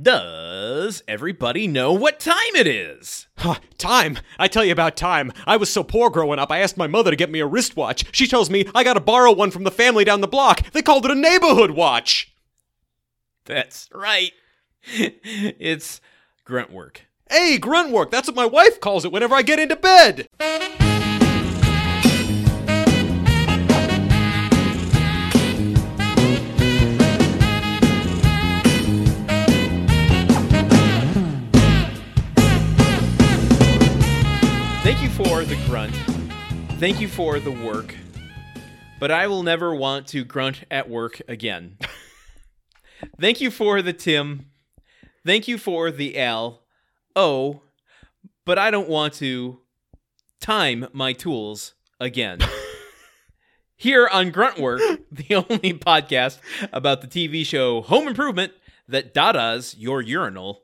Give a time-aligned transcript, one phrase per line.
[0.00, 3.26] Does everybody know what time it is?
[3.36, 4.18] Huh, time.
[4.38, 5.32] I tell you about time.
[5.46, 8.06] I was so poor growing up, I asked my mother to get me a wristwatch.
[8.12, 10.70] She tells me I gotta borrow one from the family down the block.
[10.70, 12.32] They called it a neighborhood watch.
[13.44, 14.32] That's right.
[14.94, 16.00] it's
[16.44, 17.02] grunt work.
[17.28, 18.10] Hey, grunt work.
[18.10, 20.28] That's what my wife calls it whenever I get into bed.
[34.90, 35.94] Thank you for the grunt.
[36.80, 37.94] Thank you for the work.
[38.98, 41.78] But I will never want to grunt at work again.
[43.20, 44.46] Thank you for the Tim.
[45.24, 46.64] Thank you for the L.
[47.14, 47.62] Oh,
[48.44, 49.60] but I don't want to
[50.40, 52.40] time my tools again.
[53.76, 54.80] Here on Gruntwork,
[55.12, 56.40] the only podcast
[56.72, 58.54] about the TV show Home Improvement
[58.88, 60.62] that dadas your urinal,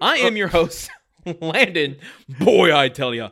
[0.00, 0.36] I am oh.
[0.36, 0.88] your host,
[1.42, 1.98] Landon.
[2.40, 3.28] Boy, I tell ya,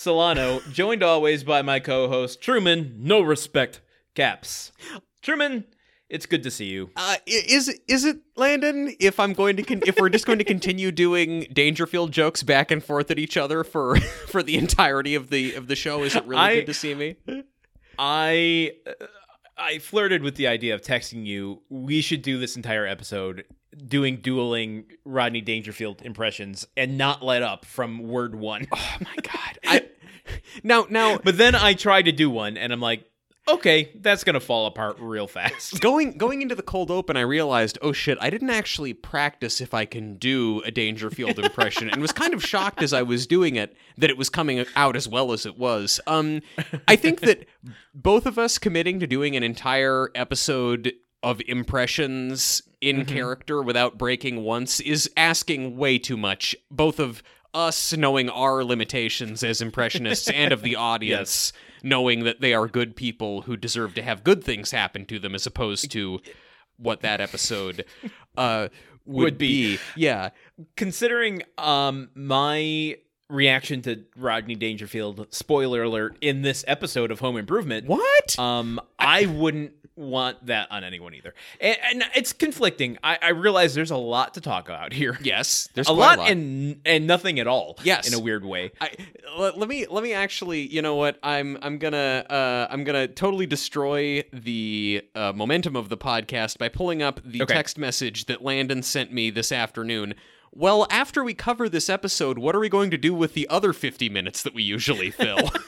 [0.00, 2.94] Solano, joined always by my co-host Truman.
[2.96, 3.82] No respect,
[4.14, 4.72] Caps.
[5.20, 5.64] Truman,
[6.08, 6.88] it's good to see you.
[6.96, 8.94] Uh, is is it Landon?
[8.98, 12.70] If I'm going to con- if we're just going to continue doing Dangerfield jokes back
[12.70, 13.96] and forth at each other for
[14.28, 16.94] for the entirety of the of the show, is it really I- good to see
[16.94, 17.16] me?
[17.98, 18.92] I uh,
[19.60, 21.62] I flirted with the idea of texting you.
[21.68, 23.44] We should do this entire episode
[23.86, 28.66] doing dueling Rodney Dangerfield impressions and not let up from word one.
[28.72, 29.58] Oh my god!
[29.66, 29.86] I,
[30.64, 33.04] now now But then I tried to do one, and I'm like,
[33.54, 35.80] okay, that's gonna fall apart real fast.
[35.80, 39.74] going going into the cold open, I realized, oh shit, I didn't actually practice if
[39.74, 43.56] I can do a Dangerfield impression, and was kind of shocked as I was doing
[43.56, 46.00] it that it was coming out as well as it was.
[46.06, 46.40] Um,
[46.88, 47.46] I think that
[47.94, 54.42] both of us committing to doing an entire episode of impressions in character without breaking
[54.42, 60.52] once is asking way too much, both of us knowing our limitations as impressionists and
[60.52, 61.52] of the audience
[61.82, 65.34] knowing that they are good people who deserve to have good things happen to them
[65.34, 66.20] as opposed to
[66.76, 67.84] what that episode
[68.36, 68.68] uh
[69.06, 69.78] would, Would be.
[69.96, 70.30] Yeah.
[70.76, 72.96] Considering um my
[73.30, 78.38] reaction to Rodney Dangerfield, spoiler alert, in this episode of Home Improvement, What?
[78.38, 82.96] Um, I wouldn't want that on anyone either, and, and it's conflicting.
[83.04, 85.18] I, I realize there's a lot to talk about here.
[85.22, 87.78] yes, there's a quite lot, and and nothing at all.
[87.82, 88.08] Yes.
[88.08, 88.72] in a weird way.
[88.80, 88.90] I,
[89.38, 93.08] let, let me let me actually you know what I'm I'm gonna uh, I'm gonna
[93.08, 97.54] totally destroy the uh, momentum of the podcast by pulling up the Okay.
[97.54, 100.14] text message that Landon sent me this afternoon.
[100.52, 103.72] Well, after we cover this episode, what are we going to do with the other
[103.72, 105.50] 50 minutes that we usually fill?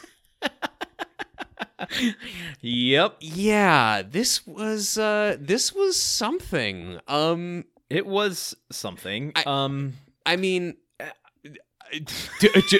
[2.60, 6.98] Yep, yeah, this was uh this was something.
[7.08, 9.32] Um it was something.
[9.34, 9.94] I- um,
[10.24, 11.06] I mean, uh,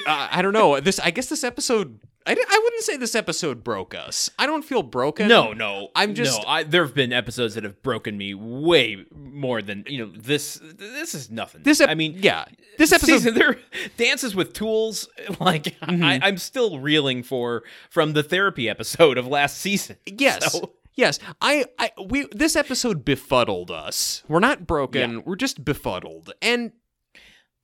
[0.06, 0.80] I don't know.
[0.80, 2.00] This, I guess, this episode.
[2.26, 4.30] I, I wouldn't say this episode broke us.
[4.38, 5.28] I don't feel broken.
[5.28, 9.04] no, no, I'm just- No, I, there have been episodes that have broken me way
[9.14, 10.12] more than you know.
[10.16, 11.62] This this is nothing.
[11.62, 12.44] This, ep- I mean, yeah,
[12.78, 13.12] this episode.
[13.12, 13.58] season there
[13.96, 15.08] dances with tools
[15.40, 16.24] like I, mm-hmm.
[16.24, 21.18] i'm still reeling for from the therapy episode of last season yes, So- yes.
[21.40, 22.26] I, I, we.
[22.32, 24.22] This episode befuddled us.
[24.28, 25.22] We're not broken.
[25.24, 26.72] We're just befuddled, and.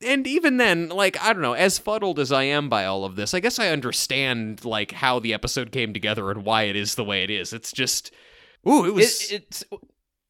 [0.04, 3.16] And even then, like I don't know, as fuddled as I am by all of
[3.16, 6.94] this, I guess I understand like how the episode came together and why it is
[6.94, 7.52] the way it is.
[7.52, 8.12] It's just,
[8.68, 9.64] ooh, it was, it, it's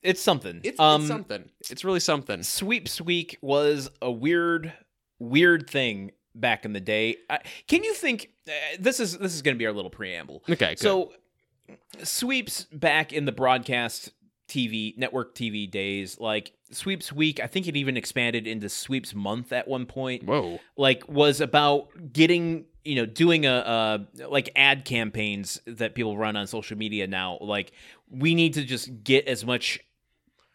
[0.02, 1.50] it's something it's, um it's something.
[1.70, 2.42] It's really something.
[2.42, 4.72] sweeps week was a weird
[5.18, 9.42] weird thing back in the day I, can you think uh, this is this is
[9.42, 10.78] going to be our little preamble Okay, good.
[10.78, 11.12] so
[12.04, 14.12] sweeps back in the broadcast
[14.48, 19.52] TV network TV days like sweeps week I think it even expanded into sweeps month
[19.52, 20.24] at one point.
[20.24, 23.98] Whoa, like was about getting you know doing a uh
[24.28, 27.38] like ad campaigns that people run on social media now.
[27.40, 27.72] Like
[28.10, 29.80] we need to just get as much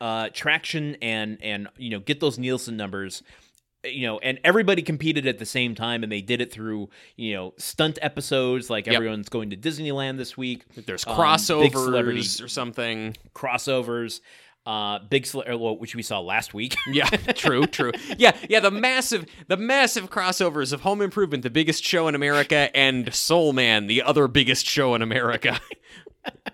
[0.02, 3.22] uh traction and and you know get those Nielsen numbers
[3.86, 7.34] you know and everybody competed at the same time and they did it through you
[7.34, 8.96] know stunt episodes like Yep.
[8.96, 13.16] everyone's going to Disneyland this week there's Um, crossovers celebrity- or something.
[13.36, 14.22] crossovers
[14.66, 17.92] uh big cele- well, which we saw last week Yeah, true, true.
[18.18, 18.62] Yeah, yeah.
[18.62, 23.52] The massive, the massive crossovers of Home Improvement, the biggest show in America, and Soul
[23.52, 25.60] Man, the other biggest show in America.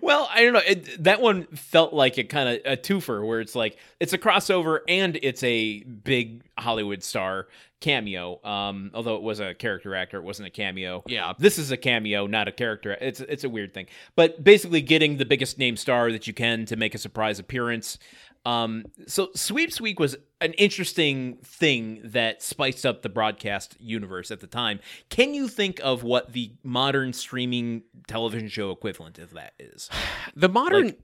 [0.00, 0.62] Well, I don't know.
[0.66, 4.18] It, that one felt like a kind of a twofer, where it's like it's a
[4.18, 7.48] crossover and it's a big Hollywood star
[7.80, 8.40] cameo.
[8.44, 11.02] Um, although it was a character actor, it wasn't a cameo.
[11.06, 11.34] Yeah.
[11.38, 12.96] this is a cameo, not a character.
[13.00, 16.64] It's it's a weird thing, but basically getting the biggest name star that you can
[16.66, 17.98] to make a surprise appearance.
[18.44, 24.40] Um, so Sweeps Week was an interesting thing that spiced up the broadcast universe at
[24.40, 24.80] the time.
[25.08, 29.88] Can you think of what the modern streaming television show equivalent of that is?
[30.36, 30.86] The modern.
[30.86, 31.00] Like,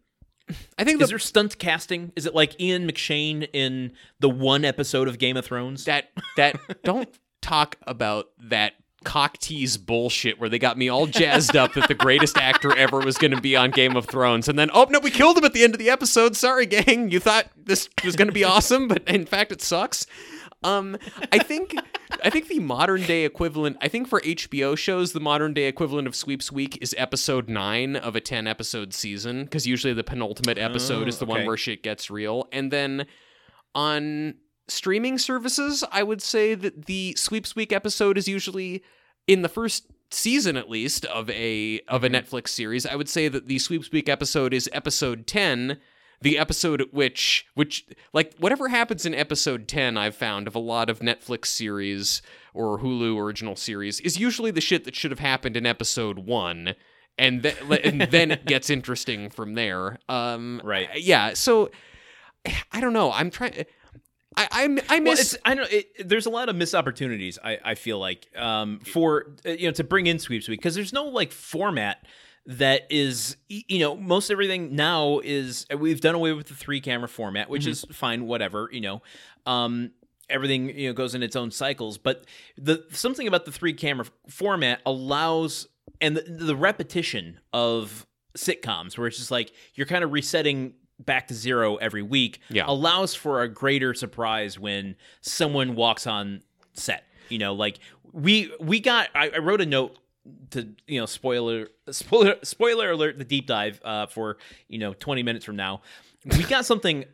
[0.76, 2.12] I think Is the, there stunt casting?
[2.16, 5.84] Is it like Ian McShane in the one episode of Game of Thrones?
[5.84, 7.08] that that don't
[7.40, 8.74] talk about that
[9.04, 12.98] cock tease bullshit where they got me all jazzed up that the greatest actor ever
[12.98, 14.48] was going to be on Game of Thrones.
[14.48, 16.36] And then oh no we killed him at the end of the episode.
[16.36, 17.10] Sorry gang.
[17.10, 20.06] You thought this was going to be awesome but in fact it sucks.
[20.62, 20.98] Um
[21.32, 21.74] I think
[22.22, 26.06] I think the modern day equivalent I think for HBO shows the modern day equivalent
[26.06, 30.58] of Sweeps Week is episode 9 of a 10 episode season cuz usually the penultimate
[30.58, 32.48] episode Oh, is the one where shit gets real.
[32.52, 33.06] And then
[33.74, 34.34] on
[34.70, 38.82] streaming services, I would say that the Sweeps Week episode is usually
[39.26, 42.86] in the first season at least of a of a Netflix series.
[42.86, 45.78] I would say that the Sweeps Week episode is episode 10,
[46.20, 50.90] the episode which which like whatever happens in episode 10 I've found of a lot
[50.90, 52.22] of Netflix series
[52.54, 56.74] or Hulu original series is usually the shit that should have happened in episode 1
[57.18, 59.98] and, th- and then it gets interesting from there.
[60.08, 60.88] Um Right.
[60.96, 61.70] yeah, so
[62.72, 63.12] I don't know.
[63.12, 63.64] I'm trying.
[64.36, 65.34] I I, I Well, miss.
[65.34, 65.70] it's, I don't.
[65.72, 67.38] It, there's a lot of missed opportunities.
[67.42, 70.74] I, I feel like um, for uh, you know to bring in sweeps week because
[70.74, 72.04] there's no like format
[72.46, 76.80] that is you know most everything now is uh, we've done away with the three
[76.80, 78.26] camera format, which is fine.
[78.26, 79.02] Whatever you know.
[79.46, 79.92] Um,
[80.28, 82.24] everything you know goes in its own cycles, but
[82.56, 85.66] the something about the three camera format allows
[86.00, 88.06] and the, the repetition of
[88.38, 90.74] sitcoms where it's just like you're kind of resetting
[91.04, 92.64] back to zero every week Yeah.
[92.66, 96.42] allows for a greater surprise when someone walks on
[96.74, 97.78] set you know like
[98.12, 99.98] we we got i, I wrote a note
[100.50, 104.36] to you know spoiler spoiler spoiler alert the deep dive uh, for
[104.68, 105.80] you know 20 minutes from now
[106.24, 107.04] we got something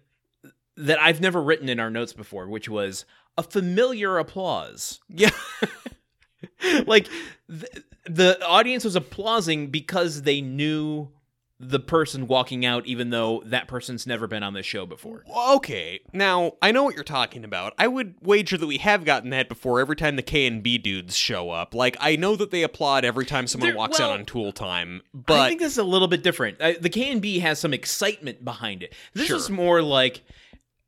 [0.76, 3.04] that i've never written in our notes before which was
[3.38, 5.30] a familiar applause yeah.
[6.86, 7.08] like
[7.48, 11.08] th- the audience was applauding because they knew
[11.58, 15.24] the person walking out even though that person's never been on this show before
[15.54, 16.00] Okay.
[16.12, 17.72] Now I know what you're talking about.
[17.78, 19.80] I would wager that we have gotten that before.
[19.80, 23.04] Every time the K and B dudes show up, like I know that they applaud
[23.06, 25.78] every time someone They're- walks well, out on Tool Time, but I think this is
[25.78, 26.60] a little bit different.
[26.60, 28.92] Uh, the K and B has some excitement behind it.
[29.14, 29.36] This Sure.
[29.36, 30.20] is more like,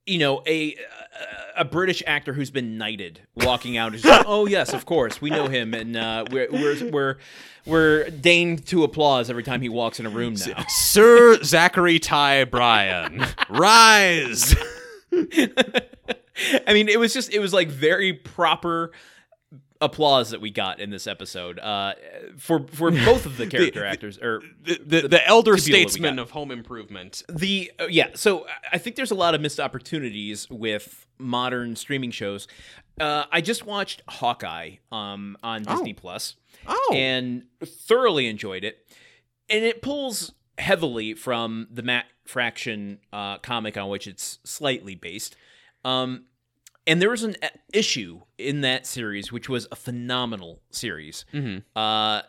[0.04, 0.76] you know, a
[1.56, 3.94] a British actor who's been knighted walking out.
[3.94, 7.16] Is oh yes, of course, we know him, and uh, we're we're we're
[7.66, 10.64] we're deigned to applause every time he walks in a room now.
[10.68, 14.54] Sir Zachery Ty Bryan, rise.
[15.12, 18.92] I mean, it was just it was like very proper
[19.80, 21.94] applause that we got in this episode uh,
[22.36, 26.18] for for both of the character actors or The, the, the elder that we statesman
[26.18, 27.22] of home improvement.
[27.28, 32.10] the uh, yeah so i think there's a lot of missed opportunities with modern streaming
[32.10, 32.48] shows.
[33.00, 36.34] Uh, i just watched hawkeye um, on disney plus
[36.66, 38.84] Oh, and thoroughly enjoyed it.
[39.48, 45.36] And it pulls heavily from the matt fraction uh, comic on which it's slightly based.
[45.84, 46.24] Um,
[46.88, 47.36] and there was an
[47.72, 51.62] issue in that series which was a phenomenal series Mhm.
[51.76, 52.22] uh,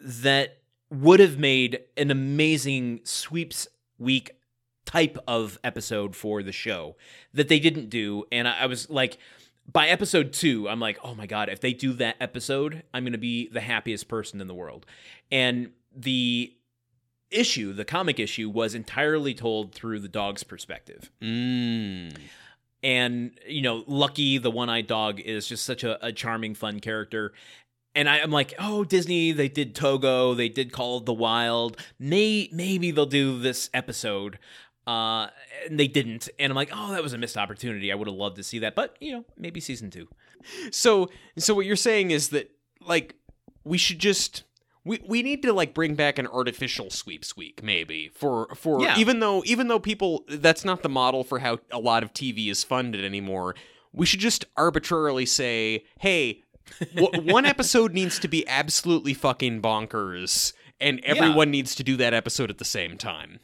[0.00, 0.58] that
[0.90, 3.68] would have made an amazing sweeps
[3.98, 4.32] week
[4.84, 6.96] type of episode for the show
[7.32, 8.24] that they didn't do.
[8.32, 9.16] And I, I was like,
[9.70, 13.12] by episode two, I'm like, oh my God, if they do that episode, I'm going
[13.12, 14.84] to be the happiest person in the world.
[15.30, 16.52] And the
[17.30, 22.16] issue, the comic issue, was entirely told through the dog's perspective Mm.
[22.82, 27.32] And you know lucky the one-eyed dog is just such a, a charming fun character.
[27.94, 31.76] And I, i'm like oh disney they did togo they did call of the wild.
[31.98, 34.38] May maybe they'll do this episode.
[34.86, 35.28] Uh
[35.68, 36.28] and they didn't.
[36.38, 37.92] And i'm like oh that was a missed opportunity.
[37.92, 38.74] I would have loved to see that.
[38.74, 40.08] But you know maybe season two.
[40.70, 41.08] So,
[41.38, 43.14] so what you're saying is that like
[43.64, 44.44] we should just
[44.84, 48.98] we, we need to like bring back an artificial sweeps week maybe for for Yeah.
[48.98, 52.50] even though even though people that's not the model for how a lot of TV
[52.50, 53.54] is funded anymore.
[53.94, 56.42] We should just arbitrarily say, hey,
[56.94, 62.14] w- one episode needs to be absolutely fucking bonkers, and everyone needs to do that
[62.14, 63.40] episode at the same time.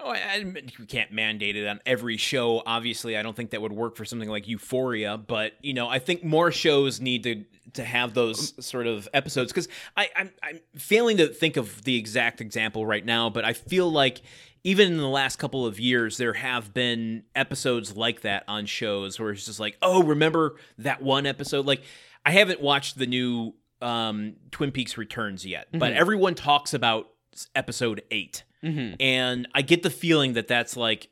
[0.00, 0.36] Oh, I,
[0.78, 2.62] you can't mandate it on every show.
[2.64, 5.18] Obviously, I don't think that would work for something like Euphoria.
[5.18, 9.52] But you know, I think more shows need to to have those sort of episodes
[9.52, 13.30] because I I'm, I'm failing to think of the exact example right now.
[13.30, 14.20] But I feel like
[14.64, 19.18] even in the last couple of years, there have been episodes like that on shows
[19.20, 21.64] where it's just like, oh, remember that one episode?
[21.64, 21.82] Like,
[22.26, 27.08] I haven't watched the new um, Twin Peaks Returns yet, but everyone talks about
[27.54, 28.94] episode eight Mm-hmm.
[28.98, 31.10] and I get the feeling that that's like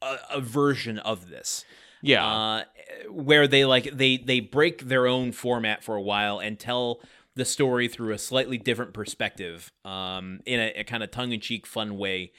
[0.00, 1.66] a, a version of this.
[2.00, 2.26] Yeah.
[2.26, 2.62] uh,
[3.10, 7.00] where they like they they break their own format for a while and tell
[7.34, 11.40] the story through a slightly different perspective, um, in a, a kind of tongue in
[11.40, 12.32] cheek, fun way.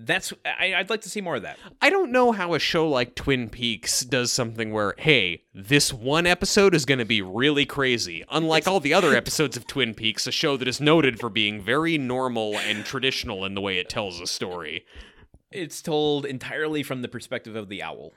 [0.00, 1.58] That's I, I'd like to see more of that.
[1.82, 6.24] I don't know how a show like Twin Peaks does something where, hey, this one
[6.24, 8.24] episode is going to be really crazy.
[8.30, 11.60] Unlike all the other episodes of Twin Peaks, a show that is noted for being
[11.60, 14.86] very normal and traditional in the way it tells a story.
[15.50, 18.12] It's told entirely from the perspective of the owl.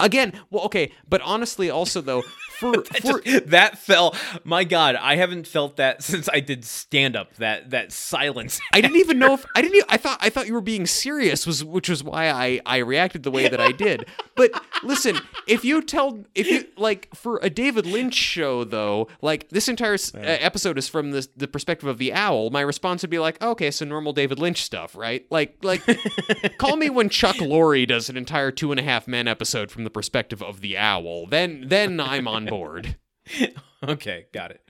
[0.00, 2.22] Again, well, okay, but honestly, also though,
[2.58, 4.14] for, That, for just- that fell.
[4.42, 7.34] My God, I haven't felt that since I did stand up.
[7.36, 8.60] That that silence.
[8.72, 9.76] I didn't even know if I didn't.
[9.76, 12.78] Even, I thought I thought you were being serious, was which was why I I
[12.78, 14.06] reacted the way that I did.
[14.34, 14.50] But
[14.82, 19.68] listen, if you tell if you like for a David Lynch show though, like this
[19.68, 22.50] entire uh, episode is from the the perspective of the owl.
[22.50, 25.24] My response would be like, okay, so normal David Lynch stuff, right?
[25.30, 25.82] Like like
[26.58, 29.83] call me when Chuck Lorre does an entire Two and a Half Men episode from
[29.84, 31.26] the perspective of the owl.
[31.26, 32.96] Then then I'm on board.
[33.82, 34.62] okay, got it.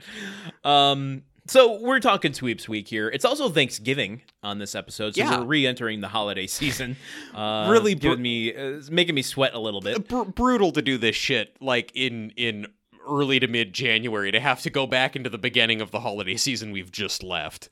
[0.63, 3.07] Um, so we're talking sweeps week here.
[3.09, 5.39] It's also Thanksgiving on this episode, so Yeah.
[5.39, 6.95] we're re-entering the holiday season.
[7.35, 10.07] Uh, Really br- me, uh, making me sweat a little bit.
[10.07, 12.67] Br- brutal to do this shit like in in
[13.07, 16.35] early to mid January to have to go back into the beginning of the holiday
[16.37, 17.69] season we've just left.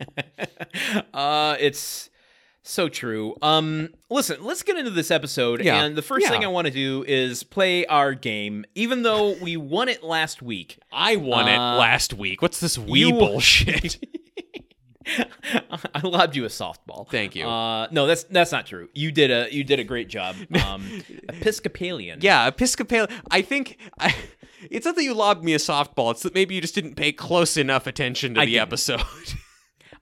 [1.14, 2.10] uh, it's
[2.62, 3.34] so true.
[3.42, 5.64] Um, listen, let's get into this episode.
[5.64, 5.82] Yeah.
[5.84, 6.30] And the first Yeah.
[6.30, 10.42] thing I want to do is play our game, even though we won it last
[10.42, 10.78] week.
[10.92, 12.42] I won it Uh, last week.
[12.42, 13.98] What's this wee you- bullshit?
[15.94, 17.08] I lobbed you a softball.
[17.10, 17.46] Thank you.
[17.48, 18.90] Uh, no, that's that's not true.
[18.92, 20.36] You did a you did a great job.
[20.66, 22.18] Um, Episcopalian.
[22.20, 23.08] yeah, Episcopalian.
[23.30, 24.14] I think I,
[24.70, 26.10] it's not that you lobbed me a softball.
[26.10, 28.62] It's that maybe you just didn't pay close enough attention to I the didn't.
[28.68, 29.00] episode.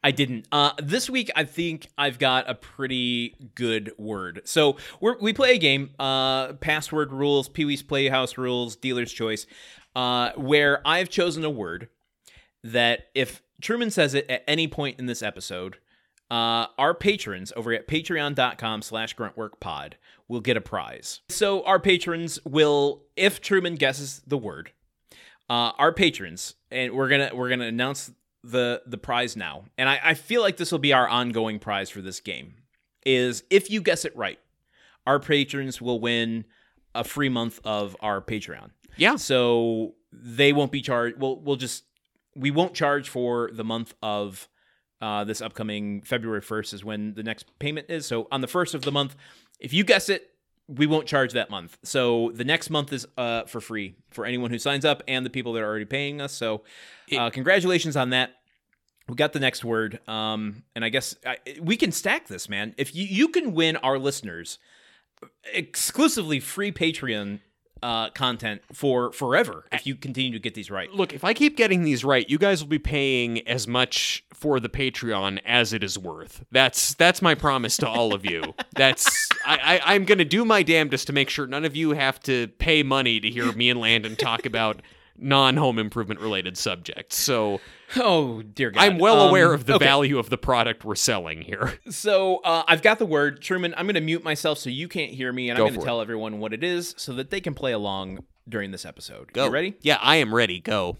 [0.06, 0.46] I didn't.
[0.52, 4.42] Uh, this week, I think I've got a pretty good word.
[4.44, 9.46] So we play a game, uh, password rules, Pee Wee's Playhouse rules, dealer's choice,
[9.96, 11.88] uh, where I've chosen a word
[12.62, 15.78] that if Truman says it at any point in this episode,
[16.30, 19.94] uh, our patrons over at patreon.com slash gruntworkpod
[20.28, 21.22] will get a prize.
[21.30, 24.70] So our patrons will, if Truman guesses the word,
[25.50, 28.12] uh, our patrons, and we're gonna we're gonna announce
[28.50, 31.90] the the prize now, and I, I feel like this will be our ongoing prize
[31.90, 32.54] for this game.
[33.04, 34.38] Is if you guess it right,
[35.06, 36.44] our patrons will win
[36.94, 38.70] a free month of our Patreon.
[38.96, 39.16] yeah.
[39.16, 41.18] So they won't be charged.
[41.18, 41.84] We'll we'll just
[42.34, 44.48] we won't charge for the month of
[45.00, 48.06] uh, this upcoming February first is when the next payment is.
[48.06, 49.14] So on the first of the month,
[49.60, 50.30] if you guess it,
[50.68, 51.78] we won't charge that month.
[51.82, 55.30] So the next month is uh, for free for anyone who signs up and the
[55.30, 56.32] people that are already paying us.
[56.32, 56.62] So
[57.16, 58.32] uh, congratulations on that.
[59.08, 62.74] We got the next word, um, and I guess I, we can stack this, man.
[62.76, 64.58] If you you can win our listeners
[65.52, 67.38] exclusively free Patreon
[67.82, 70.90] uh, content for forever if you continue to get these right.
[70.90, 74.58] Look, if I keep getting these right, you guys will be paying as much for
[74.60, 76.44] the Patreon as it is worth.
[76.50, 78.54] That's that's my promise to all of you.
[78.74, 82.20] That's I, I I'm gonna do my damnedest to make sure none of you have
[82.24, 84.82] to pay money to hear me and Landon talk about
[85.18, 87.16] non-home improvement related subjects.
[87.16, 87.60] So
[87.94, 88.82] Oh dear God!
[88.82, 89.84] I'm well Um, aware of the okay.
[89.84, 91.78] value of the product we're selling here.
[91.88, 93.72] So uh, I've got the word Truman.
[93.76, 95.84] I'm going to mute myself so you can't hear me, and Go I'm going to
[95.84, 95.86] it.
[95.86, 99.30] tell everyone what it is so that they can play along during this episode.
[99.36, 99.76] You ready?
[99.82, 100.58] Yeah, I am ready.
[100.60, 100.96] Go.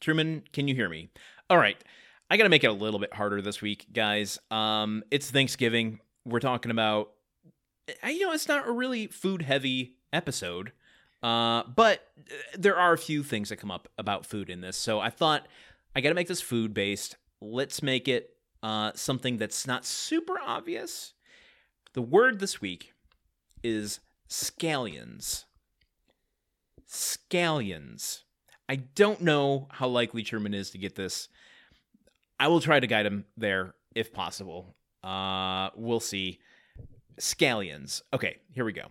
[0.00, 1.08] Truman, can you hear me?
[1.48, 1.82] All right.
[2.30, 4.38] I got to make it a little bit harder this week, guys.
[4.50, 6.00] Um, it's Thanksgiving.
[6.26, 7.12] We're talking about,
[8.06, 10.72] you know, it's not a really food heavy episode,
[11.22, 14.76] uh, but uh, there are a few things that come up about food in this.
[14.76, 15.46] So I thought
[15.94, 17.16] I got to make this food based.
[17.40, 21.14] Let's make it uh, something that's not super obvious.
[21.94, 22.92] The word this week
[23.62, 25.44] is scallions.
[26.88, 28.22] Scallions.
[28.68, 31.28] I don't know how likely Truman is to get this.
[32.38, 34.74] I will try to guide him there if possible.
[35.02, 36.38] Uh, we'll see.
[37.18, 38.02] Scallions.
[38.12, 38.86] Okay, here we go.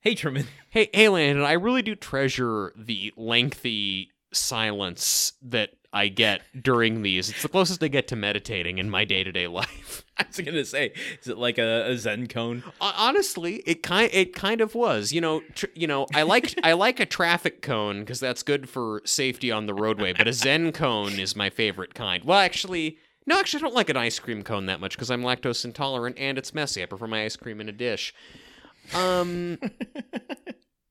[0.00, 0.46] Hey, Truman.
[0.70, 7.30] Hey, hey, Landon, I really do treasure the lengthy silence that I get during these.
[7.30, 10.04] It's the closest I get to meditating in my day to day life.
[10.18, 12.64] I was gonna say, is it like a, a Zen cone?
[12.80, 15.12] Hon- Honestly, it kind it kind of was.
[15.12, 18.68] You know, tr- you know, I like I like a traffic cone because that's good
[18.68, 20.12] for safety on the roadway.
[20.12, 22.24] But a Zen cone is my favorite kind.
[22.24, 25.22] Well, actually, no, actually, I don't like an ice cream cone that much because I'm
[25.22, 26.82] lactose intolerant and it's messy.
[26.82, 28.14] I prefer my ice cream in a dish.
[28.94, 29.58] Um.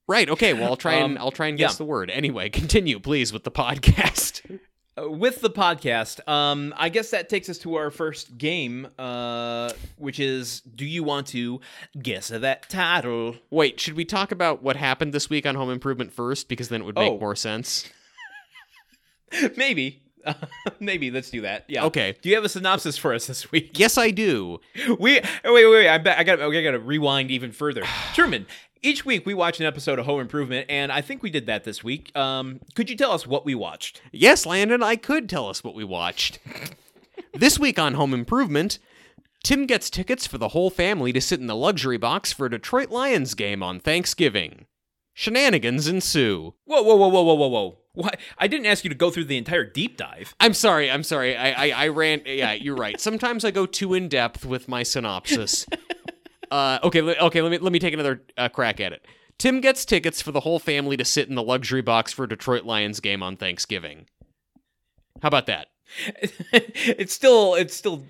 [0.05, 0.29] Right.
[0.29, 0.53] Okay.
[0.53, 1.67] Well, I'll try and Um, I'll try and yeah.
[1.67, 2.09] guess the word.
[2.09, 4.59] Anyway, continue, please, with the podcast.
[5.01, 9.71] uh, with the podcast, um, I guess that takes us to our first game, uh,
[9.97, 11.61] which is Do you want to
[11.99, 13.37] guess that title?
[13.49, 16.49] Wait, should we talk about what happened this week on Home Improvement first?
[16.49, 17.17] Because then it would make Oh.
[17.19, 17.89] more sense.
[19.55, 20.02] Maybe.
[20.79, 21.65] maybe let's do that.
[21.67, 21.85] Yeah.
[21.85, 22.15] Okay.
[22.21, 23.71] Do you have a synopsis for us this week?
[23.79, 24.59] Yes, I do.
[24.87, 25.89] We wait, wait, wait.
[25.89, 26.41] I bet I got.
[26.41, 27.83] I got to rewind even further.
[28.13, 28.45] Truman.
[28.81, 31.63] Each week we watch an episode of Home Improvement, and I think we did that
[31.63, 32.15] this week.
[32.17, 34.01] Um, could you tell us what we watched?
[34.11, 36.39] Yes, Landon, I could tell us what we watched.
[37.33, 38.79] this week on Home Improvement,
[39.41, 42.49] Tim gets tickets for the whole family to sit in the luxury box for a
[42.51, 44.65] Detroit Lions game on Thanksgiving.
[45.13, 46.53] Shenanigans ensue.
[46.65, 47.77] Whoa, whoa, whoa, whoa, whoa, whoa, whoa!
[47.95, 48.19] What?
[48.39, 50.33] I didn't ask you to go through the entire deep dive.
[50.39, 51.38] I'm sorry, I'm sorry.
[51.38, 52.21] I, I, I ran.
[52.25, 53.00] Yeah, you're right.
[53.00, 55.65] Sometimes I go too in depth with my synopsis.
[56.51, 57.41] Uh, okay, okay.
[57.41, 59.03] Let me let me take another uh, crack at it.
[59.39, 62.29] Tim gets tickets for the whole family to sit in the luxury box for a
[62.29, 64.05] Detroit Lions game on Thanksgiving.
[65.23, 65.69] How about that?
[66.53, 68.03] it's still, it's still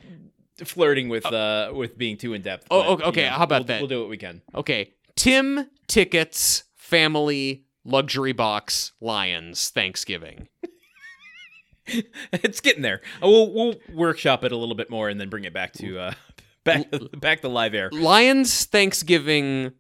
[0.63, 2.67] flirting with, uh, with being too in depth.
[2.69, 3.81] Oh, okay, okay, you know, how about we'll, that?
[3.81, 4.41] We'll do what we can.
[4.53, 10.47] Okay, Tim tickets family luxury box Lions Thanksgiving.
[12.31, 13.01] it's getting there.
[13.21, 15.99] Uh, We'll, we'll workshop it a little bit more and then bring it back to,
[15.99, 16.13] uh,
[16.63, 16.85] back,
[17.19, 17.89] back to live air.
[17.91, 19.73] Lions Thanksgiving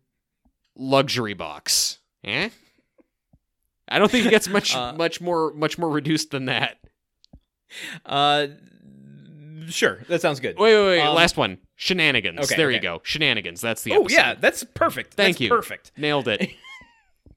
[0.75, 1.99] luxury box.
[2.23, 2.49] Eh?
[3.87, 6.77] I don't think it gets much Uh, much more much more reduced than that.
[8.05, 8.47] Uh,
[9.67, 10.57] sure, that sounds good.
[10.57, 11.01] Wait, wait, wait.
[11.01, 11.57] Um, Last one.
[11.75, 12.39] Shenanigans.
[12.39, 13.01] okay, there you go.
[13.03, 13.59] Shenanigans.
[13.61, 14.15] That's the Oh episode.
[14.15, 15.13] yeah, that's perfect.
[15.15, 15.49] Thank That's you.
[15.49, 15.91] Perfect.
[15.97, 16.49] Nailed it.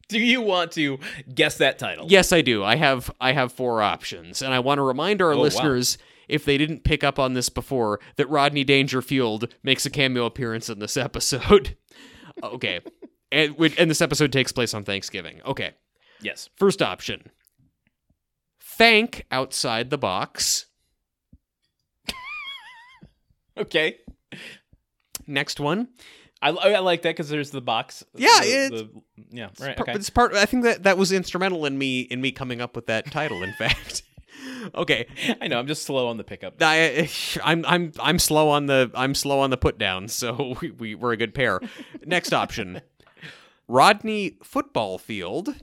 [0.08, 0.98] Do you want to
[1.34, 2.06] guess that title?
[2.08, 2.62] yes, I do.
[2.62, 5.42] I have I have four options, and I want to remind our Oh, wow.
[5.42, 5.98] listeners,
[6.28, 10.68] if they didn't pick up on this before, that Rodney Dangerfield makes a cameo appearance
[10.68, 11.76] in this episode.
[12.42, 12.80] okay,
[13.32, 15.40] and which- and this episode takes place on Thanksgiving.
[15.44, 15.72] Okay,
[16.20, 16.48] Yes.
[16.56, 17.30] first option.
[18.60, 20.66] Thank outside the box.
[23.58, 23.96] Okay.
[25.26, 25.88] Next one.
[26.42, 28.04] I, I like that because there's the box.
[28.14, 29.48] Yeah, the- it's- the- yeah.
[29.58, 29.76] Right.
[29.76, 29.92] Part- Okay.
[29.98, 30.34] It's part.
[30.34, 33.42] I think that that was instrumental in me in me coming up with that title.
[33.42, 34.02] In fact.
[34.74, 35.06] okay.
[35.40, 35.58] I know.
[35.58, 36.54] I'm just slow on the pickup.
[36.60, 37.08] I,
[37.44, 40.94] I'm I'm I'm slow on the I'm slow on the put down, so we, we
[40.94, 41.60] we're a good pair.
[42.04, 42.82] Next option,
[43.66, 45.54] Rodney football field.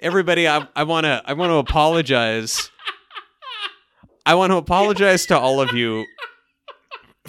[0.00, 2.70] Everybody, I I wanna I want to apologize.
[4.26, 6.04] I want to apologize to all of you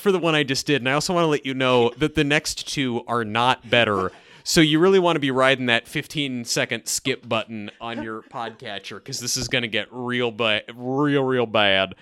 [0.05, 2.13] for the one I just did, and I also want to let you know that
[2.13, 4.11] the next two are not better.
[4.43, 8.97] So you really want to be riding that 15 second skip button on your podcatcher
[8.97, 11.95] because this is gonna get real ba- real real bad.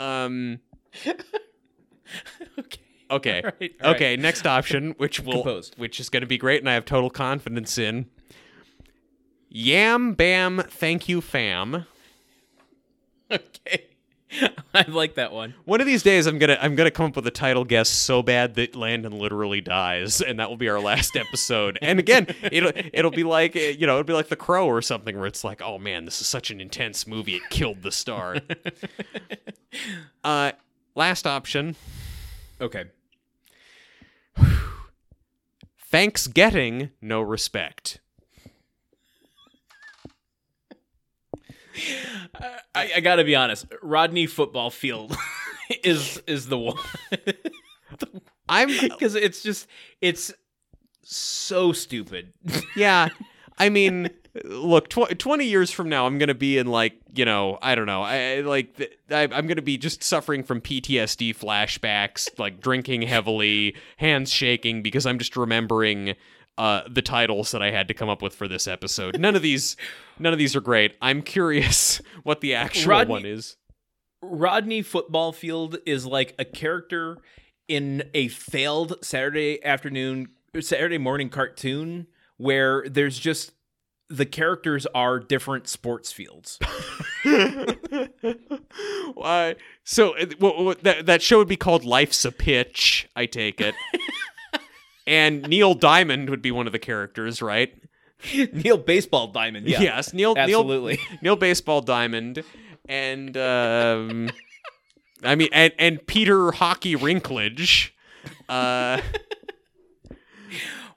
[0.00, 0.58] Um.
[2.58, 2.80] okay.
[3.08, 3.42] Okay.
[3.44, 3.94] All right, all right.
[3.94, 4.16] okay.
[4.16, 5.78] Next option, which will Composed.
[5.78, 8.06] which is going to be great, and I have total confidence in.
[9.48, 11.86] Yam bam, thank you, fam.
[13.30, 13.86] Okay.
[14.74, 15.54] I like that one.
[15.64, 18.22] One of these days, I'm gonna I'm gonna come up with a title guess so
[18.22, 21.78] bad that Landon literally dies, and that will be our last episode.
[21.82, 24.82] and again, it'll it'll be like eh, you know it'll be like The Crow or
[24.82, 27.92] something, where it's like, oh man, this is such an intense movie, it killed the
[27.92, 28.36] star.
[30.24, 30.52] uh,
[30.94, 31.76] last option.
[32.60, 32.84] Okay.
[35.78, 38.00] Thanks getting no respect.
[42.74, 43.66] I, I got to be honest.
[43.82, 45.16] Rodney football field
[45.84, 46.76] is is the one
[48.48, 49.66] I'm because it's just
[50.00, 50.32] it's
[51.02, 52.32] so stupid.
[52.76, 53.08] yeah.
[53.58, 54.10] I mean,
[54.44, 57.86] look, tw- 20 years from now, I'm to be in like, you know, I don't
[57.86, 58.02] know.
[58.02, 63.76] I like th- I, I'm to be just suffering from PTSD flashbacks, like drinking heavily,
[63.98, 66.14] hands shaking because I'm just remembering
[66.58, 69.18] uh, the titles that I had to come up with for this episode.
[69.18, 69.76] None of these,
[70.18, 70.94] none of these are great.
[71.00, 73.56] I'm curious what the actual Rodney- one is.
[74.24, 77.18] Rodney football field is like a character
[77.66, 80.28] in a failed Saturday afternoon
[80.60, 83.52] Saturday morning cartoon where there's just
[84.08, 86.58] the characters are different sports fields.
[89.14, 89.56] Why?
[89.84, 93.08] So that that show would be called Life's a Pitch.
[93.16, 93.74] I take it.
[95.12, 97.72] and Neil Diamond would be one of the characters, right?
[98.52, 99.66] Neil Baseball Diamond.
[99.68, 99.80] Yeah.
[99.80, 100.98] Yes, Neil Neil Absolutely.
[101.22, 102.42] Neil Baseball Diamond,
[102.88, 104.30] and um,
[105.22, 107.90] I mean, and and Peter Hockey Rinklage.
[108.48, 109.00] Uh,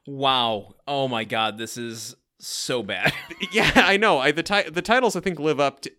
[0.08, 0.76] Wow.
[0.88, 3.12] Oh my god, this is so bad.
[3.52, 4.20] yeah, I know.
[4.20, 5.92] I the ti- the titles I think live up to.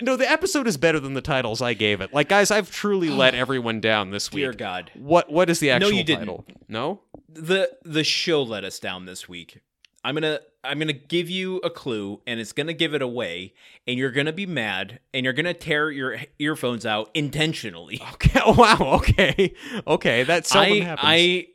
[0.00, 2.12] No, the episode is better than the titles I gave it.
[2.12, 4.42] Like, guys, I've truly let everyone down this week.
[4.44, 4.90] Dear God.
[4.94, 6.20] What what is the actual you didn't.
[6.20, 6.44] title?
[6.68, 7.00] No.
[7.28, 9.60] The the show let us down this week.
[10.02, 13.54] I'm gonna I'm gonna give you a clue, and it's gonna give it away,
[13.86, 18.02] and you're gonna be mad, and you're gonna tear your earphones out intentionally.
[18.14, 18.40] Okay.
[18.46, 18.78] Wow.
[19.00, 19.54] Okay.
[19.86, 20.22] Okay.
[20.24, 21.06] That seldom I happens.
[21.08, 21.46] I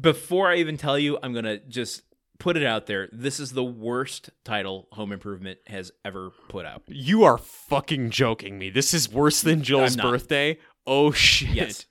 [0.00, 2.02] before I even tell you, I'm gonna just
[2.38, 3.08] put it out there.
[3.12, 6.82] This is the worst title Home Improvement has ever put out.
[6.86, 8.70] you are fucking joking me.
[8.70, 10.58] This is worse than Joel's birthday.
[10.86, 11.50] Oh shit.
[11.50, 11.86] Yes.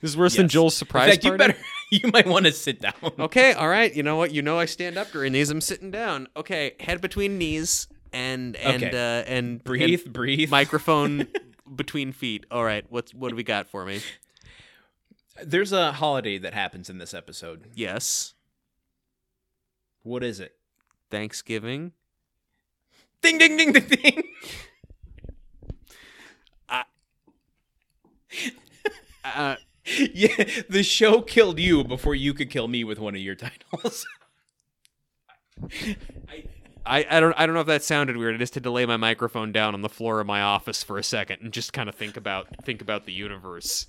[0.00, 0.52] This is worse than Yes.
[0.52, 1.56] Joel's In surprise fact, you better
[1.90, 2.92] you might want to sit down.
[3.18, 3.94] Okay, all right.
[3.94, 4.32] You know what?
[4.32, 5.50] You know I stand up during these.
[5.50, 6.28] I'm sitting down.
[6.36, 8.90] Okay, head between knees and and Okay.
[8.96, 10.50] uh and Breathe, and breathe.
[10.50, 11.26] microphone
[11.74, 12.44] between feet.
[12.50, 12.84] All right.
[12.90, 14.00] What's what do we got for me?
[15.42, 17.64] There's a holiday that happens in this episode.
[17.74, 18.34] Yes.
[20.06, 20.54] What is it?
[21.10, 21.90] Thanksgiving.
[23.22, 24.22] Ding ding ding ding ding.
[29.24, 29.56] Uh
[30.14, 34.06] yeah, the show killed you before you could kill me with one of your titles.
[36.86, 38.36] I, I don't I don't know if that sounded weird.
[38.36, 40.98] I just had to lay my microphone down on the floor of my office for
[40.98, 43.86] a second and just kind of think about think about the universe.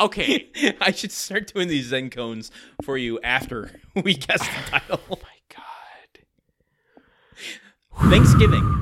[0.00, 0.50] Okay.
[0.80, 2.50] I should start doing these Zen cones
[2.82, 3.70] for you after
[4.02, 5.00] we guess the title.
[5.10, 5.56] Oh my
[7.96, 8.10] god.
[8.10, 8.78] Thanksgiving.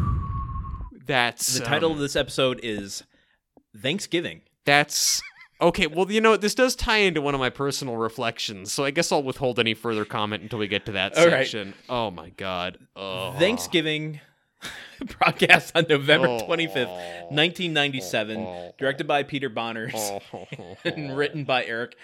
[1.07, 3.03] That's The title um, of this episode is
[3.77, 4.43] Thanksgiving.
[4.65, 5.21] That's
[5.61, 5.87] okay.
[5.89, 9.11] Well, you know, this does tie into one of my personal reflections, so I guess
[9.11, 11.33] I'll withhold any further comment until we get to that All right.
[11.33, 11.75] section.
[11.89, 12.79] Oh my god.
[12.95, 13.33] Oh.
[13.39, 14.21] Thanksgiving
[15.19, 16.47] broadcast on November Oh.
[16.47, 18.75] 25th, 1997, Oh.
[18.79, 19.95] directed by Peter Bonerz
[20.35, 20.77] Oh.
[20.85, 21.97] and written by Eric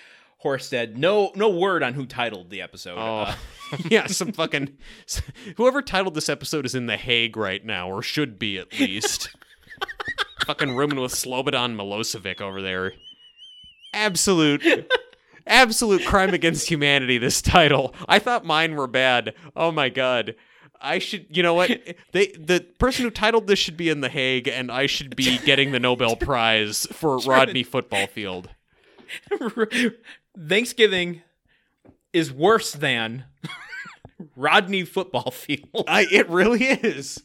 [0.44, 0.96] Horsted.
[0.96, 2.96] No no word on who titled the episode.
[2.98, 3.22] Oh.
[3.22, 3.34] Uh,
[3.90, 4.76] yeah, some fucking
[5.56, 9.30] whoever titled this episode is in the Hague right now, or should be at least.
[10.46, 12.92] fucking rooming with Slobodan Milosevic over there.
[13.92, 14.62] Absolute,
[15.46, 17.18] absolute crime against humanity.
[17.18, 17.94] This title.
[18.08, 19.34] I thought mine were bad.
[19.56, 20.34] Oh my god.
[20.80, 21.70] I should, you know what?
[22.12, 25.38] They, the person who titled this should be in the Hague, and I should be
[25.44, 28.48] getting the Nobel Prize for Rodney Football Field.
[30.48, 31.22] Thanksgiving
[32.12, 33.24] is worse than
[34.34, 35.84] Rodney football field.
[35.86, 37.22] I it really is.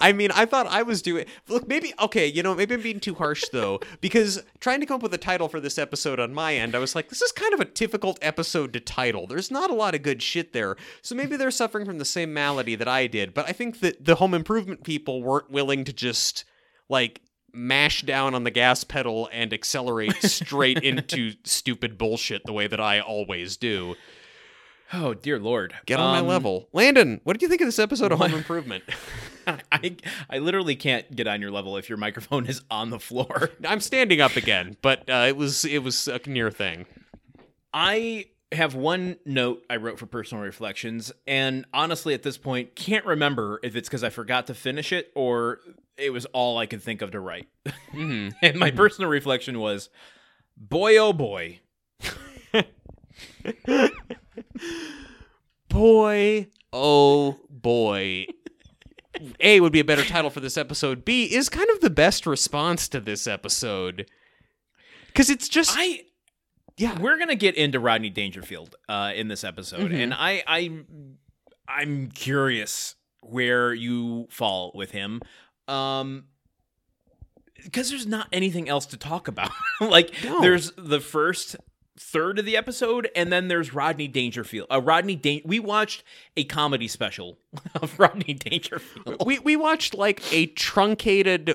[0.00, 3.00] I mean, I thought I was doing look maybe okay, you know, maybe I'm being
[3.00, 6.32] too harsh though, because trying to come up with a title for this episode on
[6.34, 9.26] my end, I was like, this is kind of a difficult episode to title.
[9.26, 10.76] There's not a lot of good shit there.
[11.02, 13.34] So maybe they're suffering from the same malady that I did.
[13.34, 16.44] But I think that the home improvement people weren't willing to just
[16.88, 17.20] like
[17.52, 22.80] mash down on the gas pedal and accelerate straight into stupid bullshit the way that
[22.80, 23.94] I always do.
[24.92, 25.74] Oh dear lord.
[25.86, 26.68] Get on Um, my level.
[26.72, 28.84] Landon, what did you think of this episode of Home Improvement?
[29.72, 29.96] I
[30.30, 33.50] I literally can't get on your level if your microphone is on the floor.
[33.66, 36.86] I'm standing up again, but uh, it was it was a near thing.
[37.72, 43.04] I have one note I wrote for personal reflections, and honestly, at this point, can't
[43.04, 45.60] remember if it's because I forgot to finish it or
[45.96, 47.48] it was all I could think of to write.
[47.92, 48.28] Mm-hmm.
[48.42, 49.88] and my personal reflection was,
[50.56, 51.60] boy, oh boy,
[55.68, 58.26] Boy, oh boy.
[59.40, 61.04] A would be a better title for this episode.
[61.04, 64.10] B is kind of the best response to this episode.
[65.14, 66.02] Cause it's just I
[66.76, 66.98] yeah.
[67.00, 70.02] we're gonna get into Rodney Dangerfield uh, in this episode, Mhm.
[70.02, 70.80] and I I
[71.68, 75.20] I'm curious where you fall with him.
[75.68, 76.24] Um
[77.62, 79.50] because there's not anything else to talk about.
[79.80, 80.40] like No.
[80.40, 81.56] there's the first
[81.98, 84.66] third of the episode and then there's Rodney Dangerfield.
[84.70, 86.02] Uh, Rodney Dan- we watched
[86.36, 87.38] a comedy special
[87.80, 89.24] of Rodney Dangerfield.
[89.24, 91.54] we we watched like a truncated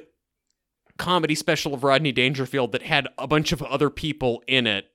[0.97, 4.86] comedy special of Rodney Dangerfield that had a bunch of other people in it.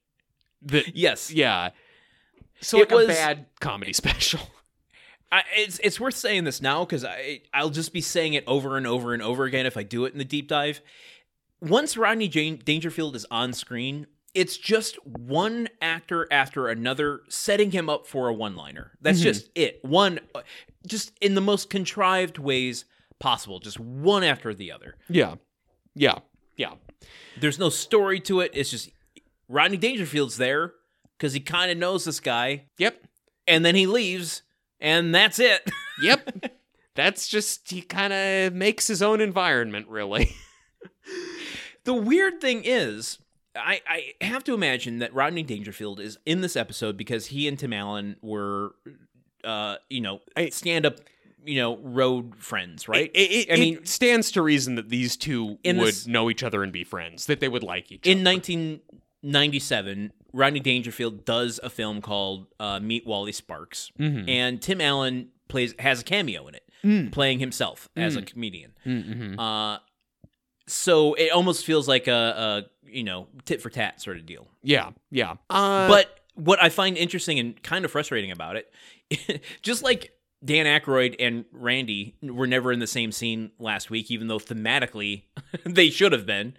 [0.62, 1.30] That Yes.
[1.30, 1.70] yeah.
[2.60, 4.40] So It like was- a bad comedy special.
[5.32, 8.76] I, it's it's worth saying this now because I I'll just be saying it over
[8.76, 10.80] and over and over again if I do it in the deep dive.
[11.60, 17.88] Once Rodney Jane Dangerfield is on screen, it's just one actor after another setting him
[17.88, 18.92] up for a one-liner.
[19.00, 19.22] That's Mhm.
[19.22, 19.78] just it.
[19.84, 20.20] One,
[20.86, 22.84] just in the most contrived ways
[23.20, 23.60] possible.
[23.60, 24.96] Just one after the other.
[25.08, 25.36] Yeah.
[25.94, 26.18] Yeah.
[26.56, 26.74] Yeah.
[27.38, 28.50] There's no story to it.
[28.54, 28.90] It's just
[29.48, 30.74] Rodney Dangerfield's there
[31.16, 33.02] because he kind of knows this guy, Yep.
[33.46, 34.42] and then he leaves,
[34.80, 35.70] and that's it.
[36.02, 36.52] Yep.
[36.96, 40.34] That's just he kind of makes his own environment, really.
[41.84, 43.18] The weird thing is,
[43.56, 47.58] I, I have to imagine that Rodney Dangerfield is in this episode because he and
[47.58, 48.74] Tim Allen were,
[49.44, 50.96] uh, you know, stand up,
[51.44, 53.10] you know, road friends, right?
[53.14, 56.42] It, it- I it mean- stands to reason that these two would this- know each
[56.42, 58.10] other and be friends, that they would like each other.
[58.18, 58.24] in
[59.22, 64.28] 1997, Rodney Dangerfield does a film called uh, Meet Wally Sparks, Mhm.
[64.28, 67.12] and Tim Allen plays has a cameo in it, Mm.
[67.12, 68.26] playing himself as a Mm.
[68.26, 68.72] comedian.
[68.84, 69.38] Mm-hmm.
[69.38, 69.78] Uh,
[70.66, 74.48] so it almost feels like a, a you know tit for tat sort of deal.
[74.62, 75.34] Yeah, yeah.
[75.50, 80.12] Uh, but what I find interesting and kind of frustrating about it, just like
[80.44, 85.24] Dan Aykroyd and Randy were never in the same scene last week, even though thematically
[85.64, 86.56] they should have been.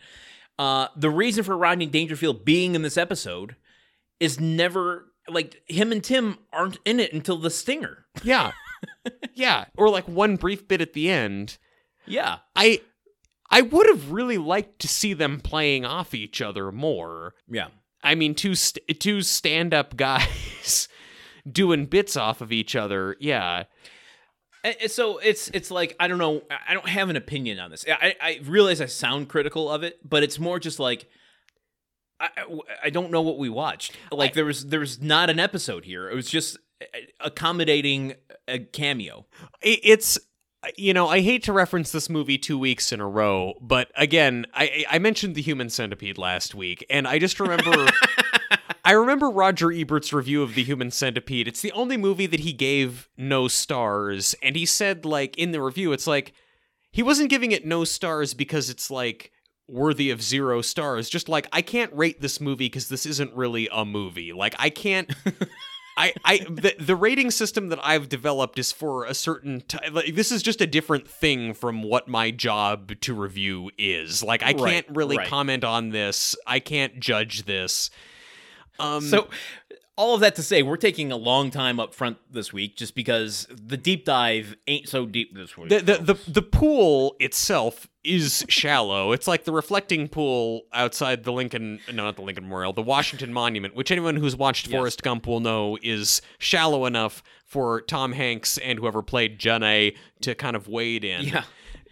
[0.57, 3.55] Uh, the reason for Rodney Dangerfield being in this episode
[4.19, 8.05] is never like him and Tim aren't in it until the stinger.
[8.23, 8.51] yeah,
[9.33, 9.65] yeah.
[9.77, 11.57] Or like one brief bit at the end.
[12.05, 12.81] Yeah, I
[13.49, 17.33] I would have really liked to see them playing off each other more.
[17.49, 17.67] yeah.
[18.03, 20.87] I mean, two st- two stand up guys
[21.51, 23.15] doing bits off of each other.
[23.19, 23.63] Yeah,
[24.63, 27.83] And- So it's it's like I don't know I don't have an opinion on this.
[27.87, 31.07] I, I realize I sound critical of it, but it's more just like
[32.19, 33.95] I, I- I don't know what we watched.
[34.11, 36.07] Like there was there was not an episode here.
[36.09, 36.85] It was just uh,
[37.19, 38.15] accommodating
[38.47, 39.25] a cameo.
[39.61, 40.19] It's
[40.75, 44.45] you know I hate to reference this movie two weeks in a row, but again,
[44.53, 47.87] I I mentioned the Human Centipede last week, and I just remember.
[48.85, 51.47] I remember Roger Ebert's review of The Human Centipede.
[51.47, 54.35] It's the only movie that he gave no stars.
[54.43, 56.33] And he said, like, in the review, it's like,
[56.91, 59.31] he wasn't giving it no stars because it's like
[59.67, 61.09] worthy of zero stars.
[61.09, 64.33] Just like, I can't rate this movie because this isn't really a movie.
[64.33, 65.11] Like, I can't.
[65.97, 70.13] I, I the, the rating system that I've developed is for a certain t- like
[70.15, 74.21] this is just a different thing from what my job to review is.
[74.21, 75.27] Like I Right, can't really right.
[75.27, 76.35] comment on this.
[76.45, 77.89] I can't judge this.
[78.77, 79.29] Um So
[79.97, 82.95] all of that to say, we're taking a long time up front this week just
[82.95, 85.69] because the deep dive ain't so deep this week.
[85.69, 89.13] the, the the the pool itself is shallow.
[89.13, 93.33] It's like the reflecting pool outside the Lincoln, no, not the Lincoln Memorial, the Washington
[93.33, 94.75] Monument, which anyone who's watched Yes.
[94.77, 100.35] Forrest Gump will know is shallow enough for Tom Hanks and whoever played Jenny to
[100.35, 101.23] kind of wade in.
[101.25, 101.43] yeah,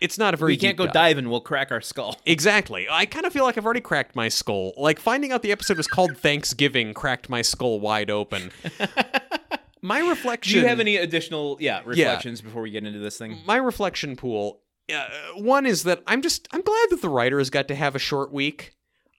[0.04, 1.30] It's not a very we can't go diving.
[1.30, 2.18] We'll crack our skull.
[2.26, 2.88] Exactly.
[2.90, 4.74] I kind of feel like I've already cracked my skull.
[4.76, 8.52] Like finding out the episode was called Thanksgiving cracked my skull wide open.
[9.86, 10.54] My reflection.
[10.54, 13.40] Do you have any additional yeah reflections before we get into this thing?
[13.46, 14.62] my reflection pool
[14.94, 18.00] uh, one is that i'm just i'm glad that the writers got to have a
[18.00, 18.74] short week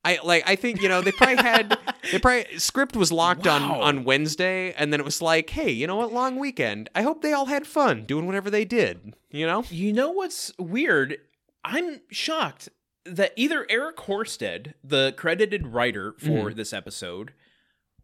[0.05, 1.77] i like i think you know they probably had
[2.12, 3.81] they probably script was locked on Wow.
[3.81, 7.23] on wednesday and then it was like hey you know what long weekend i hope
[7.23, 11.17] they all had fun doing whatever they did you know You know what's weird?
[11.64, 12.69] I'm shocked
[13.05, 16.57] that either Eric Horsted, the credited writer for Mm-hmm.
[16.57, 17.33] this episode,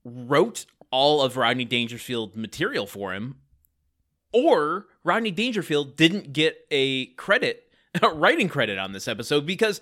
[0.05, 3.37] wrote all of Rodney Dangerfield material for him,
[4.33, 7.70] or Rodney Dangerfield didn't get a credit,
[8.15, 9.81] writing credit on this episode because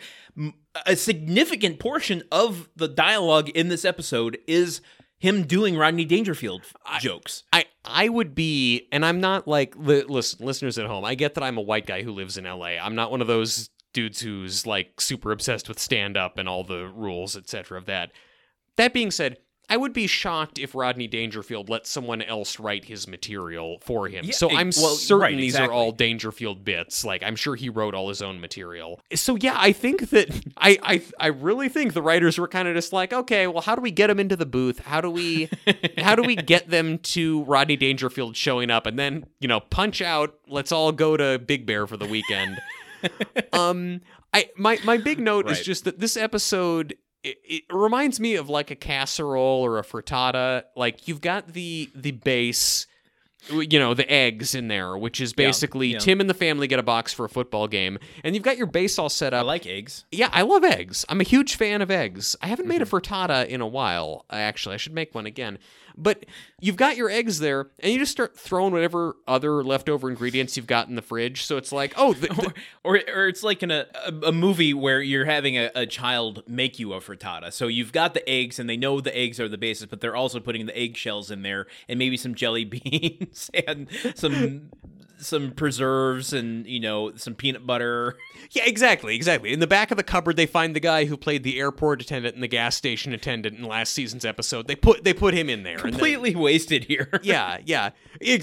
[0.87, 4.81] a significant portion of the dialogue in this episode is
[5.19, 6.63] him doing Rodney Dangerfield
[7.01, 7.43] jokes.
[7.53, 11.05] I I would be, and I'm not like li- listen, listeners at home.
[11.05, 12.79] I get that I'm a white guy who lives in L.A.
[12.79, 16.63] I'm not one of those dudes who's like super obsessed with stand up and all
[16.63, 17.79] the rules, etc.
[17.79, 18.13] Of that.
[18.77, 19.39] That being said,
[19.69, 24.25] I would be shocked if Rodney Dangerfield let someone else write his material for him.
[24.25, 25.69] Yeah, so I'm well, certain right, these exactly.
[25.69, 27.05] are all Dangerfield bits.
[27.05, 29.01] Like I'm sure he wrote all his own material.
[29.15, 32.75] So yeah, I think that I I I really think the writers were kind of
[32.75, 34.79] just like, okay, well, how do we get him into the booth?
[34.81, 35.51] How do we
[35.99, 40.01] how do we get them to Rodney Dangerfield showing up and then you know punch
[40.01, 40.35] out?
[40.47, 42.59] Let's all go to Big Bear for the weekend.
[43.53, 44.01] um,
[44.33, 46.97] I my my big note is just that this episode.
[47.23, 50.65] It, it reminds me of like a casserole or a frittata.
[50.77, 52.87] Like you've got the the base,
[53.51, 55.99] you know, the eggs in there, which is basically yeah.
[55.99, 58.67] Tim and the family get a box for a football game, and you've got your
[58.67, 59.41] base all set up.
[59.45, 60.05] I like eggs.
[60.13, 61.05] Yeah, I love eggs.
[61.09, 62.37] I'm a huge fan of eggs.
[62.43, 62.97] I haven't made a Mm-hmm.
[62.97, 64.25] frittata in a while.
[64.31, 65.59] Actually, I should make one again.
[66.01, 66.27] But
[66.61, 70.69] you've got your eggs there, and you just start throwing whatever other leftover ingredients you've
[70.69, 71.45] got in the fridge.
[71.45, 74.73] So it's like, oh, the, the- or, or it's like in a, a, a movie
[74.73, 77.53] where you're having a, a child make you a frittata.
[77.53, 80.15] So you've got the eggs, and they know the eggs are the basis, but they're
[80.15, 83.28] also putting the eggshells in there, and maybe some jelly beans
[83.67, 84.71] and some
[85.21, 88.17] some preserves, and you know some peanut butter.
[88.53, 89.53] yeah, exactly, exactly.
[89.53, 92.35] In the back of the cupboard, they find the guy who played the airport attendant
[92.35, 94.69] and the gas station attendant in last season's episode.
[94.69, 95.75] They put they put him in there.
[95.75, 97.09] and then- Completely wasted here.
[97.23, 97.91] yeah, yeah.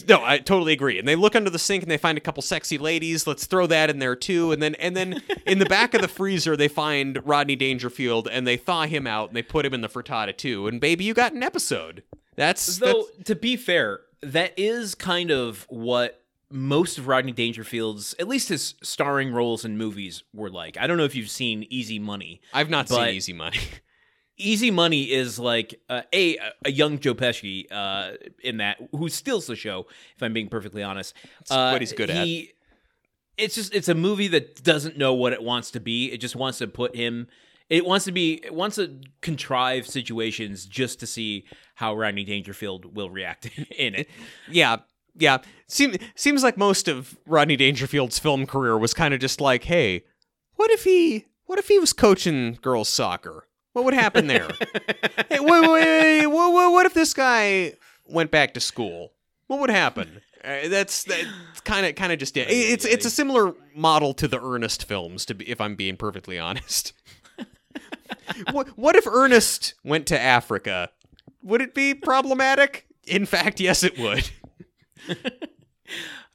[0.08, 1.00] No, I totally agree.
[1.00, 3.26] And they look under the sink and they find a couple sexy ladies.
[3.26, 4.52] Let's throw that in there too.
[4.52, 8.46] And then and then in the back of the freezer they find Rodney Dangerfield and
[8.46, 10.68] they thaw him out and they put him in the frittata too.
[10.68, 12.04] And baby, you got an episode.
[12.36, 18.16] That's, Though that's to be fair, that is kind of what most of Rodney Dangerfield's,
[18.20, 20.78] at least his starring roles in movies, were like.
[20.78, 22.42] I don't know if you've seen Easy Money.
[22.54, 23.60] I've not seen Easy Money.
[24.38, 28.12] Easy Money is like uh, a a young Joe Pesci uh,
[28.44, 29.88] in that who steals the show.
[30.16, 31.16] If I'm being perfectly honest,
[31.50, 32.28] uh, what he's good at.
[33.38, 36.12] It's just it's a movie that doesn't know what it wants to be.
[36.12, 37.28] It just wants to put him.
[37.70, 38.36] It wants to be.
[38.44, 43.46] It wants to contrive situations just to see how Rodney Dangerfield will react
[43.78, 44.10] in it.
[44.50, 44.78] Yeah,
[45.16, 45.40] yeah.
[45.68, 50.04] Seems seems like most of Rodney Dangerfield's film career was kind of just like, hey,
[50.56, 53.48] what if he what if he was coaching girls soccer?
[53.74, 54.48] What would happen there?
[55.30, 57.74] hey, wait, wait, wait, what, what, what if this guy
[58.06, 59.12] went back to school?
[59.48, 60.22] What would happen?
[60.44, 62.48] Uh, that's that's kind of kind of just it.
[62.50, 66.38] It's it's a similar model to the Ernest films, to be, if I'm being perfectly
[66.40, 66.94] honest.
[68.52, 70.90] What what if Ernest went to Africa?
[71.44, 72.88] Would it be problematic?
[73.06, 74.30] In fact, yes, it would.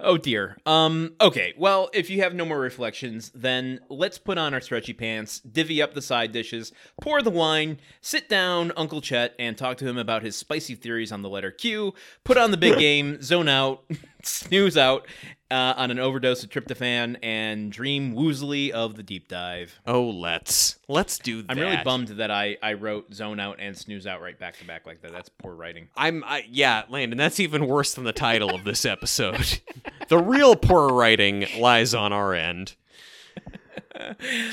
[0.03, 0.57] Oh dear.
[0.67, 4.93] Um okay, well, if you have no more reflections, then let's put on our stretchy
[4.93, 9.77] pants, divvy up the side dishes, pour the wine, sit down Uncle Chet and talk
[9.79, 13.21] to him about his spicy theories on the letter Q, put on the big game,
[13.23, 13.85] zone out,
[14.23, 15.07] snooze out
[15.51, 19.81] uh, on an overdose of tryptophan and dream woozily of the deep dive.
[19.87, 21.51] Oh, let's let's do that.
[21.51, 24.65] I'm really bummed that I I wrote zone out and snooze out right back to
[24.65, 25.13] back like that.
[25.13, 25.89] That's poor writing.
[25.97, 27.19] I'm I, yeah, Landon.
[27.19, 29.61] That's even worse than the title of this episode.
[30.09, 32.75] the real poor writing lies on our end.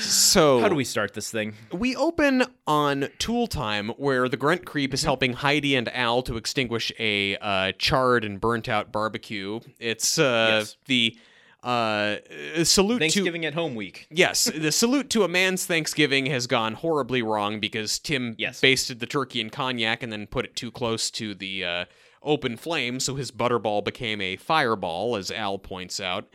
[0.00, 1.54] So How do we start this thing?
[1.72, 6.36] We open on Tool Time, where the Grunt Creep is helping Heidi and Al to
[6.36, 9.60] extinguish a uh, charred and burnt out barbecue.
[9.78, 10.76] It's uh, Yes.
[10.86, 11.16] the
[11.62, 12.16] uh,
[12.64, 14.06] salute to Thanksgiving at home week.
[14.10, 18.60] Yes, the salute to a man's Thanksgiving has gone horribly wrong because Tim Yes.
[18.60, 21.84] basted the turkey in cognac and then put it too close to the uh,
[22.28, 26.28] open flame, so his butterball became a fireball, as Al points out.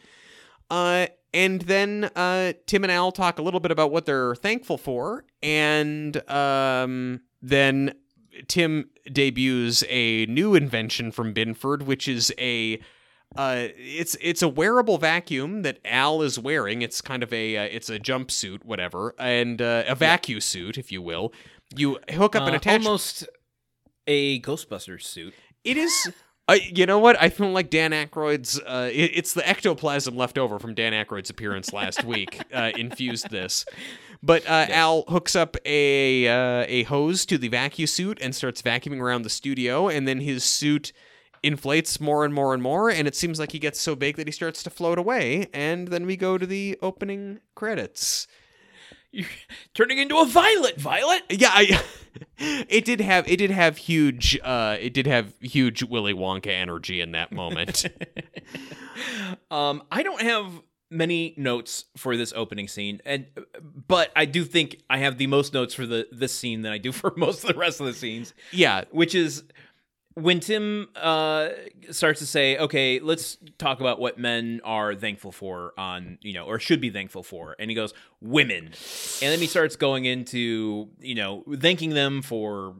[0.69, 4.77] Uh, and then uh, Tim and Al talk a little bit about what they're thankful
[4.77, 7.93] for, and um, then
[8.47, 12.79] Tim debuts a new invention from Binford, which is a
[13.35, 16.81] uh, it's it's a wearable vacuum that Al is wearing.
[16.83, 20.91] It's kind of a uh, it's a jumpsuit, whatever, and uh, a vacuum suit, if
[20.91, 21.33] you will.
[21.75, 22.85] You hook up an Uh, attachment.
[22.85, 23.27] almost
[24.05, 25.33] a Ghostbusters suit.
[25.63, 26.11] It is.
[26.49, 27.15] Uh, you know what?
[27.21, 28.59] I feel like Dan Aykroyd's.
[28.59, 32.41] Uh, it- it's the ectoplasm left over from Dan Aykroyd's appearance last week.
[32.53, 33.63] Uh, infused this,
[34.21, 38.61] but uh, Al hooks up a uh, a hose to the vacuum suit and starts
[38.61, 40.91] vacuuming around the studio, and then his suit
[41.43, 44.27] inflates more and more and more, and it seems like he gets so big that
[44.27, 45.47] he starts to float away.
[45.53, 48.27] And then we go to the opening credits.
[49.13, 49.27] You're
[49.73, 50.81] turning into a violet.
[50.81, 51.21] Violet.
[51.29, 51.81] Yeah, I,
[52.37, 56.99] it did have it did have huge uh it did have huge Willy Wonka energy
[56.99, 57.85] in that moment.
[59.49, 63.25] Um, I don't have many notes for this opening scene, and
[63.87, 66.77] but I do think I have the most notes for the this scene than I
[66.77, 68.33] do for most of the rest of the scenes.
[68.51, 69.43] yeah, which is
[70.15, 71.49] when Tim uh,
[71.91, 76.45] starts to say, "Okay, let's talk about what men are thankful for on you know,
[76.45, 80.89] or should be thankful for," and he goes, "Women," and then he starts going into
[80.99, 82.75] you know, thanking them for.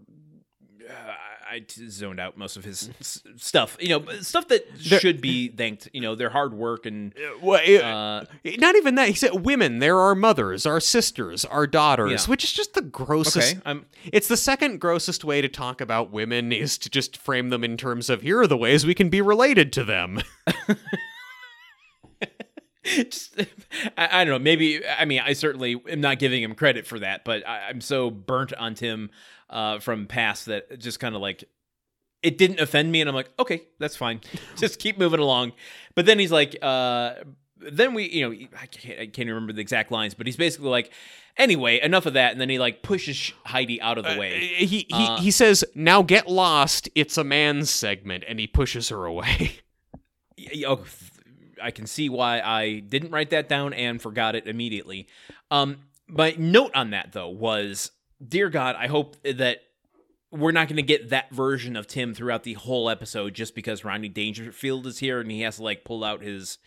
[0.87, 1.13] Uh,
[1.53, 5.87] I zoned out most of his s- stuff, you know, stuff that should be thanked.
[5.93, 8.23] You know, their hard work and well, it- uh,
[8.57, 9.07] not even that.
[9.09, 9.77] He said women.
[9.79, 12.29] There are mothers, our sisters, our daughters, Yeah.
[12.31, 13.57] which is just the grossest.
[13.65, 17.63] okay, It's the second grossest way to talk about women is to just frame them
[17.63, 20.21] in terms of here are the ways we can be related to them.
[23.09, 23.39] just
[23.97, 26.99] I, I don't know maybe i mean i certainly am not giving him credit for
[26.99, 29.09] that but I, i'm so burnt on tim
[29.49, 31.43] uh, from past that just kind of like
[32.21, 34.21] it didn't offend me and i'm like okay that's fine
[34.57, 35.53] just keep moving along
[35.95, 37.13] but then he's like uh
[37.71, 40.69] then we you know I can't, I can't remember the exact lines but he's basically
[40.69, 40.91] like
[41.37, 44.65] anyway enough of that and then he like pushes heidi out of the way he
[44.65, 46.89] he, Uh, he says, "Now get lost.
[46.95, 49.59] It's a man's segment," and he pushes her away.
[50.67, 50.83] Oh,
[51.61, 55.07] I can see why I didn't write that down and forgot it immediately.
[55.51, 57.91] Um, my note on that though was,
[58.25, 59.59] dear God, I hope that
[60.31, 63.85] we're not going to get that version of Tim throughout the whole episode just because
[63.85, 66.57] Rodney Dangerfield is here and he has to like pull out his,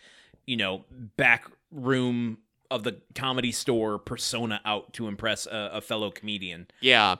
[0.45, 0.85] you know,
[1.17, 2.37] back room
[2.71, 6.67] of the comedy store persona out to impress a, a fellow comedian.
[6.81, 7.15] yeah,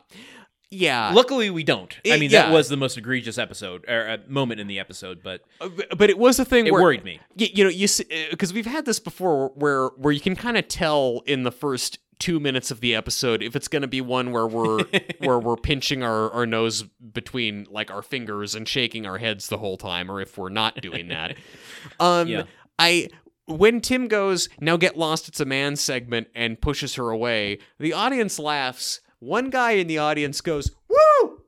[0.70, 1.12] yeah.
[1.14, 1.96] Luckily, we don't.
[2.10, 2.44] I mean, yeah.
[2.48, 6.10] that was the most egregious episode or uh, moment in the episode, but Uh, but
[6.10, 7.20] it was a thing it where worried me.
[7.40, 7.88] Y- you know you
[8.32, 12.00] because we've had this before where where you can kind of tell in the first
[12.20, 14.84] two minutes of the episode if it's going to be one where we're
[15.20, 16.82] where we're pinching our, our nose
[17.14, 20.82] between like our fingers and shaking our heads the whole time or if we're not
[20.82, 21.38] doing that
[22.00, 22.44] um Yeah.
[22.80, 23.08] i
[23.46, 27.94] when tim goes now get lost it's a man segment and pushes her away the
[27.94, 31.42] audience laughs one guy in the audience goes, "Woo!"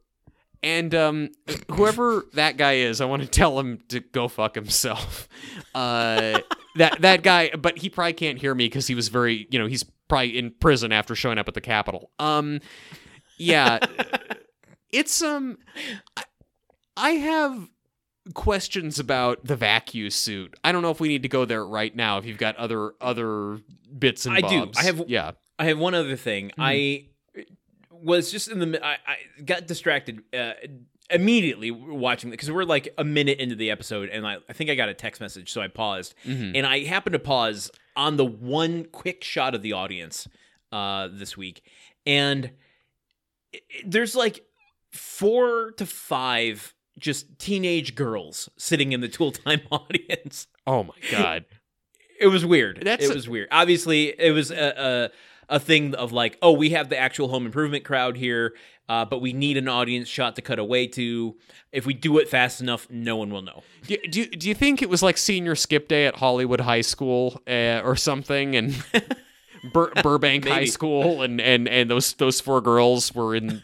[0.62, 1.30] And um,
[1.72, 5.28] whoever that guy is, I want to tell him to go fuck himself.
[5.76, 6.40] Uh,
[6.76, 9.68] that that guy, but he probably can't hear me because he was very, you know,
[9.68, 12.12] he's probably in prison after showing up at the Capitol.
[12.20, 12.60] Um,
[13.38, 13.80] yeah,
[14.92, 15.58] it's um,
[16.18, 16.24] I,
[16.98, 17.70] I have
[18.34, 20.56] questions about the vacuum suit.
[20.64, 22.18] I don't know if we need to go there right now.
[22.18, 23.60] If you've got other other
[23.98, 24.72] bits and I do.
[24.78, 25.32] I have- yeah.
[25.58, 26.52] I have one other thing.
[26.58, 27.08] I
[28.02, 28.86] was just in the.
[28.86, 30.54] I, I got distracted uh,
[31.10, 34.76] immediately watching because we're like a minute into the episode, and I, I think I
[34.76, 36.52] got a text message, so I paused, Mhm.
[36.56, 40.28] and I happened to pause on the one quick shot of the audience
[40.72, 41.64] uh, this week,
[42.06, 42.52] and
[43.52, 44.44] it- it- there's like
[44.92, 50.48] four to five just teenage girls sitting in the Tool Time audience.
[50.68, 51.46] Oh my god.
[52.20, 52.82] It was weird.
[52.84, 53.48] That's it a- was weird.
[53.52, 55.10] Obviously, it was a, a
[55.50, 58.54] a thing of like, oh, we have the actual home improvement crowd here,
[58.88, 61.36] uh, but we need an audience shot to cut away to.
[61.72, 63.64] If we do it fast enough, no one will know.
[63.86, 67.42] Do, do, do you think it was like senior skip day at Hollywood High School
[67.48, 68.84] uh, or something, and
[69.74, 73.62] Bur- Burbank High School, and, and and those those four girls were in,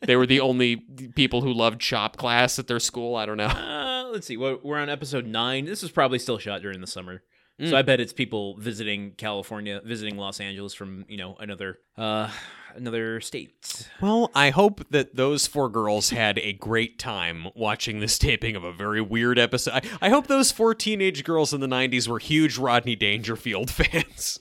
[0.00, 3.16] they were the only people who loved shop class at their school.
[3.16, 3.46] I don't know.
[3.46, 4.36] Uh, let's see.
[4.36, 5.64] We're we're on episode nine.
[5.64, 7.22] This is probably still shot during the summer.
[7.60, 7.70] Mm.
[7.70, 12.30] So I bet it's people visiting California, visiting Los Angeles from you know another uh
[12.74, 13.88] another state.
[14.00, 18.64] Well, I hope that those four girls had a great time watching this taping of
[18.64, 19.74] a very weird episode.
[19.74, 24.40] I, I hope those four teenage girls in the '90s were huge Rodney Dangerfield fans.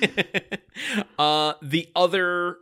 [1.18, 2.58] uh, the other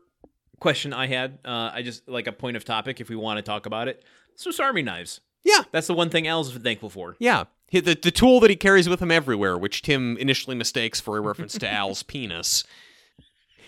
[0.61, 3.43] question I had, uh, I just like a point of topic if we want to
[3.43, 4.05] talk about it.
[4.37, 5.21] Swiss Army knives.
[5.43, 5.63] Yeah.
[5.73, 7.17] That's the one thing Al's thankful for.
[7.19, 7.45] Yeah.
[7.71, 11.17] He- The, the tool that he carries with him everywhere, which Tim initially mistakes for
[11.17, 12.65] a reference to Al's penis.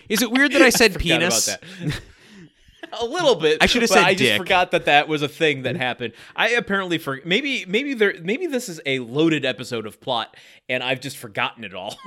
[0.09, 1.47] Is it weird that I said Forgot penis?
[1.47, 2.01] About that.
[3.01, 3.57] a little bit.
[3.63, 6.13] I should have said I just forgot that that was a thing that happened.
[6.35, 10.35] I apparently for maybe maybe there maybe this is a loaded episode of plot,
[10.69, 11.97] and I've just forgotten it all.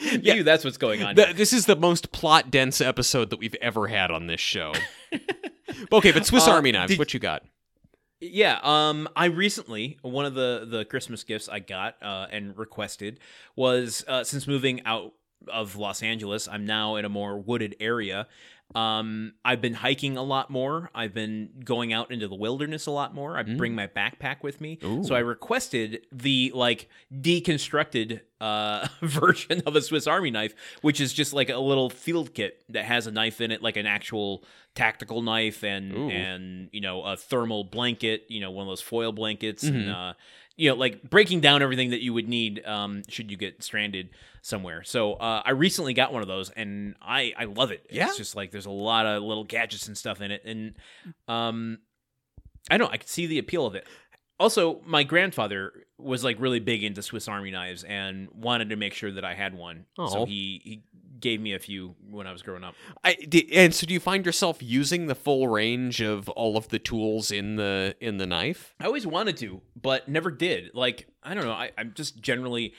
[0.00, 1.14] maybe that's what's going on.
[1.16, 4.72] The- this is the most plot dense episode that we've ever had on this show.
[5.92, 7.42] okay, but Swiss Uh, Army knives, did- what you got?
[8.20, 13.18] Yeah, um, I recently one of the the Christmas gifts I got uh, and requested
[13.56, 15.14] was uh, since moving out
[15.48, 18.26] of Los Angeles, I'm now in a more wooded area.
[18.74, 20.90] Um, I've been hiking a lot more.
[20.94, 23.36] I've been going out into the wilderness a lot more.
[23.36, 25.02] I bring my backpack with me, Ooh.
[25.02, 31.12] so I requested the like deconstructed uh, version of a Swiss Army knife, which is
[31.12, 34.44] just like a little field kit that has a knife in it, like an actual
[34.74, 36.08] tactical knife and Ooh.
[36.10, 39.74] and you know a thermal blanket, you know one of those foil blankets, Mhm.
[39.74, 40.12] and uh,
[40.60, 44.10] you know like breaking down everything that you would need um, should you get stranded
[44.42, 44.84] somewhere.
[44.84, 47.86] So uh, I recently got one of those, and I I love it.
[47.90, 48.08] Yeah?
[48.08, 50.74] It's just like there's a lot of little gadgets and stuff in it, and
[51.28, 51.78] um,
[52.70, 53.86] I don't know I could see the appeal of it.
[54.38, 58.92] Also, my grandfather was like really big into Swiss Army knives and wanted to make
[58.92, 59.86] sure that I had one.
[59.98, 60.08] Oh.
[60.08, 60.82] So he he
[61.20, 62.74] gave me a few when I was growing up.
[63.04, 63.16] I,
[63.52, 67.30] and so do you find yourself using the full range of all of the tools
[67.30, 68.74] in the in the knife?
[68.80, 70.70] I always wanted to, but never did.
[70.74, 71.52] Like I don't know.
[71.52, 72.74] I, I'm just generally,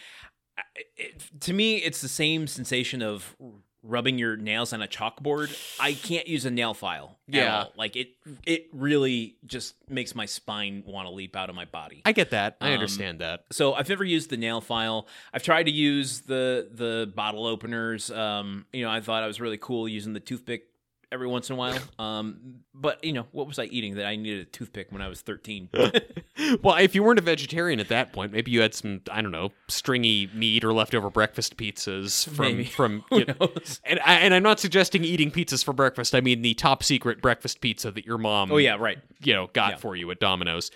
[0.96, 3.36] it, to me, it's the same sensation of
[3.84, 5.50] rubbing your nails on a chalkboard.
[5.80, 7.18] I can't use a nail file.
[7.30, 7.58] at Yeah.
[7.64, 7.74] all.
[7.78, 8.10] like it.
[8.46, 12.02] It really just makes my spine want to leap out of my body.
[12.06, 12.58] I get that.
[12.60, 13.46] I Um, understand that.
[13.52, 15.08] So I've never used the nail file.
[15.34, 18.12] I've tried to use the the bottle openers.
[18.12, 20.68] Um, you know, I thought I was really cool using the toothpick
[21.12, 21.78] every once in a while.
[22.00, 25.08] Um, but you know, what was I eating that I needed a toothpick when I
[25.08, 25.70] was 13?
[26.64, 29.32] well, if you weren't a vegetarian at that point, maybe you had some I don't
[29.32, 32.64] know stringy meat or leftover breakfast pizzas from Maybe.
[32.66, 33.04] from.
[33.12, 33.52] You know-
[33.86, 36.16] and I, and I'm not suggesting eating pizzas for breakfast.
[36.16, 38.98] I mean the top secret breakfast pizza that your mom Oh yeah, right.
[39.22, 39.78] you know got Yeah.
[39.78, 40.72] for you at Domino's.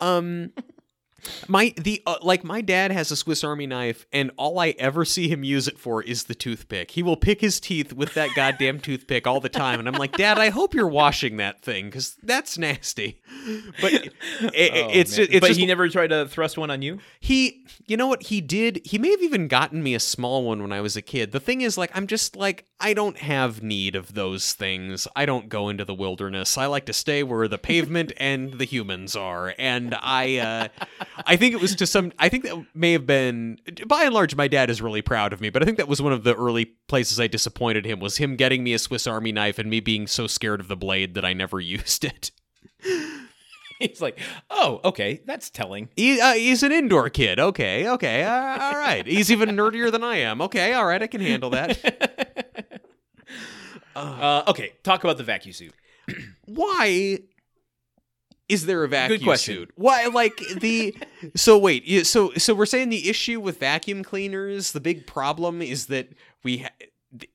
[0.00, 0.52] Um
[1.48, 5.04] my the uh, like my dad has a Swiss Army knife and all I ever
[5.04, 6.90] see him use it for is the toothpick.
[6.92, 10.16] He will pick his teeth with that goddamn toothpick all the time and I'm like,
[10.16, 13.20] "Dad, I hope you're washing that thing cuz that's nasty."
[13.80, 14.12] But it-
[14.42, 16.98] Oh, it's just, it's but just he never tried to thrust one on you.
[17.20, 18.80] he, you know what he did?
[18.84, 21.32] He may have even gotten me a small one when I was a kid.
[21.32, 25.06] The thing is, like, I'm just like, I don't have need of those things.
[25.16, 26.56] I don't go into the wilderness.
[26.58, 29.54] I like to stay where the pavement and the humans are.
[29.58, 30.68] And I, uh,
[31.26, 34.34] I think it was to some, I think that may have been, by and large,
[34.36, 36.34] my dad is really proud of me, but I think that was one of the
[36.34, 39.80] early places I disappointed him was him getting me a Swiss Army knife and me
[39.80, 42.30] being so scared of the blade that I never used it.
[43.78, 44.18] He's like,
[44.50, 45.88] oh, okay, that's telling.
[45.96, 47.40] He, uh, he's an indoor kid.
[47.40, 49.06] Okay, okay, uh, all right.
[49.06, 50.42] He's even nerdier than I am.
[50.42, 52.76] Okay, all right, I can handle that.
[53.96, 55.74] Uh, okay, talk about the vacuum suit.
[56.46, 57.18] why
[58.50, 59.54] is there a vacuum question.
[59.54, 59.70] suit?
[59.76, 60.96] Why like the
[61.36, 65.86] so wait, so so we're saying the issue with vacuum cleaners, the big problem is
[65.86, 66.08] that
[66.42, 66.68] we ha-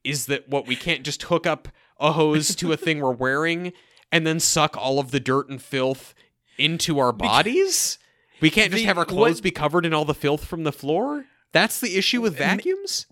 [0.03, 1.67] is that what we can't just hook up
[1.99, 3.73] a hose to a thing we're wearing
[4.11, 6.13] and then suck all of the dirt and filth
[6.57, 7.97] into our bodies?
[8.41, 10.63] We can't just The- have our clothes what- be covered in all the filth from
[10.63, 11.25] the floor?
[11.53, 13.05] That's the issue with vacuums?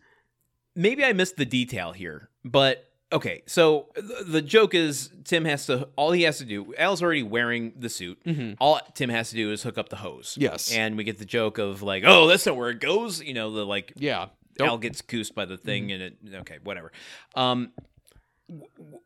[0.76, 2.84] maybe I missed the detail here, but
[3.14, 3.44] okay.
[3.46, 6.74] So the, the joke is Tim has to all he has to do.
[6.78, 8.22] Al's already wearing the suit.
[8.26, 8.58] Mhm.
[8.60, 10.36] All Tim has to do is hook up the hose.
[10.40, 10.72] Yes.
[10.74, 13.22] and we get the joke of like, oh, that's not where it goes.
[13.22, 14.28] You know, the like Yeah.
[14.60, 16.92] Al gets goosed by the thing, and it okay, whatever.
[17.34, 17.72] Um,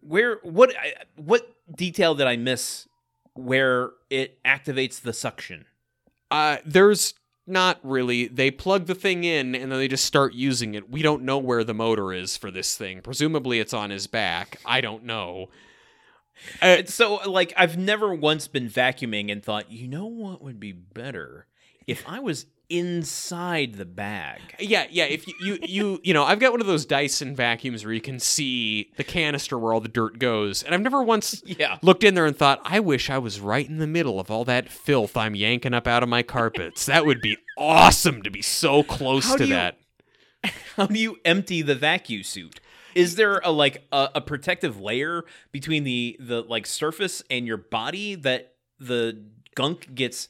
[0.02, 0.74] where what
[1.16, 2.88] what detail did I miss
[3.34, 5.66] where it activates the suction?
[6.30, 7.14] Uh, there's
[7.48, 8.28] not really.
[8.28, 10.90] They plug the thing in and then they just start using it.
[10.90, 13.02] We don't know where the motor is for this thing.
[13.02, 14.60] Presumably it's on his back.
[14.66, 15.48] I don't know.
[16.62, 20.72] Uh, So like I've never once been vacuuming and thought, you know what would be
[20.74, 21.48] better
[21.88, 24.40] if I was inside the bag.
[24.60, 25.06] yeah, yeah.
[25.06, 28.02] If you, you, you, you know, I've got one of those Dyson vacuums where you
[28.02, 31.78] can see the canister where all the dirt goes, and I've never once Yeah.
[31.82, 34.46] looked in there and thought, I wish I was right in the middle of all
[34.46, 36.86] that filth I'm yanking up out of my carpets.
[36.86, 39.78] That would be awesome to be so close How to you- that.
[40.76, 42.60] How do you empty the vacuum suit?
[42.96, 47.58] Is there a like a, a protective layer between the the like surface and your
[47.58, 49.24] body that the
[49.56, 50.30] gunk gets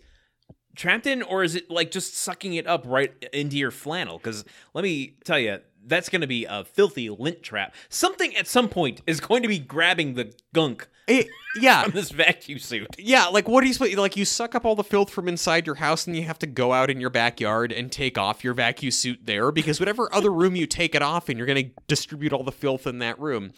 [0.77, 4.17] trapped in, or is it like just sucking it up right into your flannel?
[4.17, 7.73] Because let me tell you, that's going to be a filthy lint trap.
[7.89, 11.27] Something at some point is going to be grabbing the gunk It-
[11.59, 12.95] yeah, from this vacuum suit.
[12.99, 15.75] Yeah, like what are you like you suck up all the filth from inside your
[15.75, 18.91] house and you have to go out in your backyard and take off your vacuum
[18.91, 22.31] suit there because whatever other room you take it off in, you're going to distribute
[22.31, 23.53] all the filth in that room.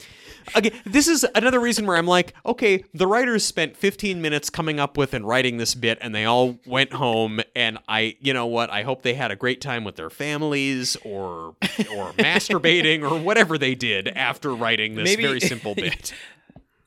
[0.55, 4.79] Again, this is another reason where I'm like, okay, the writers spent 15 minutes coming
[4.79, 8.45] up with and writing this bit and they all went home and I, you know
[8.45, 11.55] what, I hope they had a great time with their families or
[11.93, 16.13] or masturbating or whatever they did after writing this Maybe- very simple bit.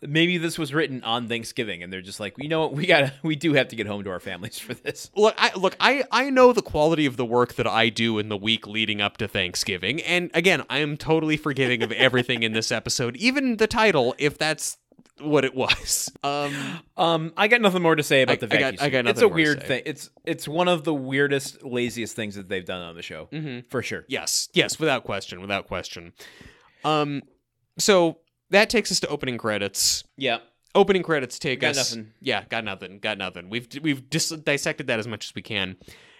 [0.02, 3.12] Maybe this was written on Thanksgiving, and they're just like, you know what, we gotta,
[3.22, 5.10] we do have to get home to our families for this.
[5.16, 8.28] look i look i i know the quality of the work that i do in
[8.28, 12.52] the week leading up to thanksgiving and again i am totally forgiving of everything in
[12.52, 14.76] this episode even the title if that's
[15.20, 16.52] what it was um
[16.96, 19.06] Um, I got nothing more to say about I- the I got- I got.
[19.06, 19.82] It's a weird thing.
[19.86, 23.64] It's it's one of the weirdest, laziest things that they've done on the show, mhm.
[23.70, 24.04] for sure.
[24.08, 26.12] yes yes without question without question
[26.84, 27.22] um
[27.78, 28.18] so
[28.52, 30.38] that takes us to opening credits Yeah,
[30.74, 32.12] opening credits take Got us nothing.
[32.20, 35.76] yeah got nothing got nothing we've we've dis- dissected that as much as we can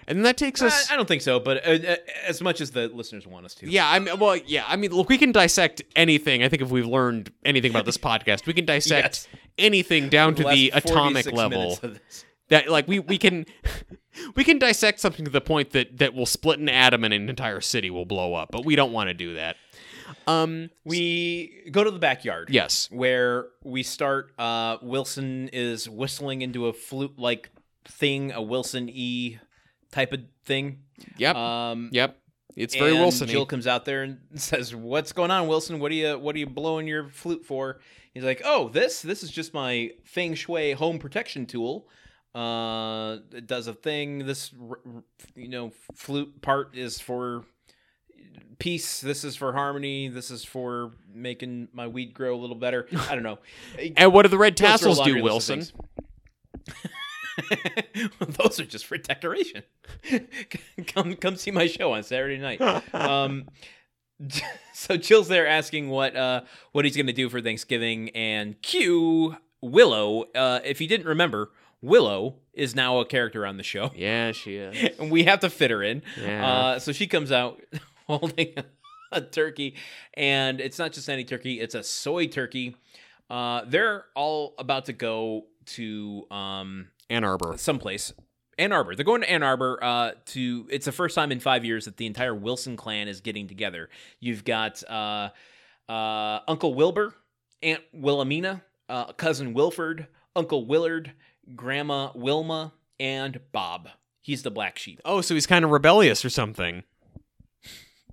[0.08, 2.88] and that takes us I don't think so, but uh, uh, as much as the
[2.88, 3.70] listeners want us to.
[3.70, 6.42] Yeah, I mean, well, yeah, I mean, look, we can dissect anything.
[6.42, 9.40] I think if we've learned anything about this podcast, we can dissect Yes.
[9.58, 11.60] anything down to the last atomic level.
[11.60, 12.24] minutes of this.
[12.48, 13.46] That like we we can
[14.34, 17.28] we can dissect something to the point that that will split an atom and an
[17.30, 19.54] entire city will blow up, but we don't want to do that.
[20.26, 22.48] Um, We go to the backyard.
[22.50, 24.32] yes, where we start.
[24.38, 27.50] Uh, Wilson is whistling into a flute-like
[27.86, 29.38] thing, a Wilson E
[29.90, 30.80] type of thing.
[31.18, 32.18] yep, Um, yep.
[32.54, 33.28] It's very Wilson.
[33.28, 35.78] Jill comes out there and says, "What's going on, Wilson?
[35.80, 37.80] What are you What are you blowing your flute for?"
[38.12, 41.88] He's like, "Oh, this this is just my feng shui home protection tool.
[42.34, 44.26] Uh, it does a thing.
[44.26, 44.52] This
[45.34, 47.44] you know flute part is for
[48.62, 49.00] peace.
[49.00, 50.06] This is for harmony.
[50.08, 52.86] This is for making my weed grow a little better.
[53.08, 53.40] I don't know.
[53.96, 55.66] And what do the red Goes through a tassels do, Wilson?
[58.20, 59.64] Those are just for decoration.
[60.86, 62.60] come come see my show on Saturday night.
[62.94, 63.48] Um,
[64.72, 70.24] so Jill's there asking what uh what he's gonna do for Thanksgiving, and Q Willow.
[70.34, 71.50] Uh, if you didn't remember,
[71.80, 74.96] Willow is now a character on the show, Yeah, she is.
[75.00, 76.02] and we have to fit her in.
[76.20, 76.46] Yeah.
[76.46, 77.60] Uh, so she comes out
[78.06, 78.54] holding
[79.10, 79.76] a turkey,
[80.14, 82.76] and it's not just any turkey; it's a soy turkey.
[83.30, 87.54] Uh, they're all about to go to um, Ann Arbor.
[87.56, 88.12] someplace.
[88.58, 88.94] Ann Arbor.
[88.94, 90.66] They're going to Ann Arbor uh, to.
[90.70, 93.88] It's the first time in five years that the entire Wilson clan is getting together.
[94.20, 95.30] You've got uh,
[95.88, 97.14] uh, Uncle Wilbur,
[97.62, 101.12] Aunt Wilhelmina, uh, cousin Wilford, Uncle Willard,
[101.56, 103.88] Grandma Wilma, and Bob.
[104.20, 105.00] He's the black sheep.
[105.04, 106.84] Oh, so he's kind of rebellious or something.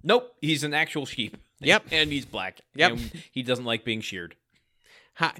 [0.04, 1.38] Nope, he's an actual sheep.
[1.60, 1.86] Yep.
[1.91, 2.60] and he's black.
[2.76, 2.91] Yep.
[2.91, 4.36] and he doesn't like being sheared.
[5.16, 5.34] How,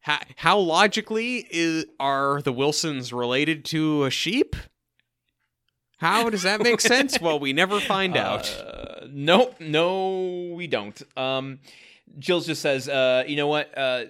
[0.00, 4.54] how, how logically is, are the Wilsons related to a sheep?
[5.98, 7.20] How does that make sense?
[7.20, 8.48] well, we never find out.
[8.50, 11.00] Uh, nope, no, we don't.
[11.16, 11.60] Um,
[12.18, 13.76] Jill just says, uh, "You know what?
[13.76, 14.04] Uh,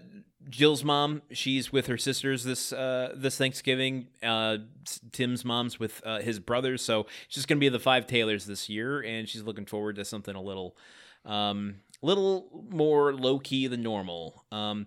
[0.49, 4.09] Jill's mom, she's with her sisters this uh, this Thanksgiving.
[4.23, 4.59] Uh,
[5.13, 8.69] Tim's mom's with uh, his brothers, so she's going to be the five Taylors this
[8.69, 10.77] year, and she's looking forward to something a little,
[11.25, 14.45] um, little more low key than normal.
[14.53, 14.87] Um,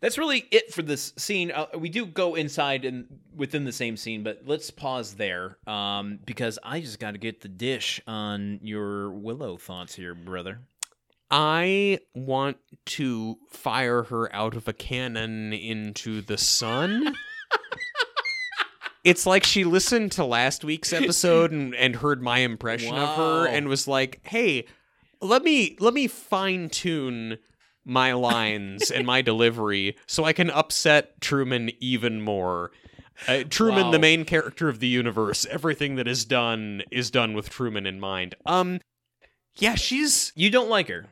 [0.00, 1.50] that's really it for this scene.
[1.50, 6.20] Uh, we do go inside and within the same scene, but let's pause there um,
[6.24, 10.60] because I just got to get the dish on your Willow thoughts here, brother.
[11.30, 12.56] I want
[12.86, 17.14] to fire her out of a cannon into the sun.
[19.04, 23.46] it's like she listened to last week's episode and, and heard my impression of her
[23.46, 24.66] and was like, "Hey,
[25.20, 27.38] let me let me fine tune
[27.84, 32.70] my lines and my delivery so I can upset Truman even more."
[33.26, 37.50] Uh, Truman, the main character of the universe, everything that is done is done with
[37.50, 38.36] Truman in mind.
[38.46, 38.80] Um,
[39.56, 41.06] yeah, she's You don't like her.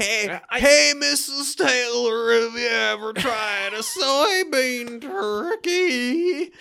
[0.00, 1.56] Hey, I- hey, Mrs.
[1.56, 6.52] Taylor, have you ever tried a soybean turkey?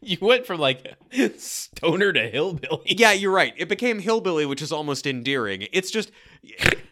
[0.00, 0.96] You went from like
[1.38, 2.80] stoner to hillbilly.
[2.86, 3.54] Yeah, you're right.
[3.56, 5.68] It became hillbilly, which is almost endearing.
[5.72, 6.10] It's just,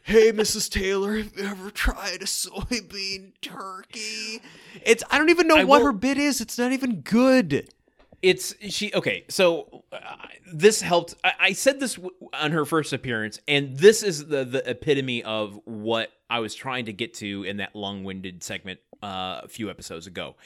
[0.04, 0.70] hey, Mrs.
[0.70, 4.40] Taylor, have you ever tried a soybean turkey?
[4.84, 6.40] It's I don't even know I what will- her bit is.
[6.40, 7.68] It's not even good.
[8.22, 8.92] It's she.
[8.92, 9.98] Okay, so uh,
[10.52, 11.14] this helped.
[11.24, 15.22] I, I said this w- on her first appearance, and this is the the epitome
[15.22, 19.48] of what I was trying to get to in that long winded segment uh, a
[19.48, 20.36] few episodes ago.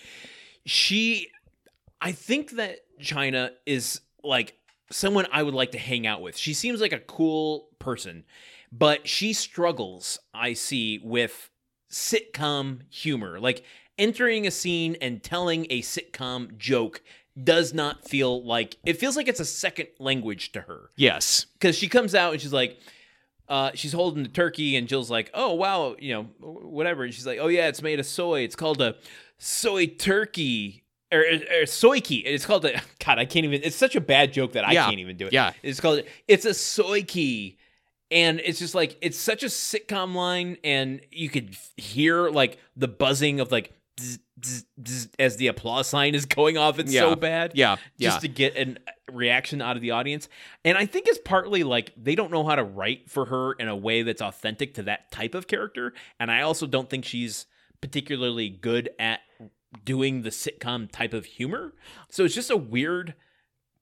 [0.65, 1.31] She,
[2.01, 4.57] I think that China is like
[4.91, 6.37] someone I would like to hang out with.
[6.37, 8.25] She seems like a cool person,
[8.71, 10.19] but she struggles.
[10.33, 11.51] I see with
[11.91, 13.65] sitcom humor, like
[13.99, 17.03] entering a scene and telling a sitcom joke
[17.43, 21.47] does not feel like it feels like it's a second language to her Yes.
[21.55, 22.79] because she comes out and she's like
[23.49, 27.27] uh, she's holding the turkey and Jill's like, "Oh wow, you know, whatever." And she's
[27.27, 28.41] like, "Oh yeah, it's made of soy.
[28.41, 28.95] It's called a
[29.37, 31.23] soy turkey or,
[31.61, 32.21] or soy key.
[32.21, 33.19] It's called a God.
[33.19, 33.61] I can't even.
[33.63, 34.87] It's such a bad joke that I Yeah.
[34.87, 35.35] can't even do it.
[35.35, 35.53] Yeah.
[35.63, 36.05] It's called.
[36.27, 37.59] It's a soy key."
[38.11, 42.89] And it's just like it's such a sitcom line, and you could hear like the
[42.89, 43.73] buzzing of like
[45.19, 46.79] as the applause sign is going off.
[46.79, 47.01] It's Yeah.
[47.03, 47.77] so bad Yeah.
[47.97, 48.09] Yeah.
[48.11, 48.77] just to get a
[49.13, 50.29] reaction out of the audience.
[50.65, 53.69] And I think it's partly like they don't know how to write for her in
[53.69, 55.93] a way that's authentic to that type of character.
[56.19, 57.47] And I also don't think she's
[57.81, 59.21] particularly good at
[59.85, 61.75] doing the sitcom type of humor.
[62.11, 63.15] So it's just a weird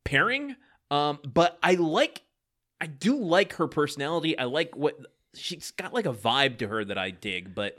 [0.05, 0.57] pairing.
[0.91, 2.23] Um, but I like,
[2.81, 4.37] I do like her personality.
[4.37, 4.97] I like what
[5.35, 7.79] she's got like a vibe to her that I dig, but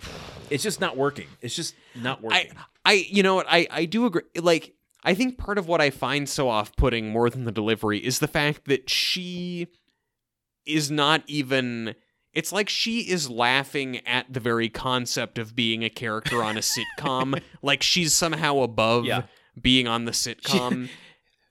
[0.50, 1.28] it's just not working.
[1.42, 2.52] It's just not I, working.
[2.86, 3.46] I, you know what?
[3.50, 4.24] I, I do agree.
[4.40, 4.74] Like,
[5.04, 8.28] I think part of what I find so off-putting more than the delivery is the
[8.28, 9.68] fact that she
[10.66, 11.96] is not even.
[12.34, 16.62] It's like she is laughing at the very concept of being a character on a
[16.62, 17.40] sitcom.
[17.62, 19.24] like she's somehow above Yeah.
[19.62, 20.90] being on the sitcom.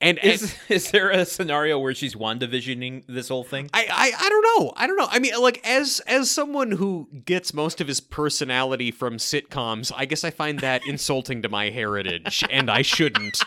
[0.03, 3.71] And, and Is, is there a scenario where she's WandaVisioning this whole thing?
[3.73, 4.73] I, I I don't know.
[4.77, 5.09] I don't know.
[5.09, 10.05] I mean, like as as someone who gets most of his personality from sitcoms, I
[10.05, 13.43] guess I find that insulting to my heritage, and I shouldn't.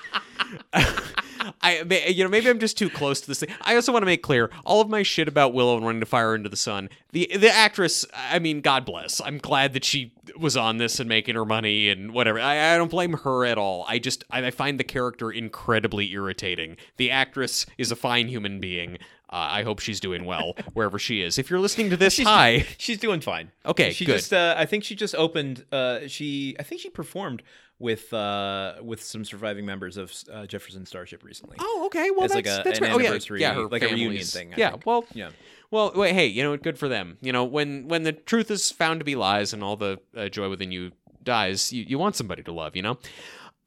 [1.66, 3.50] I you know maybe I'm just too close to this thing.
[3.62, 6.06] I also want to make clear all of my shit about Willow and running to
[6.06, 6.90] fire into the sun.
[7.12, 9.20] The the actress, I mean, God bless.
[9.22, 12.40] I'm glad that she was on this and making her money and whatever.
[12.40, 13.86] I, I don't blame her at all.
[13.88, 16.78] I just I, I find the character incredibly irritating.
[16.98, 18.98] The actress is a fine human being.
[19.28, 21.38] Uh, I hope she's doing well wherever she is.
[21.40, 22.66] If you're listening to this, She's- hi.
[22.78, 23.52] She's doing fine.
[23.66, 24.14] Okay, she good.
[24.18, 27.42] just uh, I think she just opened uh she I think she performed
[27.78, 31.58] with uh with some surviving members of uh, Jefferson Starship recently.
[31.60, 32.10] Oh, okay.
[32.12, 32.94] Well, that's, like a- that's an great.
[32.94, 34.72] Oh, yeah, anniversary, yeah, her like a reunion thing, I yeah.
[34.72, 34.86] think.
[34.86, 35.32] Well, Yeah.
[35.72, 37.18] Well, wait, hey, you know, good for them.
[37.22, 40.30] You know, when when the truth is found to be lies and all the uh,
[40.30, 40.92] joy within you
[41.24, 42.98] dies, you, you want somebody to love, you know.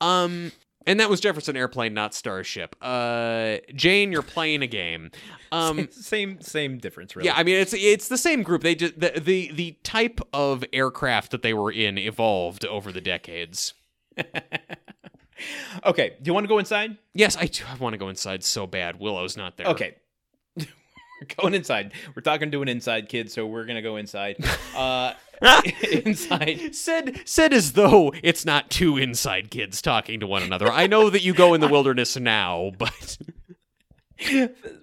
[0.01, 0.53] Um,
[0.87, 2.75] and that was Jefferson Airplane, not Starship.
[2.81, 5.11] Uh, Jane, you're playing a game.
[5.53, 7.27] Um, same same difference really.
[7.27, 8.63] yeah, I mean it's it's the same group.
[8.63, 13.03] They just the, the the type of aircraft that they were in evolved over the
[13.03, 13.75] decades.
[15.85, 16.97] Okay, do you want to go inside?
[17.15, 17.65] Yes, I do.
[17.69, 18.99] I want to go inside so bad.
[18.99, 19.67] Willow's not there.
[19.69, 19.97] Okay.
[20.57, 20.67] we're
[21.37, 21.93] going inside.
[22.15, 24.37] We're talking to an inside kid, so we're gonna go inside.
[24.75, 25.15] Uh
[26.05, 26.75] inside.
[26.75, 30.71] Said said as though it's not two inside kids talking to one another.
[30.71, 33.19] I know that you go in the wilderness now, but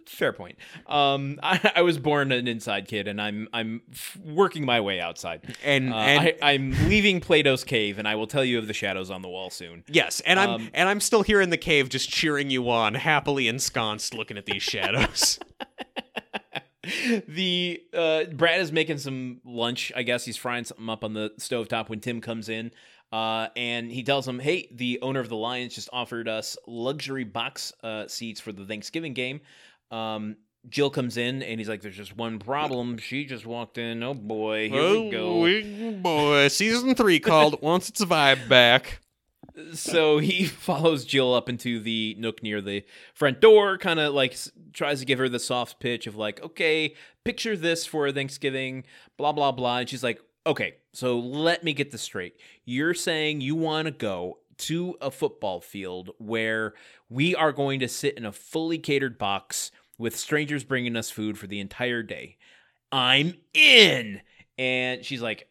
[0.05, 0.57] Fair point.
[0.87, 4.99] Um, I, I was born an inside kid, and I'm I'm f- working my way
[5.01, 5.55] outside.
[5.63, 8.73] and Uh, and I, I'm leaving Plato's cave, and I will tell you of the
[8.73, 9.83] shadows on the wall soon.
[9.89, 12.93] yes, and I'm um, and I'm still here in the cave, just cheering you on,
[12.95, 15.39] happily ensconced, looking at these shadows.
[17.27, 19.91] the uh, Brad is making some lunch.
[19.95, 22.71] I guess he's frying something up on the stovetop when Tim comes in.
[23.15, 27.23] Uh, and he tells him, "Hey, the owner of the Lions just offered us luxury
[27.23, 29.39] box uh, seats for the Thanksgiving game."
[29.89, 30.35] Um,
[30.67, 32.97] Jill comes in and he's like, "There's just one problem.
[32.97, 34.03] She just walked in.
[34.03, 38.99] Oh boy, here we go." Oh, boy, season three called Wants Its Vibe Back.
[39.71, 44.35] so he follows Jill up into the nook near the front door, kind of like
[44.73, 46.93] tries to give her the soft pitch of like, okay,
[47.23, 48.83] picture this for Thanksgiving,
[49.15, 52.35] blah blah blah, and she's like, okay, so let me get this straight.
[52.65, 56.73] You're saying you want to go to a football field where
[57.09, 61.37] we are going to sit in a fully catered box with strangers bringing us food
[61.37, 62.37] for the entire day.
[62.91, 64.21] I'm in.
[64.57, 65.49] And she's like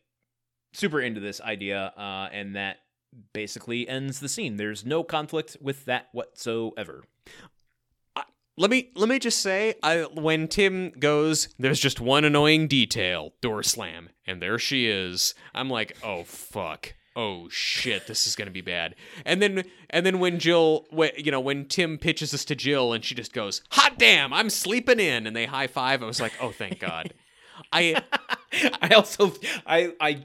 [0.72, 2.78] super into this idea, uh, and that
[3.32, 4.56] basically ends the scene.
[4.56, 7.04] There's no conflict with that whatsoever.
[8.56, 13.32] Let me let me just say, I when Tim goes, there's just one annoying detail:
[13.40, 15.34] door slam, and there she is.
[15.54, 18.94] I'm like, oh fuck, oh shit, this is gonna be bad.
[19.24, 22.92] And then and then when Jill, wh- you know, when Tim pitches us to Jill,
[22.92, 26.02] and she just goes, hot damn, I'm sleeping in, and they high five.
[26.02, 27.12] I was like, oh thank God.
[27.72, 28.02] I
[28.80, 29.32] I also
[29.66, 30.24] I I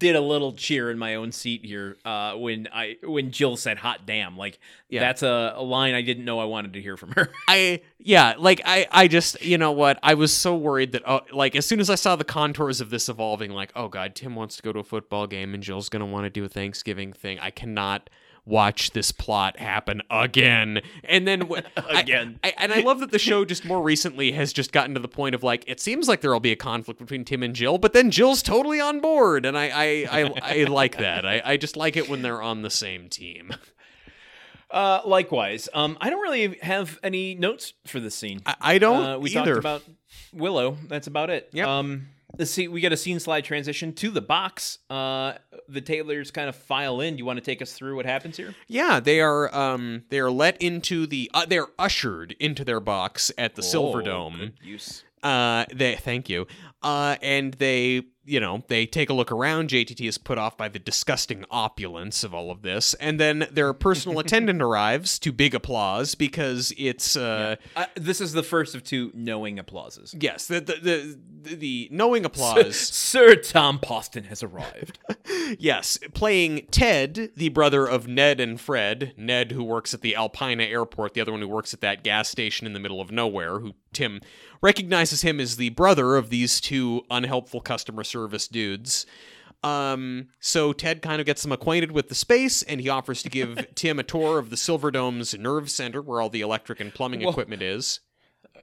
[0.00, 3.78] did a little cheer in my own seat here uh, when I when Jill said
[3.78, 5.00] "hot damn." Like Yeah.
[5.00, 7.30] that's a, a line I didn't know I wanted to hear from her.
[7.48, 11.20] I yeah, like I I just you know what I was so worried that uh,
[11.32, 14.34] like as soon as I saw the contours of this evolving, like oh god, Tim
[14.34, 17.12] wants to go to a football game and Jill's gonna want to do a Thanksgiving
[17.12, 17.38] thing.
[17.38, 18.10] I cannot
[18.46, 20.80] watch this plot happen again.
[21.04, 22.38] And then I- Again.
[22.42, 25.08] I, and I love that the show just more recently has just gotten to the
[25.08, 27.92] point of like it seems like there'll be a conflict between Tim and Jill, but
[27.92, 31.24] then Jill's totally on board, and I I I, I like that.
[31.26, 33.52] I, I just like it when they're on the same team.
[34.70, 38.40] Uh, likewise, um, I don't really have any notes for this scene.
[38.46, 39.54] I, I don't Uh, we either.
[39.54, 39.82] talked about
[40.32, 40.76] Willow.
[40.86, 41.48] That's about it.
[41.52, 41.66] Yep.
[41.66, 42.06] Um,
[42.38, 42.68] let's see.
[42.68, 44.78] We get a scene slide transition to the box.
[44.88, 45.34] Uh,
[45.68, 47.14] the Taylors kind of file in.
[47.14, 48.54] Do you want to take us through what happens here?
[48.68, 53.30] Yeah, they are um they are let into the uh, they're ushered into their box
[53.38, 54.36] at the Silver Oh, Dome.
[54.38, 55.04] good use.
[55.22, 56.46] Uh they thank you.
[56.82, 59.68] Uh and they you know, they take a look around.
[59.70, 62.94] JTT is put off by the disgusting opulence of all of this.
[62.94, 68.32] And then their personal attendant arrives to big applause because it's uh Uh, this is
[68.32, 70.14] the first of two knowing applauses.
[70.18, 72.76] yes, the the the, the knowing applause.
[72.76, 74.98] Sir Tom Poston has arrived.
[75.58, 79.12] Yes, playing Ted, the brother of Ned and Fred.
[79.16, 82.28] Ned, who works at the Alpena airport, the other one who works at that gas
[82.28, 84.20] station in the middle of nowhere, who Tim
[84.62, 89.04] recognizes him as the brother of these two unhelpful customer service dudes.
[89.62, 93.28] Um, so Ted kind of gets them acquainted with the space, and he offers to
[93.28, 97.20] give Tim a tour of the Silverdome's nerve center, where all the electric and plumbing
[97.20, 97.30] Whoa.
[97.30, 98.00] equipment is.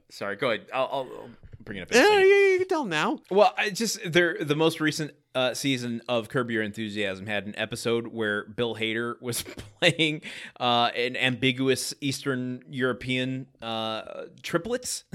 [0.09, 0.65] Sorry, go ahead.
[0.73, 1.29] I'll, I'll,
[1.63, 1.93] bring it up.
[1.93, 2.21] second.
[2.21, 3.19] you you can tell now.
[3.29, 7.53] Well, I just they're the most recent uh, season of Curb Your Enthusiasm had an
[7.57, 9.43] episode where Bill Hader was
[9.79, 10.21] playing
[10.59, 15.03] uh, an ambiguous Eastern European uh, triplets.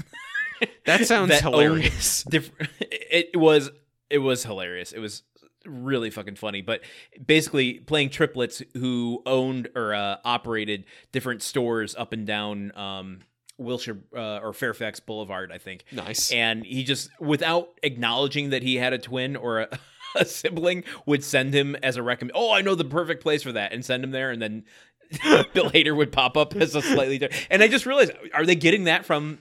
[0.85, 2.23] That sounds that hilarious.
[2.29, 3.69] diff- it was
[4.09, 4.93] it was hilarious.
[4.93, 5.23] It was
[5.65, 6.61] really fucking funny.
[6.61, 6.81] But
[7.25, 13.21] basically, playing triplets who owned or uh, operated different stores up and down um,
[13.57, 16.31] Wilshire uh, or Fairfax Boulevard, I think Nice.
[16.31, 19.79] and he just without acknowledging that he had a twin or a,
[20.19, 23.51] a sibling would send him as a recommend oh i know the perfect place for
[23.51, 24.63] that and send him there and then
[25.53, 28.55] bill hader would pop up as a slightly different and i just realized are they
[28.55, 29.37] getting that from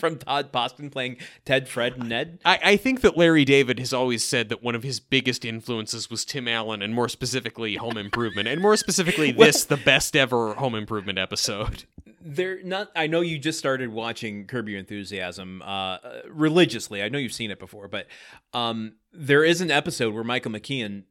[0.00, 2.40] from todd poston playing ted fred and ned?
[2.44, 6.10] I, I think that Larry David has always said that one of his biggest influences
[6.10, 10.54] was Tim Allen, and more specifically, Home Improvement, and more specifically, this the best ever
[10.54, 11.84] Home Improvement episode.
[12.22, 15.96] they're not i know you just started watching curb your enthusiasm uh
[16.28, 17.02] religiously.
[17.02, 18.06] I know you've seen it before but
[18.52, 21.04] um there is an episode where michael mckean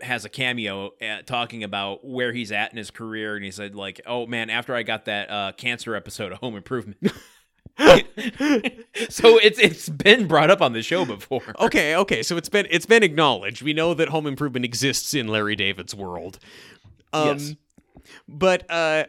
[0.00, 3.74] has a cameo at, talking about where he's at in his career and he said
[3.74, 6.98] like oh man after i got that uh cancer episode of home improvement
[9.08, 12.66] so it's it's been brought up on the show before Okay, okay, so it's been
[12.70, 13.62] it's been acknowledged.
[13.62, 16.38] We know that Home Improvement exists in Larry David's world.
[17.12, 17.54] Um, Yes.
[18.28, 19.04] But uh,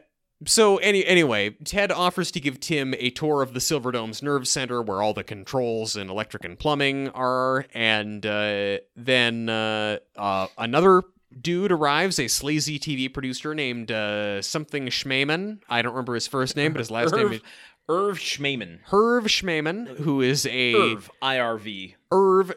[0.46, 4.82] so any anyway, Ted offers to give Tim a tour of the Silverdome's nerve center,
[4.82, 11.04] where all the controls and electric and plumbing are, and uh, then uh, uh, another
[11.42, 15.60] dude arrives, a sleazy TV producer named uh, something Schmaman.
[15.70, 17.42] I don't remember his first name, but his last name is
[17.90, 18.80] Irv Schmaman.
[18.90, 21.96] Herv Schmaman, who is a Irv, IRV.
[22.14, 22.54] Irv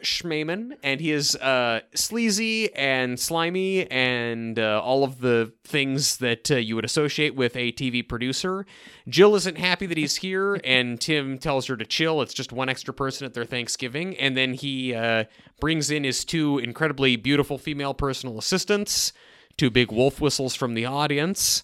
[0.83, 6.55] and he is uh, sleazy and slimy and uh, all of the things that uh,
[6.55, 8.65] you would associate with a TV producer.
[9.09, 12.21] Jill isn't happy that he's here, and Tim tells her to chill.
[12.21, 15.25] It's just one extra person at their Thanksgiving, and then he uh,
[15.59, 19.11] brings in his two incredibly beautiful female personal assistants,
[19.57, 21.63] two big wolf whistles from the audience.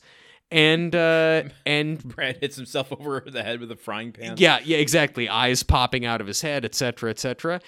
[0.54, 4.36] And uh, and Brad hits himself over the head with a frying pan.
[4.38, 5.28] yeah, yeah, exactly.
[5.28, 7.60] Eyes popping out of his head, etc., etc.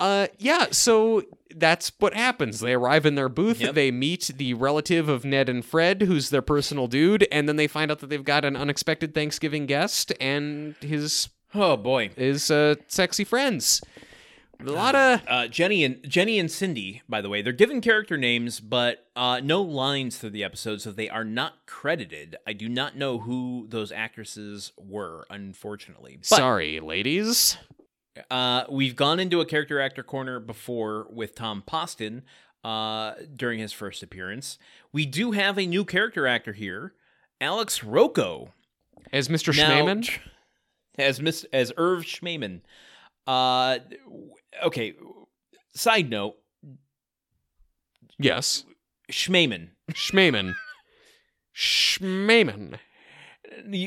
[0.00, 0.68] Uh, yeah.
[0.70, 1.22] So
[1.54, 2.60] that's what happens.
[2.60, 3.60] They arrive in their booth.
[3.60, 3.74] Yep.
[3.74, 7.66] They meet the relative of Ned and Fred, who's their personal dude, and then they
[7.66, 12.10] find out that they've got an unexpected Thanksgiving guest and his Oh boy.
[12.16, 13.82] his uh, sexy friends.
[14.62, 18.16] A lot of Uh, Jenny and Jenny and Cindy, by the way, they're given character
[18.18, 22.36] names, but uh, no lines through the episode, so they are not credited.
[22.46, 26.16] I do not know who those actresses were, unfortunately.
[26.18, 27.56] But sorry, ladies.
[28.30, 32.22] uh, we've gone into a character actor corner before with Tom Poston
[32.62, 34.58] uh, during his first appearance.
[34.92, 36.92] We do have a new character actor here,
[37.40, 38.52] Alex Rocco.
[39.12, 39.56] As Mr.
[39.56, 40.18] Now, Schmaman.
[40.98, 42.60] as Miss as Irv Schmaman.
[43.26, 43.78] Uh,
[44.64, 44.94] okay.
[45.74, 46.36] Side note,
[48.18, 48.64] Yes.
[49.10, 49.70] Schmaman.
[49.92, 50.54] Schmaman.
[51.56, 52.78] Schmaman.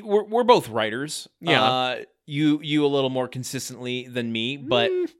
[0.04, 1.28] We're we're both writers.
[1.40, 1.64] Yeah.
[1.64, 1.96] Uh,
[2.26, 5.12] you you a little more consistently than me, but Mm,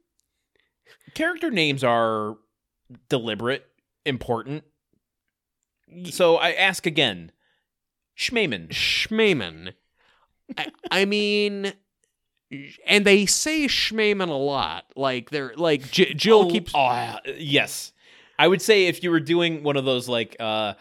[1.14, 2.36] character names are
[3.10, 3.66] deliberate,
[4.06, 4.64] important.
[6.10, 7.32] So I ask again,
[8.18, 8.70] Schmaman.
[8.70, 9.74] Schmaman.
[10.58, 11.74] I, I mean,
[12.86, 14.86] and they say Schmaman a lot.
[14.96, 16.72] Like they're like J- Jill Oh, keeps.
[16.76, 17.92] Oh, uh, yes.
[18.40, 20.74] I would say if you were doing one of those like uh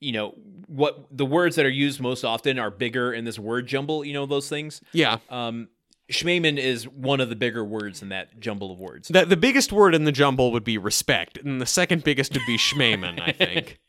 [0.00, 0.34] you know
[0.66, 4.12] what the words that are used most often are bigger in this word jumble, you
[4.12, 4.80] know those things.
[4.92, 5.68] Yeah, Um
[6.10, 9.08] Schmaman is one of the bigger words in that jumble of words.
[9.08, 12.46] the the biggest word in the jumble would be respect, and the second biggest would
[12.46, 13.20] be Schmaman.
[13.20, 13.78] I think.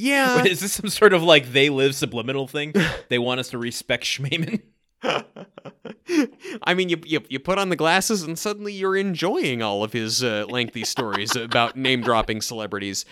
[0.00, 0.36] Yeah.
[0.42, 2.72] Wait, is this some sort of like they live subliminal thing?
[3.08, 4.62] they want us to respect Schmaman.
[5.02, 9.92] I mean, you, you you put on the glasses and suddenly you're enjoying all of
[9.92, 13.04] his uh, lengthy stories about name dropping celebrities.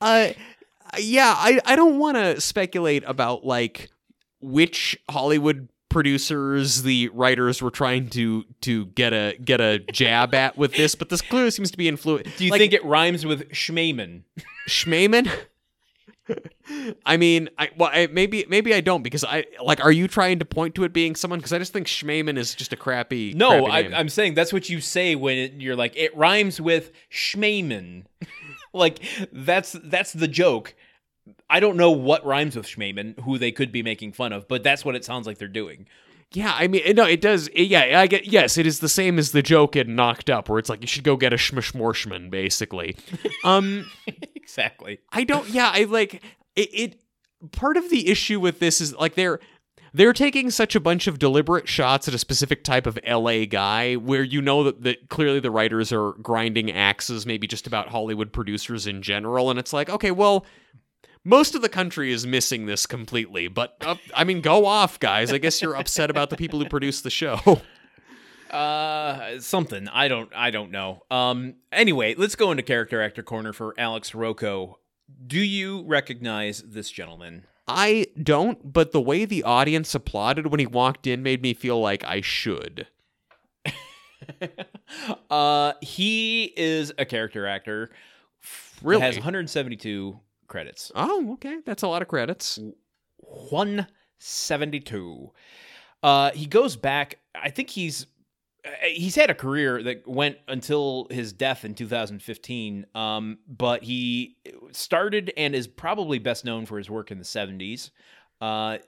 [0.00, 0.30] Uh,
[0.98, 3.90] yeah, I I don't want to speculate about like
[4.40, 10.56] which Hollywood producers the writers were trying to to get a get a jab at
[10.56, 12.38] with this, but this clearly seems to be influenced.
[12.38, 14.22] Do you like, think it rhymes with Schmaman?
[14.68, 15.30] Schmaman?
[17.06, 19.84] I mean, I well, I, maybe maybe I don't because I like.
[19.84, 21.38] Are you trying to point to it being someone?
[21.38, 23.34] Because I just think Schmaman is just a crappy.
[23.34, 23.98] No, crappy I.
[23.98, 28.04] I'm saying that's what you say when it, you're like it rhymes with Schmaman.
[28.72, 29.00] like
[29.32, 30.74] that's that's the joke.
[31.48, 34.62] I don't know what rhymes with Schmaman, who they could be making fun of, but
[34.62, 35.86] that's what it sounds like they're doing.
[36.34, 37.48] Yeah, I mean, no, it does.
[37.48, 38.26] it- yeah, I get.
[38.26, 40.86] Yes, it is the same as the joke in Knocked Up, where it's like you
[40.86, 42.96] should go get a schmishmorshman, basically.
[43.44, 43.90] Um,
[44.34, 44.98] exactly.
[45.12, 45.48] I don't.
[45.48, 46.22] Yeah, I like
[46.56, 47.00] it, it.
[47.52, 49.40] Part of the issue with this is like they're
[49.92, 53.94] they're taking such a bunch of deliberate shots at a specific type of LA guy,
[53.96, 58.32] where you know that, that clearly the writers are grinding axes, maybe just about Hollywood
[58.32, 60.46] producers in general, and it's like, okay, well.
[61.24, 65.32] Most of the country is missing this completely, but uh, I mean, go off, guys.
[65.32, 67.60] I guess you're upset about the people who produce the show.
[68.52, 71.02] Uh, something I don't I don't know.
[71.10, 74.78] Um, anyway, let's go into character actor corner for Alex Rocco.
[75.26, 77.46] Do you recognize this gentleman?
[77.66, 81.80] I don't, but the way the audience applauded when he walked in made me feel
[81.80, 82.88] like I should.
[85.30, 87.90] uh, he is a character actor.
[88.82, 89.00] Really?
[89.00, 90.20] has 172
[90.52, 90.92] credits.
[90.94, 91.58] Oh, okay.
[91.64, 92.58] That's a lot of credits.
[93.18, 95.30] 172.
[96.02, 97.18] Uh, he goes back.
[97.34, 98.06] I think he's
[98.64, 102.86] uh, he's had a career that went until his death in 2015.
[102.94, 104.36] Um, but he
[104.72, 107.90] started and is probably best known for his work in the 70s,
[108.40, 108.78] uh,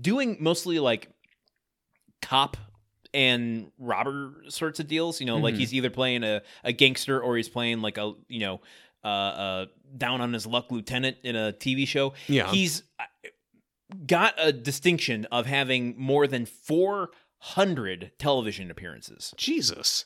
[0.00, 1.08] doing mostly like
[2.20, 2.56] cop
[3.14, 5.20] and robber sorts of deals.
[5.20, 5.58] You know, like Mhm.
[5.58, 8.60] he's either playing a, a gangster or he's playing like a you know
[9.04, 9.66] uh, uh,
[9.96, 12.14] down on his luck lieutenant in a TV show.
[12.26, 12.50] Yeah.
[12.50, 12.82] He's
[14.06, 19.32] got a distinction of having more than 400 television appearances.
[19.36, 20.04] Jesus.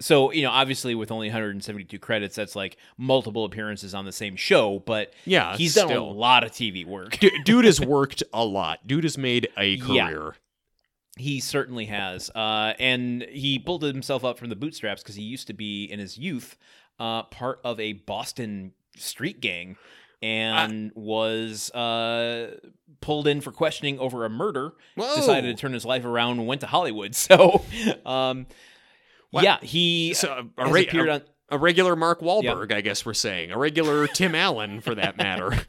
[0.00, 4.34] So, you know, obviously with only 172 credits, that's like multiple appearances on the same
[4.34, 5.56] show, but Yeah.
[5.56, 6.04] he's done still.
[6.04, 7.18] a lot of TV work.
[7.20, 8.84] D- dude has worked a lot.
[8.86, 10.08] Dude has made a Yeah.
[10.10, 10.36] career.
[11.16, 12.28] He certainly has.
[12.30, 16.00] Uh, and he pulled himself up from the bootstraps because he used to be, in
[16.00, 16.56] his youth,
[16.98, 19.76] uh, part of a Boston street gang
[20.22, 22.56] and was uh,
[23.00, 24.72] pulled in for questioning over a murder.
[24.94, 25.14] Whoa.
[25.16, 27.14] Decided to turn his life around and went to Hollywood.
[27.24, 27.62] So,
[28.06, 28.46] um,
[29.32, 31.22] yeah, he So, a, appeared on.
[31.50, 33.50] a regular Mark Wahlberg, I guess we're saying.
[33.50, 35.52] A regular Tim Allen, for that matter.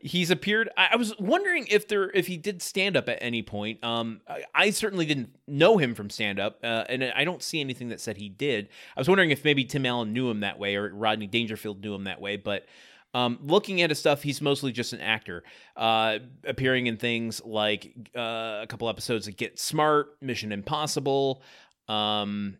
[0.00, 0.68] He's appeared.
[0.76, 3.82] I, was wondering if there if he did stand up at any point.
[3.82, 7.60] Um, I, I certainly didn't know him from stand up, uh, and I don't see
[7.60, 8.68] anything that said he did.
[8.96, 11.94] I was wondering if maybe Tim Allen knew him that way, or Rodney Dangerfield knew
[11.94, 12.36] him that way.
[12.36, 12.66] But
[13.12, 15.42] um, looking at his stuff, he's mostly just an actor,
[15.76, 21.42] uh, appearing in things like uh, a couple episodes of Get Smart, Mission Impossible.
[21.88, 22.58] Um,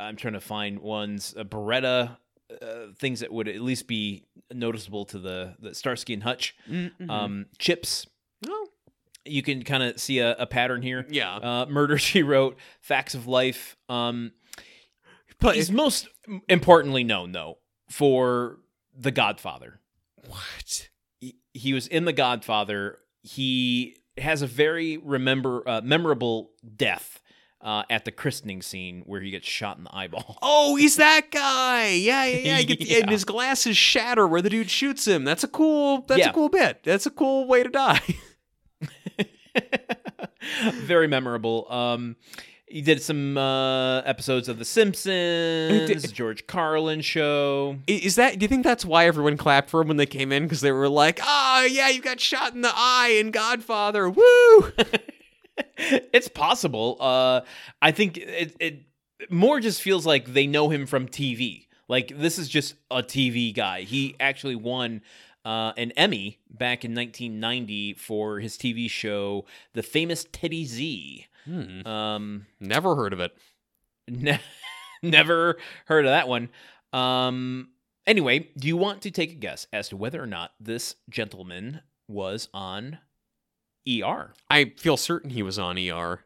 [0.00, 1.34] I'm trying to find ones.
[1.36, 2.16] Uh, Baretta.
[2.62, 6.54] Uh, things that would at least be noticeable to the, the Starsky and Hutch.
[6.70, 7.10] Mhm.
[7.10, 8.06] Um, Chips,
[8.48, 8.68] oh,
[9.24, 11.04] you can kind of see a, a pattern here.
[11.10, 11.34] yeah.
[11.36, 13.76] Uh, Murder She Wrote, Facts of Life.
[13.88, 14.30] Um,
[15.40, 16.08] But he's most
[16.48, 17.58] importantly known though
[17.90, 18.58] for
[18.96, 19.80] The Godfather.
[20.28, 20.88] what?
[21.20, 22.98] He, he was in The Godfather.
[23.22, 27.20] He has a very remember uh, memorable death
[27.62, 30.38] uh, at the christening scene where he gets shot in the eyeball.
[30.42, 31.88] Oh, he's that guy.
[31.90, 32.56] Yeah, yeah, yeah.
[32.58, 32.98] He gets- Yeah.
[32.98, 35.24] And his glasses shatter where the dude shoots him.
[35.24, 36.02] That's a cool.
[36.08, 36.30] That's Yeah.
[36.30, 36.82] a cool bit.
[36.84, 38.00] That's a cool way to die.
[40.74, 41.66] very memorable.
[41.70, 42.16] Um,
[42.68, 47.76] he did some uh, episodes of The Simpsons, George Carlin show.
[47.86, 48.38] Is that?
[48.38, 50.42] Do you think that's why everyone clapped for him when they came in?
[50.44, 54.10] Because they were like, "Ah, yeah, you got shot in the eye in Godfather.
[54.10, 54.72] Woo!"
[55.78, 56.96] It's possible.
[57.00, 57.40] Uh,
[57.80, 58.82] I think it, it
[59.30, 61.66] more just feels like they know him from TV.
[61.88, 63.82] Like this is just a TV guy.
[63.82, 65.02] He actually won
[65.44, 69.44] uh, an Emmy back in 1990 for his TV show,
[69.74, 71.26] The Famous Teddy Z.
[71.44, 73.32] Hmm, Um, never heard of it.
[74.08, 74.40] ne-
[75.02, 76.48] never heard of that one.
[76.92, 77.68] Um,
[78.06, 81.82] anyway, do you want to take a guess as to whether or not this gentleman
[82.08, 82.98] was on
[83.88, 84.32] ER?
[84.50, 86.20] I feel certain he was on ER.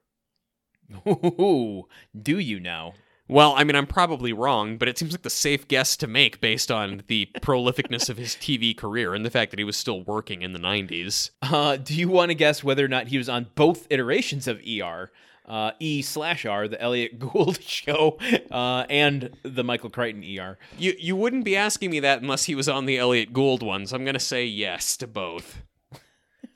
[1.06, 1.84] Ooh,
[2.20, 2.94] do you now?
[3.30, 6.40] Well, I mean, I'm probably wrong, but it seems like the safe guess to make
[6.40, 10.02] based on the prolificness of his TV career and the fact that he was still
[10.02, 11.30] working in the 90s.
[11.40, 14.61] Uh, do you want to guess whether or not he was on both iterations of
[14.68, 15.12] ER?
[15.46, 18.18] Uh, E slash R, the Elliott Gould show,
[18.50, 20.58] uh, and the Michael Crichton ER.
[20.78, 23.86] You you wouldn't be asking me that unless he was on the Elliott Gould one,
[23.86, 25.62] so I'm going to say yes to both.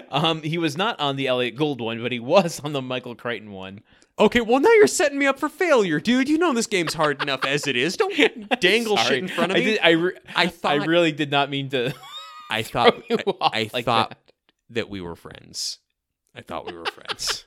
[0.09, 3.13] Um, he was not on the Elliott Gould one, but he was on the Michael
[3.13, 3.81] Crichton one.
[4.17, 6.27] Okay, well now you're setting me up for failure, dude.
[6.29, 7.95] You know this game's hard enough as it is.
[7.95, 8.15] Don't
[8.59, 9.65] dangle shit in front of I me.
[9.65, 11.93] Did, I, re- I I really did not mean to.
[12.49, 14.17] I thought I, I like thought that.
[14.71, 14.89] that.
[14.89, 15.77] we were friends.
[16.35, 17.45] I thought we were friends.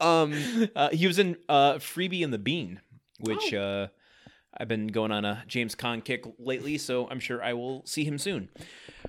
[0.00, 0.32] um
[0.74, 2.80] Uh, he was in uh, Freebie and the Bean,
[3.20, 3.58] which Oh.
[3.60, 3.86] uh,
[4.56, 8.04] I've been going on a James Caan kick lately, so I'm sure I will see
[8.04, 8.48] him soon.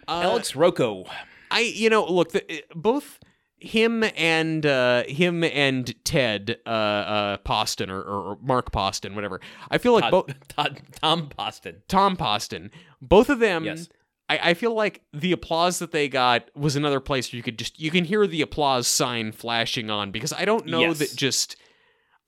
[0.07, 1.05] uh, Alex Rocco.
[1.51, 3.19] I you know look the, both
[3.61, 9.41] him and uh, him and Ted uh, uh, Poston or, or Mark Poston whatever.
[9.69, 10.27] I feel like both
[11.01, 11.81] Tom Poston.
[11.87, 12.71] Tom Poston
[13.01, 13.65] both of them.
[13.65, 13.89] Yes.
[14.29, 17.57] I, I feel like the applause that they got was another place where you could
[17.59, 20.99] just you can hear the applause sign flashing on because I don't know Yes.
[20.99, 21.55] that just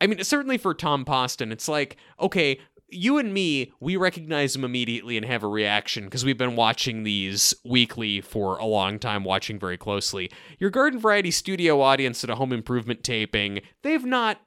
[0.02, 2.60] I mean certainly for Tom Poston it's like okay
[2.92, 7.04] you and me we recognize him immediately and have a reaction because we've been watching
[7.04, 10.30] these weekly for a long time watching very closely
[10.60, 14.40] your garden variety studio audience at a home improvement taping they've not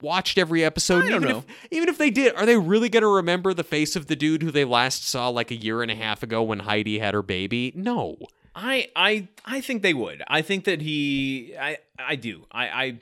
[0.00, 1.38] watched every episode I don't even know.
[1.38, 4.16] if even if they did are they really going to remember the face of the
[4.16, 7.14] dude who they last saw like a year and a half ago when Heidi had
[7.14, 8.18] her baby no
[8.54, 10.22] I I I think they would.
[10.28, 12.44] I think that he I I do.
[12.52, 13.00] I I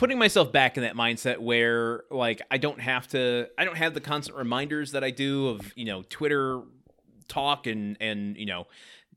[0.00, 3.92] putting myself back in that mindset where like I don't have to I don't have
[3.92, 6.62] the constant reminders that I do of, you know, Twitter
[7.28, 8.66] talk and and you know,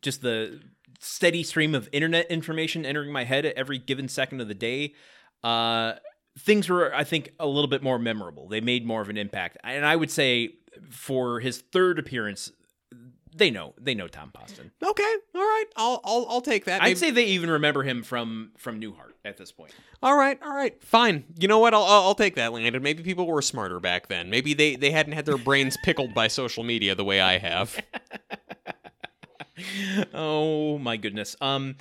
[0.01, 0.59] just the
[0.99, 4.93] steady stream of internet information entering my head at every given second of the day.
[5.41, 5.93] Uh
[6.37, 8.49] things were I think a little bit more memorable.
[8.49, 9.57] They made more of an impact.
[9.63, 10.55] And I would say
[10.89, 12.51] for his third appearance
[13.35, 14.71] they know they know Tom Poston.
[14.83, 15.65] okay all right.
[15.75, 16.81] I'll I'll, I'll take that.
[16.81, 19.71] I'd say they even remember him from from Newhart at this point.
[20.01, 20.81] all right all right.
[20.83, 21.23] Fine.
[21.37, 21.73] You know what?
[21.73, 22.81] I'll I'll, I'll take that Landon.
[22.83, 24.29] Maybe people were smarter back then.
[24.29, 27.79] Maybe they they hadn't had their brains pickled by social media the way I have.
[30.13, 31.35] Oh my goodness.
[31.39, 31.75] Um,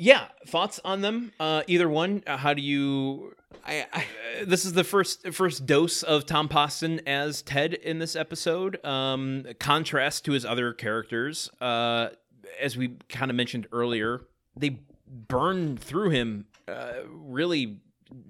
[0.00, 1.32] yeah, thoughts on them?
[1.38, 2.22] Uh, either one.
[2.26, 3.34] Uh, how do you?
[3.66, 4.04] I, I
[4.44, 8.82] this is the first first dose of Tom Poston as Ted in this episode.
[8.84, 11.50] Um, contrast to his other characters.
[11.60, 12.08] Uh,
[12.60, 14.22] as we kind of mentioned earlier,
[14.56, 16.46] they burn through him.
[16.66, 17.78] Uh, really,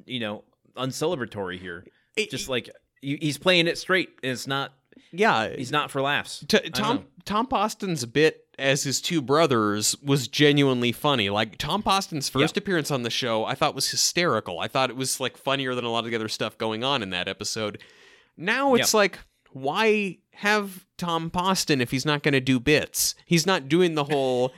[0.07, 0.45] you know,
[0.77, 1.85] uncelebratory here.
[2.17, 2.69] It- Just like
[3.03, 4.09] he's playing it straight.
[4.23, 4.73] and It's not.
[5.13, 6.45] yeah, He's not for laughs.
[6.49, 7.07] T- Tom.
[7.25, 11.31] Tom Poston's bit as his two brothers was genuinely funny.
[11.31, 14.61] Like Tom Poston's first appearance on the show, I thought was hysterical.
[14.61, 17.03] I thought it was like funnier than a lot of the other stuff going on
[17.03, 17.83] in that episode.
[18.37, 19.19] Now it's like,
[19.53, 23.15] why have Tom Poston if he's not going to do bits?
[23.25, 24.53] He's not doing the whole.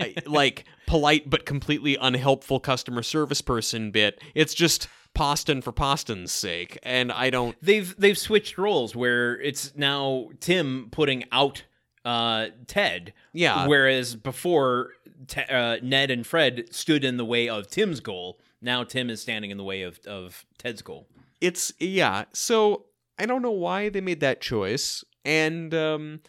[0.00, 4.20] uh, like polite but completely unhelpful customer service person bit.
[4.34, 7.56] It's just Poston for Poston's sake, and I don't.
[7.62, 11.64] They've they've switched roles where it's now Tim putting out
[12.04, 13.12] uh, Ted.
[13.32, 13.66] Yeah.
[13.66, 14.90] Whereas before
[15.28, 18.38] Te- uh, Ned and Fred stood in the way of Tim's goal.
[18.60, 21.06] Now Tim is standing in the way of of Ted's goal.
[21.40, 22.84] it's yeah so
[23.18, 26.20] i don't know why they made that choice and um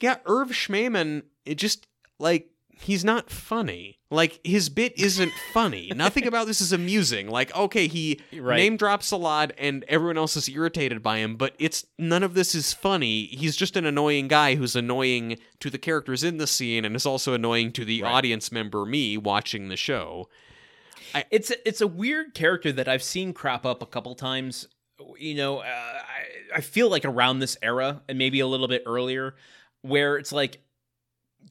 [0.00, 1.88] yeah irv schmaman it just
[2.20, 2.48] like
[2.82, 7.86] he's not funny like his bit isn't funny nothing about this is amusing like okay
[7.86, 8.56] he Right.
[8.56, 12.34] name drops a lot and everyone else is irritated by him but it's none of
[12.34, 16.46] this is funny he's just an annoying guy who's annoying to the characters in the
[16.46, 18.10] scene and is also annoying to the Right.
[18.12, 20.28] audience member me watching the show
[21.30, 24.66] It's a, it's a weird character that I've seen crop up a couple times.
[25.18, 28.82] You know, uh, I I feel like around this era and maybe a little bit
[28.86, 29.34] earlier,
[29.82, 30.62] where it's like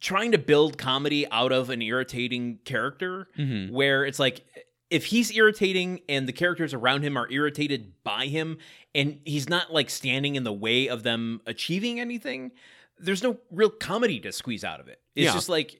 [0.01, 3.29] trying to build comedy out of an irritating character.
[3.37, 3.73] mm-hmm.
[3.73, 4.43] Where it's like
[4.89, 8.57] if he's irritating and the characters around him are irritated by him,
[8.93, 12.51] and he's not like standing in the way of them achieving anything,
[12.99, 14.99] there's no real comedy to squeeze out of it.
[15.15, 15.33] It's Yeah.
[15.33, 15.79] just like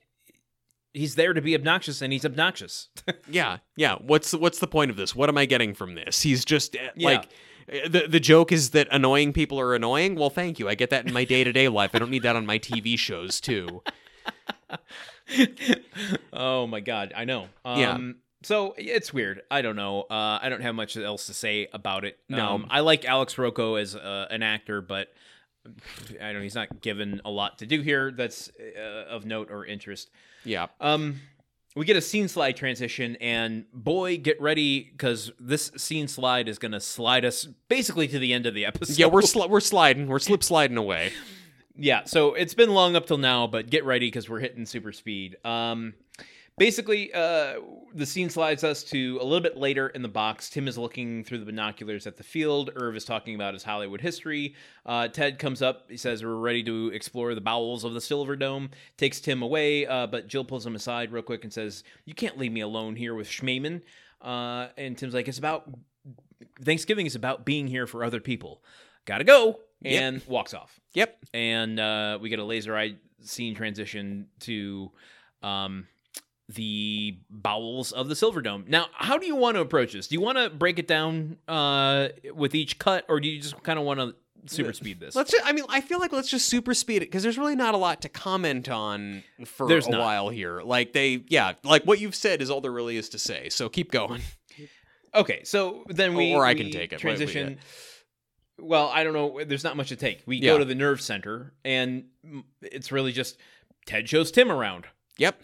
[0.94, 2.88] he's there to be obnoxious and he's obnoxious.
[3.30, 3.96] Yeah, yeah.
[3.96, 5.16] What's the, what's the point of this?
[5.16, 6.22] What am I getting from this?
[6.22, 7.06] He's just uh, Yeah.
[7.10, 7.24] like
[7.72, 10.16] uh, the the joke is that annoying people are annoying.
[10.16, 10.68] Well, thank you.
[10.70, 11.92] I get that in my day to day life.
[11.94, 13.82] I don't need that on my TV shows too.
[16.34, 17.48] oh my god, I know.
[17.66, 17.98] Um, Yeah.
[18.44, 19.44] So it's weird.
[19.52, 20.02] I don't know.
[20.10, 22.18] Uh, I don't have much else to say about it.
[22.28, 22.56] No.
[22.56, 25.10] Um, I like Alex Rocco as uh, an actor, but
[26.20, 26.42] I don't.
[26.42, 30.10] He's not given a lot to do here that's uh, of note or interest.
[30.44, 30.68] Yeah.
[30.80, 31.20] Um,
[31.76, 36.58] we get a scene slide transition, and boy, get ready because this scene slide is
[36.58, 38.96] going to slide us basically to the end of the episode.
[38.98, 40.08] Yeah, we're sli- we're sliding.
[40.08, 41.12] We're slip sliding away.
[41.76, 44.92] Yeah, so it's been long up till now, but get ready because we're hitting super
[44.92, 45.38] speed.
[45.46, 45.94] Um,
[46.58, 47.56] basically, uh,
[47.94, 50.50] the scene slides us to a little bit later in the box.
[50.50, 52.72] Tim is looking through the binoculars at the field.
[52.76, 54.56] Irv is talking about his Hollywood history.
[54.86, 55.90] Uh, Ted comes up.
[55.90, 58.70] He says, We're ready to explore the bowels of the Silver Dome.
[58.98, 62.38] Takes Tim away, uh, but Jill pulls him aside real quick and says, You can't
[62.38, 63.82] leave me alone here with Schmaman.
[64.22, 65.70] Uh, and Tim's like, It's about
[66.64, 68.62] Thanksgiving is about being here for other people.
[69.06, 69.60] Gotta go.
[69.82, 70.02] Yep.
[70.04, 71.18] And walks off Yep.
[71.34, 74.92] and uh, we get a laser eye scene transition to
[75.42, 75.88] um,
[76.50, 78.66] the bowels of the Silver Dome.
[78.68, 80.08] Now, how do you want to approach this?
[80.08, 83.62] Do you want to break it down uh, with each cut, or do you just
[83.64, 84.16] kind of want to
[84.48, 85.16] super speed this?
[85.16, 85.32] Let's.
[85.32, 87.74] Just, I mean, I feel like let's just super speed it because there's really not
[87.74, 90.02] a lot to comment on for There's a not.
[90.02, 90.62] while here.
[90.62, 93.50] Like they, yeah, like what you've said is all there really is to say.
[93.50, 94.22] So keep going.
[95.14, 97.04] Okay, so then we Or I can take it.
[97.04, 97.60] Wait, wait, Transition.
[98.62, 99.44] Well, I don't know.
[99.44, 100.22] There's not much to take.
[100.26, 100.52] We Yeah.
[100.54, 102.06] go to the nerve center, and
[102.62, 103.38] it's really just
[103.86, 104.86] Ted shows Tim around.
[105.18, 105.42] Yep.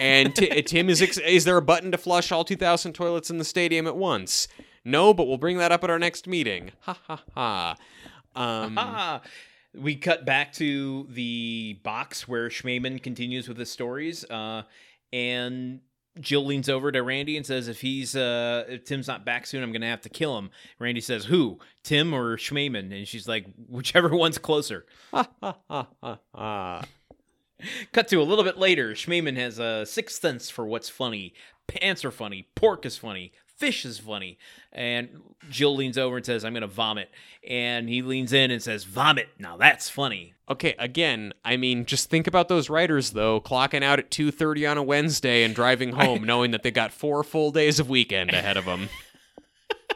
[0.00, 3.38] And Ti- Tim is ex- is there a button to flush all 2,000 toilets in
[3.38, 4.46] the stadium at once?
[4.84, 6.70] No, but we'll bring that up at our next meeting.
[6.80, 7.76] Ha ha ha.
[8.36, 9.22] Um, Ah,
[9.74, 14.62] we cut back to the box where Schmaman continues with his stories, uh,
[15.12, 15.80] and
[16.20, 19.62] Jill leans over to Randy and says, "If he's uh, if Tim's not back soon,
[19.62, 21.58] I'm gonna have to kill him." Randy says, "Who?
[21.82, 26.84] Tim or Schmaman?" And she's like, "Whichever one's closer." ha ha ha ha ha.
[27.92, 28.92] Cut to a little bit later.
[28.92, 31.34] Schmaman has a sixth sense for what's funny.
[31.66, 32.48] Pants are funny.
[32.54, 33.32] Pork is funny.
[33.46, 34.38] Fish is funny.
[34.72, 35.08] And
[35.50, 37.10] Jill leans over and says, I'm going to vomit.
[37.46, 39.28] And he leans in and says, Vomit.
[39.38, 40.34] Now that's funny.
[40.50, 44.78] Okay, again, I mean, just think about those writers though, clocking out at 2:30 on
[44.78, 48.56] a Wednesday and driving home knowing that they got 4 full days of weekend ahead
[48.56, 48.88] of them.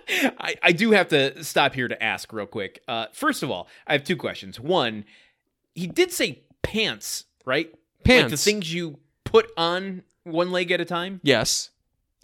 [0.08, 2.82] I, I do have to stop here to ask real quick.
[2.86, 4.60] Uh, first of all, I have two questions.
[4.60, 5.04] One,
[5.74, 7.72] he did say pants, right?
[8.06, 11.20] Like the things you put on one leg at a time.
[11.22, 11.70] Yes.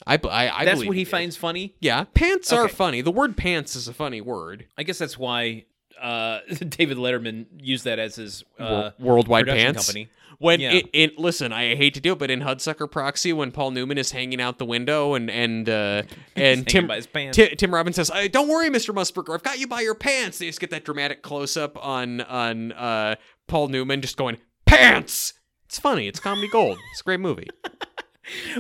[0.07, 0.17] I.
[0.65, 1.11] That's what he did.
[1.11, 1.75] finds funny.
[1.81, 3.01] Yeah, pants are funny.
[3.01, 4.67] The word pants is a funny word.
[4.77, 5.65] I guess that's why
[6.01, 9.87] uh, David Letterman used that as his uh, worldwide pants.
[9.87, 10.09] company.
[10.41, 10.73] When Yeah.
[10.75, 13.99] it, it listen, I hate to do it, but in Hudsucker Proxy, when Paul Newman
[13.99, 16.03] is hanging out the window and and uh,
[16.37, 17.37] and Tim by his pants.
[17.37, 20.39] Ti- Tim Robbins says, "Uh, "Don't worry, Mister Mussburger, I've got you by your pants."
[20.39, 23.17] They just get that dramatic close up on on uh,
[23.49, 25.33] Paul Newman just going pants.
[25.67, 26.07] It's funny.
[26.07, 26.79] It's comedy gold.
[26.93, 27.49] It's a great movie.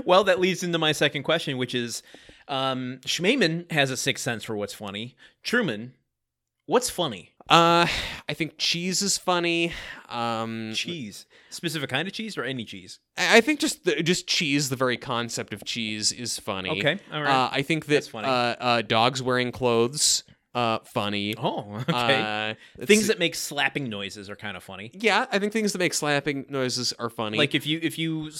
[0.06, 2.02] Well, that leads into my second question, which is
[2.48, 3.00] um,
[3.70, 5.14] has a sixth sense for what's funny.
[5.42, 5.92] Truman,
[6.68, 7.30] what's funny?
[7.48, 7.86] Uh,
[8.28, 9.72] I think cheese is funny.
[10.10, 13.00] Um, Cheese, specific kind of cheese or any cheese?
[13.16, 16.70] I I think just the, just cheese, the very concept of cheese is funny.
[16.70, 17.30] Okay, all right.
[17.30, 18.28] Uh, I think that That's funny.
[18.28, 20.24] Uh, uh, dogs wearing clothes,
[20.54, 21.34] uh, funny.
[21.38, 22.54] oh, okay.
[22.78, 24.90] Uh, Things that make slapping noises are kind of funny.
[24.92, 27.38] yeah, I think things that make slapping noises are funny.
[27.38, 28.30] Like if you if you,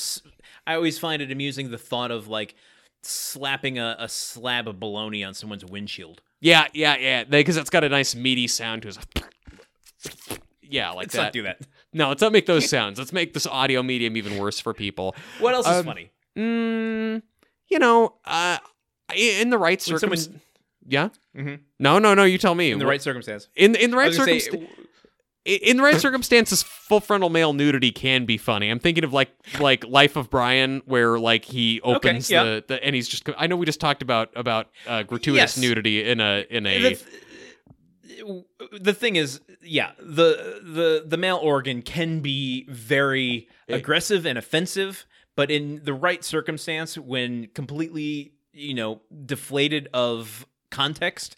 [0.67, 2.55] I always find it amusing the thought of like
[3.03, 6.21] slapping a, a slab of bologna on someone's windshield.
[6.41, 8.99] Yeah, yeah, yeah, because it's got a nice meaty sound to it.
[10.63, 11.23] Yeah, like Let's that.
[11.23, 11.61] not do that.
[11.93, 12.99] No, let's not make those sounds.
[12.99, 15.15] Let's make this audio medium even worse for people.
[15.39, 16.11] What else is Um, funny?
[16.37, 17.23] Mm,
[17.69, 18.59] you know, uh,
[19.17, 20.43] in the right When circumstances.
[20.87, 21.09] Yeah.
[21.37, 21.61] Mhm.
[21.79, 22.25] No, no, no.
[22.25, 22.71] You tell me.
[22.71, 23.49] In the right circumstance.
[23.57, 24.87] In in the I right was gonna say, circumstances.
[25.49, 28.69] In the right circumstances, full frontal male nudity can be funny.
[28.69, 32.45] I'm thinking of like like Life of Brian, where like he opens yeah.
[32.45, 33.29] the, the and he's just.
[33.37, 35.59] I know we just talked about about uh, gratuitous Yes.
[35.59, 36.83] nudity in a in a.
[36.83, 38.45] the, th-
[38.81, 45.07] the thing is, yeah, the the the male organ can be very aggressive and offensive,
[45.37, 51.37] but in the right circumstance, when completely you know deflated of context,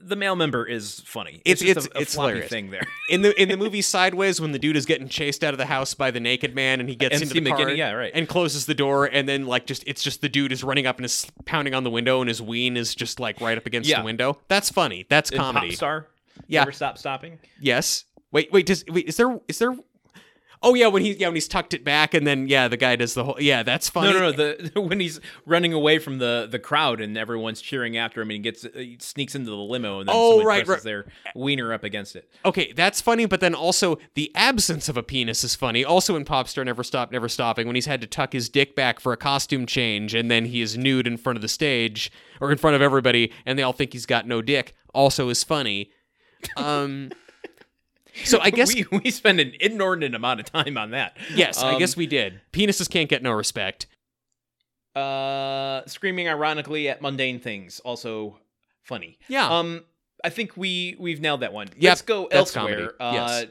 [0.00, 1.40] the male member is funny.
[1.44, 2.48] It's- just it's- a, a it's hilarious.
[2.48, 2.86] thing there.
[3.08, 5.66] in the in the movie Sideways, when the dude is getting chased out of the
[5.66, 8.12] house by the naked man, and he gets And into the car yeah, right.
[8.14, 10.96] and closes the door, and then like just it's just the dude is running up
[10.96, 13.88] and is pounding on the window, and his ween is just like right up against
[13.88, 14.00] Yeah.
[14.00, 14.38] the window.
[14.48, 15.06] That's funny.
[15.08, 15.68] That's comedy.
[15.68, 16.06] Pop star,
[16.48, 16.60] Yeah.
[16.60, 17.38] never stop stopping.
[17.60, 18.04] Yes.
[18.32, 18.66] Wait, wait.
[18.66, 19.06] Does wait?
[19.08, 19.76] Is there is there?
[20.66, 22.96] Oh yeah, when he yeah when he's tucked it back, and then yeah the guy
[22.96, 24.12] does the whole yeah that's funny.
[24.12, 24.32] No, no, no.
[24.32, 28.36] The when he's running away from the the crowd and everyone's cheering after him, and
[28.36, 30.90] he gets he sneaks into the limo, and then Oh, someone right, presses right.
[30.90, 32.30] their wiener up against it.
[32.44, 35.84] Okay, that's funny, but then also the absence of a penis is funny.
[35.84, 39.00] Also in Popstar Never Stop Never Stopping, when he's had to tuck his dick back
[39.00, 42.10] for a costume change, and then he is nude in front of the stage
[42.40, 44.74] or in front of everybody, and they all think he's got no dick.
[44.94, 45.90] Also is funny.
[46.56, 47.10] Um.
[48.24, 51.16] So I guess we, we spend an inordinate amount of time on that.
[51.34, 52.40] yes, I Um, guess we did.
[52.52, 53.86] Penises can't get no respect.
[54.94, 58.38] Uh, screaming ironically at mundane things, also
[58.82, 59.18] funny.
[59.28, 59.48] Yeah.
[59.58, 59.82] Um,
[60.22, 61.66] I think we we've nailed that one.
[61.76, 62.92] Yep, Let's go elsewhere.
[63.00, 63.46] Uh, Yes.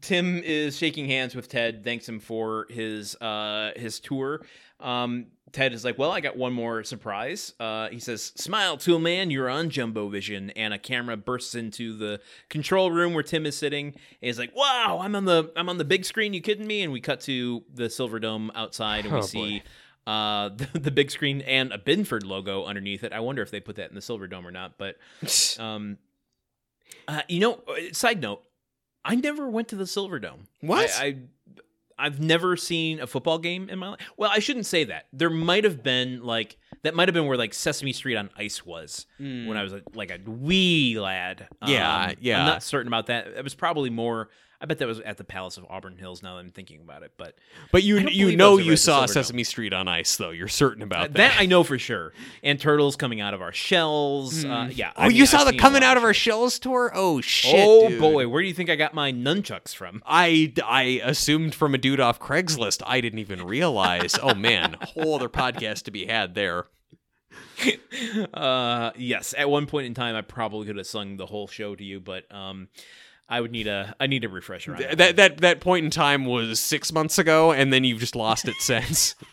[0.00, 4.40] Tim is shaking hands with Ted, thanks him for his uh his tour.
[4.80, 8.98] Um, Ted is like, "Well, I got one more surprise." Uh, he says, "Smile, tool
[8.98, 13.46] man, you're on Jumbo Vision." And a camera bursts into the control room where Tim
[13.46, 13.86] is sitting.
[13.88, 16.34] And he's like, "Wow, I'm on the I'm on the big screen.
[16.34, 19.26] You kidding me?" And we cut to the Silver Dome outside, and we Oh, boy.
[19.26, 19.62] see
[20.06, 23.12] uh, the, the big screen and a Binford logo underneath it.
[23.12, 24.78] I wonder if they put that in the Silver Dome or not.
[24.78, 24.96] But
[25.60, 25.98] um,
[27.08, 28.42] uh, you know, uh, side note,
[29.04, 30.48] I never went to the Silver Dome.
[30.60, 30.90] What?
[31.00, 31.16] I, I
[31.98, 34.00] I've never seen a football game in my life.
[34.16, 35.06] Well, I shouldn't say that.
[35.12, 38.64] There might have been like that might have been where like Sesame Street on Ice
[38.66, 41.48] was when I was a, like a wee lad.
[41.62, 41.70] Hmm.
[41.70, 42.40] Yeah, Um, yeah.
[42.40, 43.28] I'm not certain about that.
[43.28, 44.28] It was probably more.
[44.60, 46.22] I bet that was at the Palace of Auburn Hills.
[46.22, 47.36] Now that I'm thinking about it, but
[47.72, 49.06] But you you know you saw.
[49.06, 50.30] Sesame Street on ice though.
[50.30, 52.12] You're certain about that I know for sure.
[52.42, 54.44] And turtles coming out of our shells.
[54.44, 54.92] Uh, yeah.
[54.96, 56.90] Oh, I you saw I've the coming out of our shells tour?
[56.94, 57.54] Oh shit!
[57.56, 58.00] Oh dude.
[58.00, 60.02] boy, where do you think I got my nunchucks from?
[60.06, 62.82] I, I assumed from a dude off Craigslist.
[62.86, 64.16] I didn't even realize.
[64.22, 66.66] oh man, whole other podcast to be had there.
[68.34, 71.74] uh yes at one point in time i probably could have sung the whole show
[71.74, 72.68] to you but um
[73.28, 75.90] i would need a i need a refresher on that, That that that point in
[75.90, 79.14] time was six months ago, and then you've just lost it since.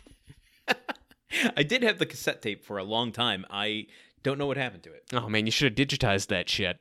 [1.57, 3.85] i did have the cassette tape for a long time i
[4.21, 6.79] don't know what happened to it oh man, you should have digitized that shit.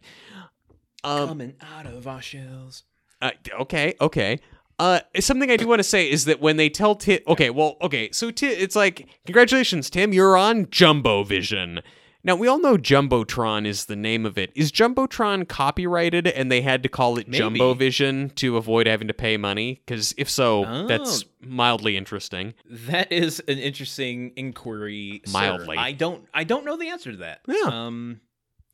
[1.05, 2.85] Um, coming out of our shells
[3.21, 4.39] Uh, okay, okay.
[4.79, 7.77] Uh, something I do want to say is that when they tell Tim, okay, well,
[7.83, 11.83] okay, so Ti it's like, congratulations, Tim, you're on Jumbo Vision.
[12.25, 14.53] Now we all know Jumbotron is the name of it.
[14.55, 17.39] Is Jumbotron copyrighted, and they had to call it Maybe.
[17.39, 19.83] Jumbo Vision to avoid having to pay money?
[19.85, 21.27] Because if so, that's Oh.
[21.45, 22.55] mildly interesting.
[22.71, 25.33] that is an interesting inquiry sir.
[25.33, 25.77] Mildly.
[25.77, 27.65] i don't i don't know the answer to that Yeah.
[27.87, 28.21] um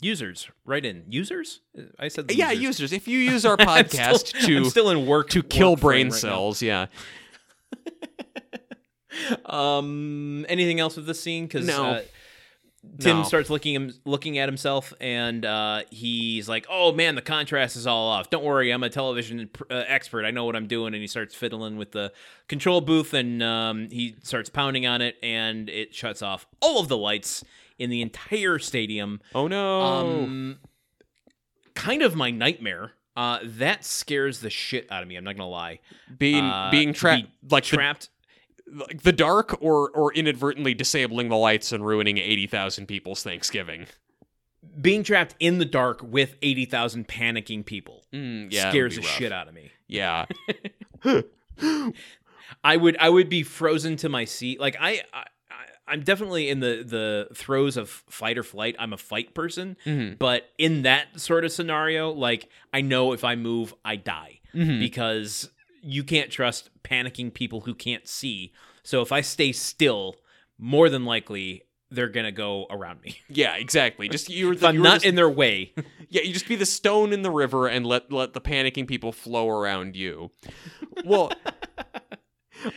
[0.01, 1.61] users right in users
[1.99, 2.63] i said the Yeah, users.
[2.81, 5.81] users, if you use our podcast still, to I'm still in work to kill work
[5.81, 6.19] brain right now.
[6.19, 6.87] cells, yeah.
[9.47, 11.47] Um, anything else with this scene?
[11.47, 11.85] Because No.
[11.85, 12.03] uh,
[13.01, 13.23] Tim No.
[13.25, 17.87] starts looking him looking at himself, and uh, he's like, "Oh man, the contrast is
[17.87, 18.31] all off.
[18.31, 20.25] Don't worry, I'm a television pr- uh, expert.
[20.25, 22.13] I know what I'm doing." And he starts fiddling with the
[22.49, 26.89] control booth, and um, he starts pounding on it, and it shuts off all of
[26.89, 27.45] the lights
[27.81, 29.21] in the entire stadium.
[29.35, 29.81] Oh no.
[29.81, 30.59] Um,
[31.75, 32.93] kind of my nightmare.
[33.17, 35.17] Uh, that scares the shit out of me.
[35.17, 35.81] I'm not gonna lie.
[36.17, 38.09] being uh, being trapped be like the Trapped.
[38.73, 43.87] Like the dark or or inadvertently disabling the lights and ruining 80,000 people's Thanksgiving.
[44.81, 49.11] being trapped in the dark with 80,000 panicking people Mm, yeah, scares the rough.
[49.11, 49.71] shit out of me.
[49.87, 50.27] Yeah.
[52.65, 54.61] I would I would be frozen to my seat.
[54.61, 55.25] Like I, I
[55.87, 58.77] I'm definitely in the the throes of fight or flight.
[58.79, 60.19] I'm a fight person, Mhm.
[60.19, 64.81] but in that sort of scenario, like I know if I move, I die Mhm.
[64.81, 65.51] because
[65.83, 68.53] you can't trust panicking people who can't see.
[68.83, 70.17] So if I stay still,
[70.59, 73.19] more than likely they're gonna go around me.
[73.29, 74.09] Yeah, exactly.
[74.09, 75.73] Just you're the, I'm not just- in their way,
[76.11, 79.13] Yeah, you just be the stone in the river and let let the panicking people
[79.13, 80.31] flow around you.
[81.05, 81.33] Well,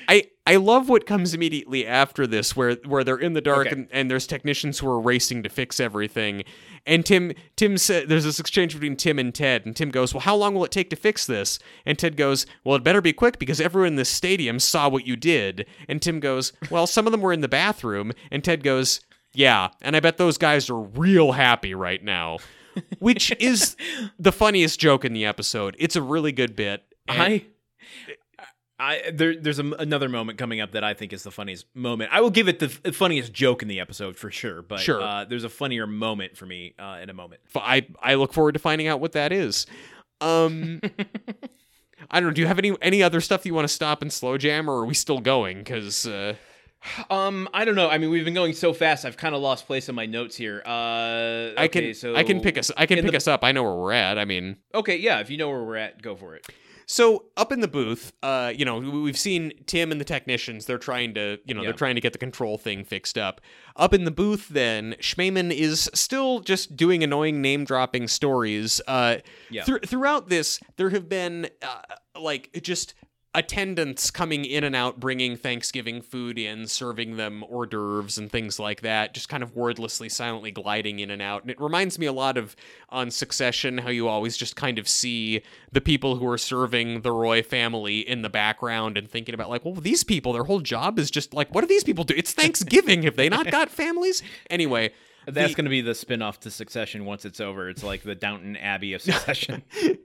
[0.07, 3.75] I I love what comes immediately after this, where where they're in the dark Okay.
[3.75, 6.43] and, and there's technicians who are racing to fix everything.
[6.85, 10.21] And Tim Tim said there's this exchange between Tim and Ted, and Tim goes, "Well,
[10.21, 13.13] how long will it take to fix this?" And Ted goes, "Well, it better be
[13.13, 17.05] quick because everyone in this stadium saw what you did." And Tim goes, "Well, some
[17.05, 19.01] of them were in the bathroom." And Ted goes,
[19.33, 22.39] "Yeah, and I bet those guys are real happy right now."
[22.99, 23.75] Which is
[24.19, 25.75] the funniest joke in the episode.
[25.77, 26.83] It's a really good bit.
[27.07, 27.45] and- I.
[28.81, 32.09] I, there, there's a, another moment coming up that I think is the funniest moment.
[32.11, 35.01] I will give it the f- funniest joke in the episode for sure, but Sure.
[35.01, 37.41] Uh, there's a funnier moment for me uh, in a moment.
[37.55, 39.67] I I look forward to finding out what that is.
[40.19, 40.81] Um,
[42.09, 42.33] I don't know.
[42.33, 44.79] Do you have any any other stuff you want to stop and slow jam, or
[44.81, 45.59] are we still going?
[45.59, 46.33] Because uh,
[47.11, 47.89] Um, I don't know.
[47.89, 49.05] I mean, we've been going so fast.
[49.05, 50.63] I've kind of lost place in my notes here.
[50.65, 53.43] Uh, I can so I can pick us I can pick the- us up.
[53.43, 54.17] I know where we're at.
[54.17, 55.19] I mean, Okay, yeah.
[55.19, 56.47] If you know where we're at, go for it.
[56.91, 60.65] So up in the booth, uh, you know, we- we've seen Tim and the technicians.
[60.65, 61.68] They're trying to, you know, Yeah.
[61.69, 63.39] they're trying to get the control thing fixed up.
[63.77, 68.81] Up in the booth, then Schmaman is still just doing annoying name dropping stories.
[68.89, 69.19] Uh,
[69.49, 69.63] Yeah.
[69.63, 71.81] thr- throughout this, there have been uh,
[72.19, 72.93] like just
[73.33, 78.59] attendants coming in and out, bringing Thanksgiving food in, serving them hors d'oeuvres and things
[78.59, 81.41] like that, just kind of wordlessly, silently gliding in and out.
[81.43, 82.57] And it reminds me a lot of
[82.89, 85.41] on Succession, how you always just kind of see
[85.71, 89.63] the people who are serving the Roy family in the background and thinking about, like,
[89.63, 92.13] well, these people, their whole job is just like, what do these people do?
[92.17, 93.03] It's Thanksgiving.
[93.03, 94.21] Have they not got families?
[94.49, 94.91] Anyway.
[95.27, 97.69] That's the- going to be the spin-off to Succession once it's over.
[97.69, 99.64] It's like the Downton Abbey of Succession.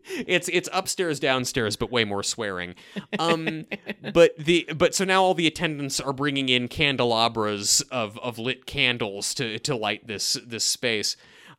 [0.08, 2.74] it's it's upstairs downstairs but way more swearing
[3.18, 3.66] um
[4.14, 8.66] but the but so now all the attendants are bringing in candelabras of of lit
[8.66, 11.16] candles to to light this this space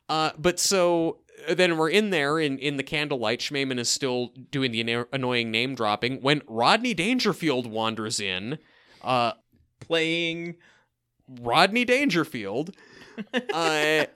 [0.08, 1.18] uh but so
[1.50, 3.38] then we're in there in, in the candlelight.
[3.38, 8.58] Schmaman is still doing the anno- annoying name dropping when Rodney Dangerfield wanders in.
[9.02, 9.32] Uh,
[9.78, 10.56] Playing
[11.40, 12.74] Rodney Dangerfield.
[13.52, 14.06] Uh,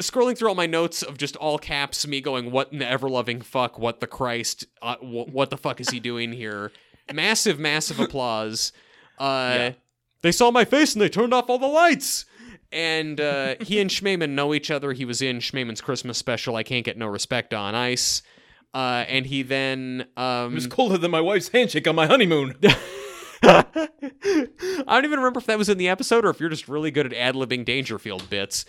[0.00, 3.08] scrolling through all my notes of just all caps, me going, "What in the ever
[3.08, 3.78] loving fuck?
[3.78, 4.66] What the Christ?
[4.82, 6.72] Uh, wh- what the fuck is he doing here?"
[7.12, 8.72] Massive, massive applause.
[9.18, 9.72] Uh, Yeah.
[10.22, 12.26] They saw my face and they turned off all the lights.
[12.72, 14.92] And uh, he and Schmaman know each other.
[14.92, 16.56] He was in Schmaman's Christmas special.
[16.56, 18.22] I can't get no respect on ice.
[18.72, 22.54] Uh, and he then um, it was colder than my wife's handshake on my honeymoon.
[23.42, 23.66] I
[24.86, 27.06] don't even remember if that was in the episode or if you're just really good
[27.06, 28.64] at ad libbing Dangerfield bits.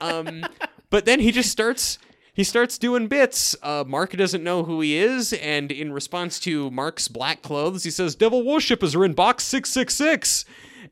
[0.00, 0.44] Um,
[0.90, 1.98] but then he just starts.
[2.32, 3.56] He starts doing bits.
[3.62, 7.90] Uh, Mark doesn't know who he is, and in response to Mark's black clothes, he
[7.90, 10.44] says, "Devil worshippers are in box six six six."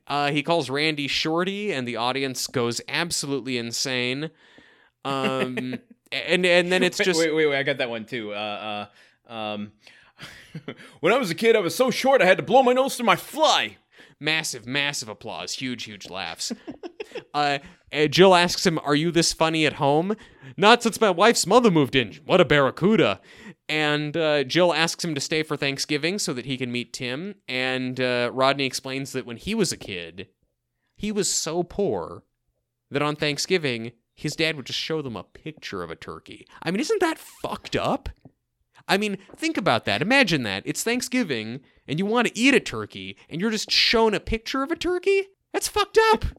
[0.07, 4.31] Uh, he calls Randy Shorty, and the audience goes absolutely insane.
[5.05, 5.75] Um,
[6.11, 7.57] and and then it's just wait, wait, wait.
[7.57, 8.33] I got that one too.
[8.33, 8.87] Uh,
[9.27, 9.71] uh, um,
[10.99, 12.97] when I was a kid, I was so short I had to blow my nose
[12.97, 13.77] to my fly.
[14.19, 16.51] massive, massive applause, huge, huge laughs.
[17.33, 17.59] uh,
[17.93, 20.15] uh, Jill asks him, "Are you this funny at home?"
[20.57, 22.19] Not since my wife's mother moved in.
[22.25, 23.21] What a barracuda!
[23.67, 27.35] And uh, Jill asks him to stay for Thanksgiving so that he can meet Tim.
[27.47, 30.27] And uh, Rodney explains that when he was a kid,
[30.95, 32.23] he was so poor
[32.89, 36.45] that on Thanksgiving his dad would just show them a picture of a turkey.
[36.61, 38.09] I mean, isn't that fucked up?
[38.89, 40.01] I mean, think about that.
[40.01, 40.63] Imagine that.
[40.65, 44.63] It's Thanksgiving and you want to eat a turkey and you're just shown a picture
[44.63, 45.27] of a turkey?
[45.53, 46.25] That's fucked up.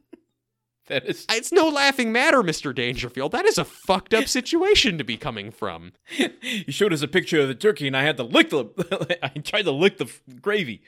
[0.87, 1.25] That is.
[1.31, 2.75] it's no laughing matter, Mr.
[2.75, 3.31] Dangerfield.
[3.31, 5.93] That is a fucked up situation to be coming from.
[6.09, 9.17] he showed us a picture of the turkey, and I had to lick the.
[9.23, 10.83] I tried to lick the f- gravy.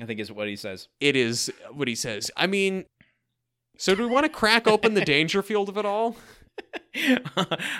[0.00, 0.86] I think is what he says.
[1.00, 2.30] It is what he says.
[2.36, 2.84] I mean,
[3.76, 6.14] so do we want to crack open the Dangerfield of it all?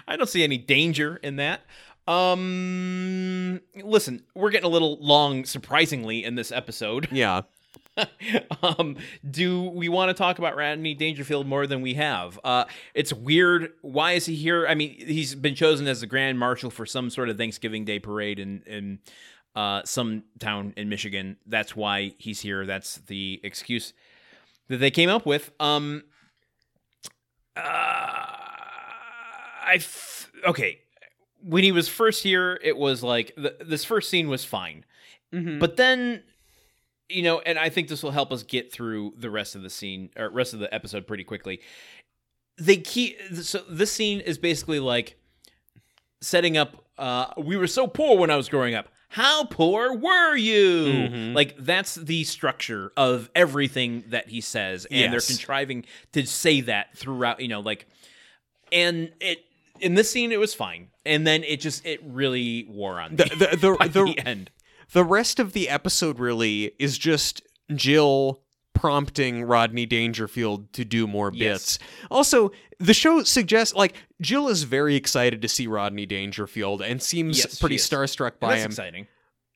[0.09, 1.63] I don't see any danger in that.
[2.11, 7.09] Um, listen, we're getting a little long, surprisingly, in this episode.
[7.13, 7.43] Yeah.
[8.63, 8.97] um,
[9.29, 12.39] do we want to talk about Rodney Dangerfield more than we have?
[12.43, 12.65] Uh,
[12.95, 13.73] it's weird.
[13.83, 14.67] Why is he here?
[14.67, 17.99] I mean, he's been chosen as the Grand Marshal for some sort of Thanksgiving Day
[17.99, 18.99] parade in in
[19.55, 21.37] uh, some town in Michigan.
[21.47, 22.65] That's why he's here.
[22.65, 23.93] That's the excuse
[24.69, 25.51] that they came up with.
[25.61, 26.05] Um,
[27.57, 30.81] uh, I f- okay.
[31.43, 34.85] When he was first here, it was like th- this first scene was fine,
[35.33, 35.59] Mhm.
[35.59, 36.23] but then
[37.09, 39.71] you know, and I think this will help us get through the rest of the
[39.71, 41.61] scene or rest of the episode pretty quickly.
[42.57, 45.17] They keep so this scene is basically like
[46.21, 46.85] setting up.
[46.99, 48.89] Uh, we were so poor when I was growing up.
[49.09, 50.85] How poor were you?
[50.87, 51.35] Mhm.
[51.35, 55.11] Like that's the structure of everything that he says, and Yes.
[55.27, 57.41] they're contriving to say that throughout.
[57.41, 57.87] You know, like,
[58.71, 59.45] and it
[59.81, 63.25] in this scene it was fine, and then it just it really wore on the
[63.25, 64.51] the the, the, the end.
[64.93, 67.43] the rest of the episode really is just
[67.75, 68.41] Jill
[68.75, 71.77] prompting Rodney Dangerfield to do more Yes.
[71.77, 71.91] bits.
[72.11, 77.37] Also, the show suggests like Jill is very excited to see Rodney Dangerfield and seems
[77.39, 78.71] Yes, pretty starstruck by that's him.
[78.71, 79.07] exciting.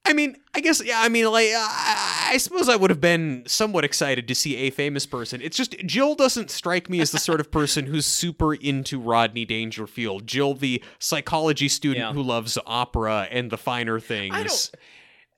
[0.06, 1.00] I mean, I guess yeah.
[1.00, 4.70] I mean, like, I, I suppose I would have been somewhat excited to see a
[4.70, 5.40] famous person.
[5.42, 9.46] It's just Jill doesn't strike me as the sort of person who's super into Rodney
[9.46, 10.26] Dangerfield.
[10.26, 12.12] Jill, the psychology student Yeah.
[12.12, 14.34] who loves opera and the finer things.
[14.34, 14.70] I don't.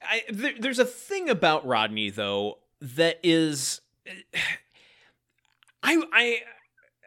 [0.02, 3.80] I there, there's a thing about Rodney though that is,
[5.82, 6.40] I I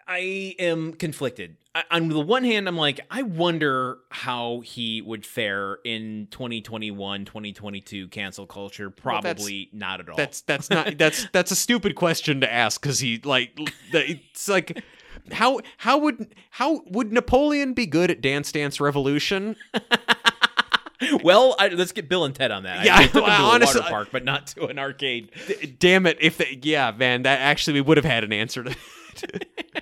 [0.07, 1.57] I am conflicted.
[1.79, 7.25] I, on the one hand, I'm like, I wonder how he would fare in 2021,
[7.25, 8.89] 2022 cancel culture.
[8.89, 10.15] Well, Probably not at all.
[10.15, 13.57] That's that's not that's that's a stupid question to ask because he like
[13.93, 14.83] it's like
[15.31, 19.55] how how would how would Napoleon be good at Dance Dance Revolution?
[21.23, 22.85] well, I, let's get Bill and Ted on that.
[22.85, 25.31] Yeah, I, they took a honestly, water park, but not to an arcade.
[25.47, 26.17] D- damn it!
[26.19, 28.75] If they, yeah, man, that actually we would have had an answer to.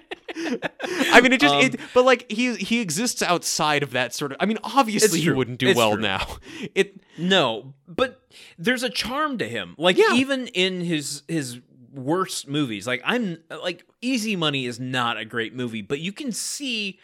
[1.12, 4.32] I mean, it just, Um, it, but like he he exists outside of that sort
[4.32, 4.38] of.
[4.40, 6.02] I mean, obviously he wouldn't do It's well true.
[6.02, 6.26] now.
[6.76, 8.22] It No, but
[8.58, 9.76] there's a charm to him.
[9.78, 10.14] Like Yeah.
[10.14, 11.60] even in his his
[11.94, 16.32] worst movies, like I'm like Easy Money is not a great movie, but you can
[16.32, 17.00] see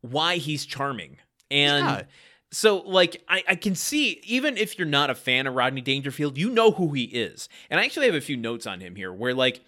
[0.00, 1.18] why he's charming.
[1.50, 2.02] And Yeah.
[2.50, 6.38] so like I, I can see even if you're not a fan of Rodney Dangerfield,
[6.38, 7.48] you know who he is.
[7.70, 9.60] And I actually have a few notes on him here where like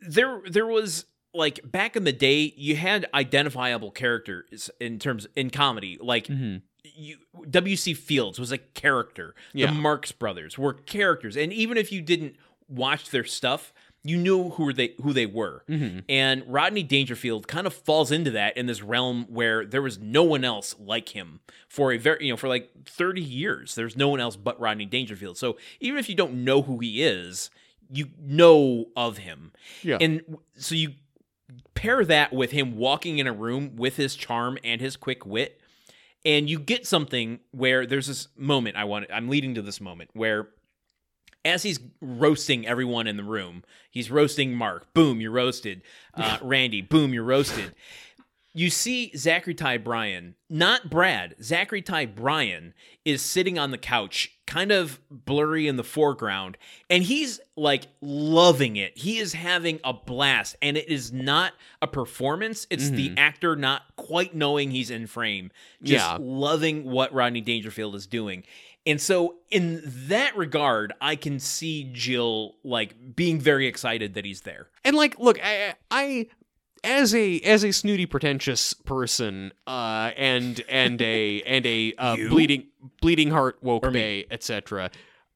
[0.00, 5.50] there there was like back in the day you had identifiable characters in terms in
[5.50, 7.94] comedy like you W.C.
[7.94, 9.34] Fields was a character.
[9.52, 9.66] Yeah.
[9.66, 12.36] The Marx Brothers were characters, and even if you didn't
[12.68, 15.62] watch their stuff, you knew who they who they were.
[15.68, 16.04] Mhm.
[16.08, 20.22] And Rodney Dangerfield kind of falls into that in this realm where there was no
[20.22, 23.74] one else like him for a very you know for like thirty years.
[23.74, 25.36] There's no one else but Rodney Dangerfield.
[25.36, 27.50] So even if you don't know who he is,
[27.92, 29.52] you know of him.
[29.82, 29.98] Yeah.
[30.00, 30.22] And
[30.56, 30.94] so you
[31.74, 35.60] pair that with him walking in a room with his charm and his quick wit
[36.24, 40.10] and you get something where there's this moment I want I'm leading to this moment
[40.12, 40.48] where
[41.44, 44.92] as he's roasting everyone in the room, he's roasting Mark.
[44.92, 45.82] Boom, you're roasted.
[46.14, 46.82] Uh, Randy.
[46.82, 47.74] Boom, you're roasted.
[48.52, 51.36] You see Zachery Ty Bryan, not Brad.
[51.40, 52.74] Zachery Ty Bryan
[53.04, 56.58] is sitting on the couch, kind of blurry in the foreground,
[56.88, 58.98] and he's like loving it.
[58.98, 62.66] He is having a blast, and it is not a performance.
[62.70, 63.18] It's the mm-hmm.
[63.18, 65.52] actor not quite knowing he's in frame,
[65.82, 66.18] just Yeah.
[66.20, 68.42] loving what Rodney Dangerfield is doing.
[68.86, 74.40] And so, in that regard, I can see Jill like being very excited that he's
[74.40, 74.68] there.
[74.84, 76.28] And like, look, I, I
[76.84, 82.66] as a as a snooty pretentious person, uh, and and a and a uh, bleeding
[83.00, 84.90] bleeding heart woke Or bay, etc.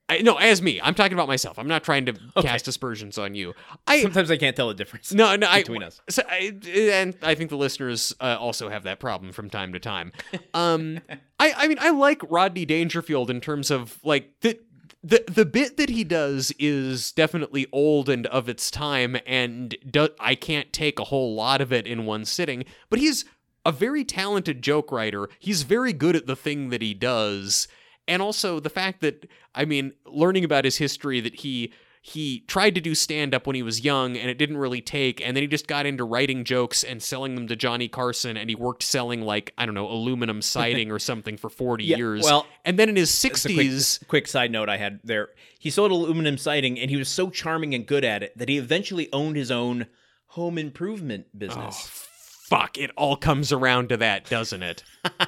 [0.07, 1.59] I, no, as me, I'm talking about myself.
[1.59, 2.47] I'm not trying to Okay.
[2.47, 3.55] cast aspersions on you.
[3.87, 5.15] I Sometimes I can't tell the difference.
[5.15, 5.99] no, no, I, between us.
[6.11, 9.79] So I, and I think the listeners uh, also have that problem from time to
[9.81, 10.13] time.
[10.53, 11.01] Um,
[11.41, 14.59] I, I mean, I like Rodney Dangerfield in terms of like the.
[15.07, 20.09] The, the bit that he does is definitely old and of its time, and do,
[20.19, 22.65] I can't take a whole lot of it in one sitting.
[22.89, 23.27] But he's
[23.67, 25.29] a very talented joke writer.
[25.39, 27.69] He's very good at the thing that he does,
[28.09, 31.71] and also the fact that I mean, learning about his history that he
[32.07, 35.27] he tried to do stand up when he was young and it didn't really take
[35.27, 38.51] and then he just got into writing jokes and selling them to Johnny Carson and
[38.51, 42.23] he worked selling like I don't know aluminum siding or something for 40 Yeah, years.
[42.23, 45.31] well, and then in his Just a quick, 60s quick side note I had there.
[45.59, 48.59] He sold aluminum siding and he was so charming and good at it that he
[48.59, 49.87] eventually owned his own
[50.27, 52.07] home improvement Oh, business.
[52.51, 54.83] fuck, it all comes around to that, doesn't it?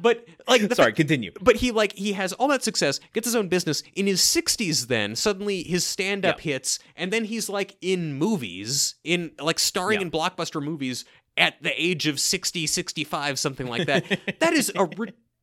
[0.00, 1.32] but like Sorry, continue.
[1.40, 4.86] but he like he has all that success gets his own business in his 60s
[4.88, 10.06] then suddenly his stand-up hits and then he's like in movies in like starring Yeah.
[10.06, 11.04] in blockbuster movies
[11.36, 14.04] at the age of 60 65 something like that
[14.40, 14.84] that is a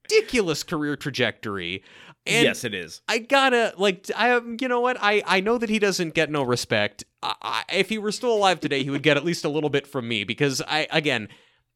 [0.09, 1.83] ridiculous career trajectory
[2.27, 3.01] and yes, it is.
[3.07, 6.31] I gotta like I um, you know what I I know that he doesn't get
[6.31, 7.03] no respect.
[7.21, 9.69] I, I, if he were still alive today, he would get at least a little
[9.69, 11.29] bit from me because I again,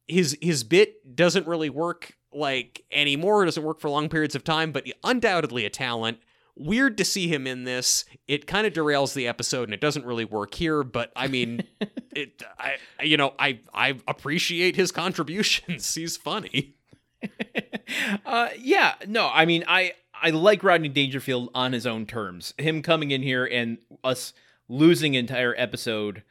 [0.07, 3.43] his his bit doesn't really work like anymore.
[3.43, 6.19] It doesn't work for long periods of time, but undoubtedly a talent.
[6.55, 8.03] Weird to see him in this.
[8.27, 10.83] It kind of derails the episode, and it doesn't really work here.
[10.83, 11.63] But I mean,
[12.15, 12.43] it.
[12.59, 15.93] I you know I I appreciate his contributions.
[15.95, 16.75] He's funny.
[18.25, 22.53] uh, yeah, no, I mean, I I like Rodney Dangerfield on his own terms.
[22.57, 24.33] Him coming in here and us
[24.67, 26.23] losing entire episode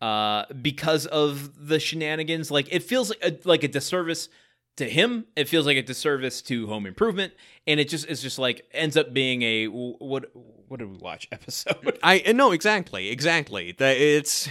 [0.00, 2.50] uh, because of the shenanigans.
[2.50, 4.28] Like it feels like a, like a disservice
[4.76, 5.26] to him.
[5.36, 7.32] It feels like a disservice to Home Improvement,
[7.66, 10.30] and it just it's just like ends up being a what
[10.68, 11.98] what did we watch episode?
[12.02, 13.72] I no exactly exactly.
[13.72, 14.48] That it's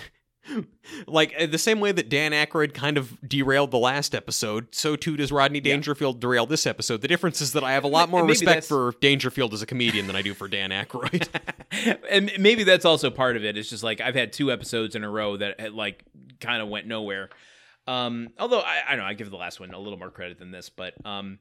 [1.07, 4.95] like uh, the same way that Dan Aykroyd kind of derailed the last episode, so
[4.95, 6.21] too does Rodney Dangerfield yeah.
[6.21, 7.01] derail this episode.
[7.01, 8.67] The difference is that I have a lot more respect that's...
[8.67, 11.27] for Dangerfield as a comedian than I do for Dan Aykroyd.
[12.09, 13.57] and maybe that's also part of it.
[13.57, 16.03] It's just like I've had two episodes in a row that had, like
[16.39, 17.29] kind of went nowhere.
[17.87, 20.39] Um, although I, I don't know, I give the last one a little more credit
[20.39, 21.39] than this, but um,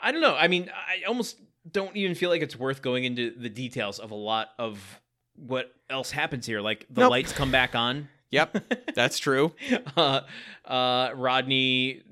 [0.00, 0.34] I don't know.
[0.34, 1.40] I mean, I almost
[1.70, 5.00] don't even feel like it's worth going into the details of a lot of
[5.36, 6.60] what else happens here.
[6.60, 7.10] Like the nope.
[7.10, 8.64] lights come back on Yep,
[8.96, 9.54] that's true.
[9.96, 10.22] uh,
[10.64, 12.02] uh, Rodney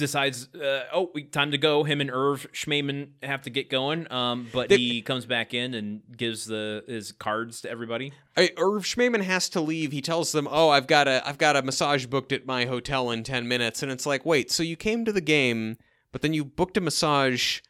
[0.00, 1.84] decides, uh, oh, time to go.
[1.84, 4.10] Him and Irv Schmaman have to get going.
[4.12, 8.12] Um, but they, he comes back in and gives the his cards to everybody.
[8.36, 9.92] I, Irv Schmaman has to leave.
[9.92, 13.10] He tells them, "Oh, I've got a I've got a massage booked at my hotel
[13.12, 15.76] in ten minutes." And it's like, wait, so you came to the game,
[16.10, 17.60] but then you booked a massage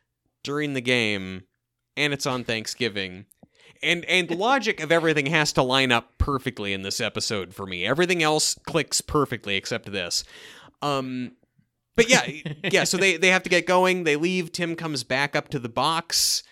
[0.43, 1.43] during the game,
[1.97, 3.27] and it's on Thanksgiving
[3.82, 7.66] and and the logic of everything has to line up perfectly in this episode for
[7.66, 7.85] me.
[7.85, 10.24] Everything else clicks perfectly except this.
[10.82, 11.32] Um
[12.01, 14.05] but yeah, yeah, so they they have to get going.
[14.05, 14.52] They leave.
[14.52, 16.43] Tim comes back up to the box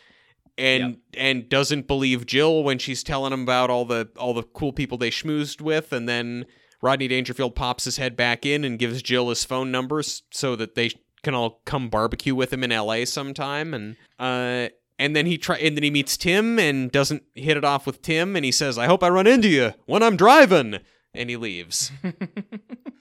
[0.59, 0.99] and yep.
[1.15, 4.99] and doesn't believe Jill when she's telling him about all the all the cool people
[4.99, 6.45] they schmoozed with and then
[6.83, 10.75] Rodney Dangerfield pops his head back in and gives Jill his phone numbers so that
[10.75, 10.91] they
[11.23, 14.69] can all come barbecue with him in LA sometime and uh
[14.99, 18.03] and then he try and then he meets Tim and doesn't hit it off with
[18.03, 20.81] Tim and he says, "I hope I run into you when I'm driving."
[21.15, 21.93] And he leaves.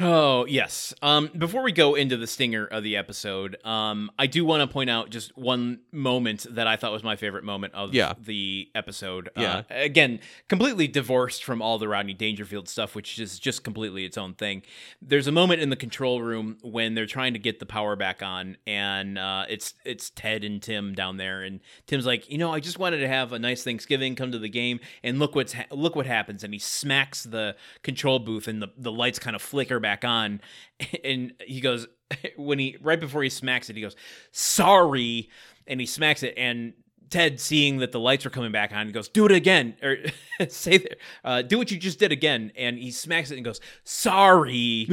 [0.00, 0.94] Oh, yes.
[1.02, 4.72] Um, before we go into the stinger of the episode, um, I do want to
[4.72, 8.14] point out just one moment that I thought was my favorite moment of yeah.
[8.18, 9.28] the episode.
[9.36, 9.58] Yeah.
[9.58, 14.16] Uh, again, completely divorced from all the Rodney Dangerfield stuff, which is just completely its
[14.16, 14.62] own thing.
[15.02, 18.22] There's a moment in the control room when they're trying to get the power back
[18.22, 22.50] on, and uh, it's it's Ted and Tim down there, and Tim's like, you know,
[22.52, 25.52] I just wanted to have a nice Thanksgiving, come to the game, and look what's
[25.52, 29.36] ha- look what happens, and he smacks the control booth, and the the lights kind
[29.36, 30.40] of flicker back back on
[31.04, 31.86] and he goes
[32.36, 33.96] when he right before he smacks it he goes
[34.30, 35.28] sorry
[35.66, 36.74] and he smacks it and
[37.10, 39.96] Ted, seeing that the lights are coming back on, he goes, "Do it again," or
[40.48, 40.86] say,
[41.24, 44.86] uh, "Do what you just did again." And he smacks it and goes, "Sorry."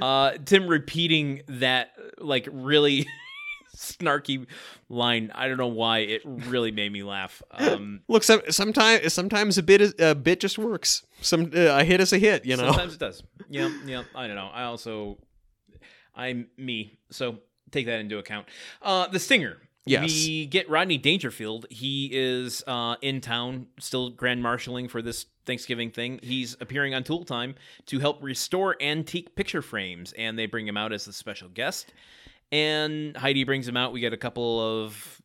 [0.00, 3.08] uh, Tim repeating that like really
[3.74, 4.46] snarky
[4.88, 5.30] line.
[5.34, 7.42] I don't know why it really made me laugh.
[7.50, 11.04] Um, Look, some, sometimes sometimes a bit is, a bit just works.
[11.20, 12.66] Some uh, a hit is a hit, you know.
[12.68, 13.22] Sometimes it does.
[13.48, 14.02] Yeah, yeah.
[14.14, 14.50] I don't know.
[14.52, 15.18] I also
[16.14, 17.38] I'm me, so
[17.70, 18.46] take that into account.
[18.82, 19.58] Uh, the singer.
[19.86, 20.10] Yes.
[20.10, 21.66] We get Rodney Dangerfield.
[21.68, 26.20] He is uh, in town, still grand marshaling for this Thanksgiving thing.
[26.22, 27.54] He's appearing on Tool Time
[27.86, 31.92] to help restore antique picture frames, and they bring him out as a special guest
[32.54, 33.92] and Heidi brings him out.
[33.92, 35.20] We get a couple of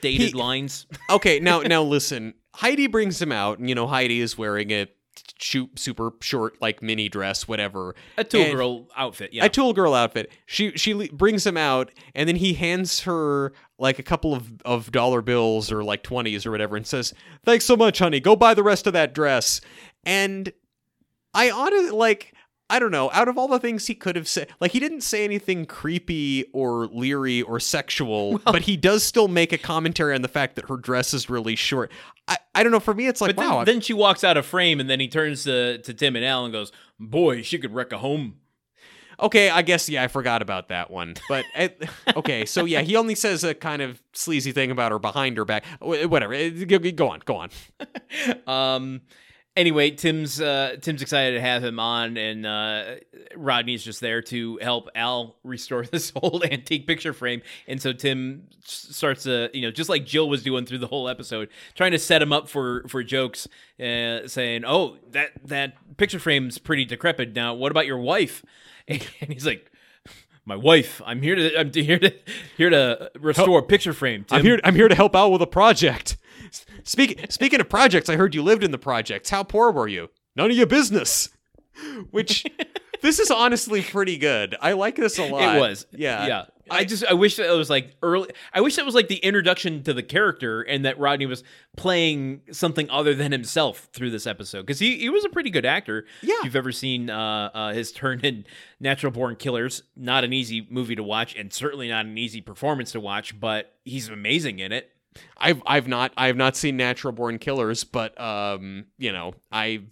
[0.00, 0.86] dated he, lines.
[1.10, 2.34] okay, now now listen.
[2.52, 4.88] Heidi brings him out, and you know Heidi is wearing a
[5.38, 9.72] shoot super short like mini dress whatever a tool and girl outfit yeah a tool
[9.72, 14.34] girl outfit she she brings him out and then he hands her like a couple
[14.34, 17.12] of of dollar bills or like 20s or whatever and says
[17.44, 19.60] thanks so much honey go buy the rest of that dress
[20.04, 20.52] and
[21.34, 22.34] i to like
[22.70, 25.00] I don't know, out of all the things he could have said, like he didn't
[25.02, 30.14] say anything creepy or leery or sexual, well, but he does still make a commentary
[30.14, 31.90] on the fact that her dress is really short.
[32.28, 33.56] I, I don't know, for me it's like, but wow.
[33.64, 36.24] Then, then she walks out of frame and then he turns to, to Tim and
[36.24, 38.36] Al and goes, boy, she could wreck a home.
[39.18, 41.14] Okay, I guess yeah, I forgot about that one.
[41.28, 41.44] But
[42.16, 45.44] okay, so yeah, he only says a kind of sleazy thing about her behind her
[45.44, 45.64] back.
[45.80, 46.50] Whatever.
[46.50, 47.50] Go on, go on.
[48.46, 49.02] um
[49.60, 52.96] anyway, Tim's uh, Tim's excited to have him on, and uh,
[53.36, 57.42] Rodney's just there to help Al restore this old antique picture frame.
[57.68, 61.08] And so Tim starts to, you know, just like Jill was doing through the whole
[61.08, 63.46] episode, trying to set him up for for jokes,
[63.78, 67.54] uh, saying, "Oh, that that picture frame's pretty decrepit now.
[67.54, 68.44] What about your wife?"
[68.88, 69.70] And he's like,
[70.44, 71.00] my wife.
[71.06, 72.12] I'm here to I'm here to
[72.56, 74.24] here to restore a picture frame.
[74.24, 74.38] Tim.
[74.38, 76.16] I'm here I'm here to help out with a project.
[76.84, 79.30] Speak, speaking of projects, I heard you lived in the projects.
[79.30, 80.10] How poor were you?
[80.36, 81.28] None of your business.
[82.10, 82.44] which
[83.02, 84.56] this is honestly pretty good.
[84.60, 85.56] I like this a lot.
[85.56, 85.86] It was.
[85.92, 86.26] Yeah.
[86.26, 86.44] Yeah.
[86.72, 89.16] I just I wish that it was like early I wish that was like the
[89.16, 91.42] introduction to the character and that Rodney was
[91.76, 95.66] playing something other than himself through this episode because he, he was a pretty good
[95.66, 96.04] actor.
[96.22, 96.34] Yeah.
[96.38, 98.44] If you've ever seen uh, uh, his turn in
[98.78, 102.92] Natural Born Killers, not an easy movie to watch and certainly not an easy performance
[102.92, 104.92] to watch, but he's amazing in it.
[105.36, 109.82] I've I've not I've not seen Natural Born Killers, but um, you know, I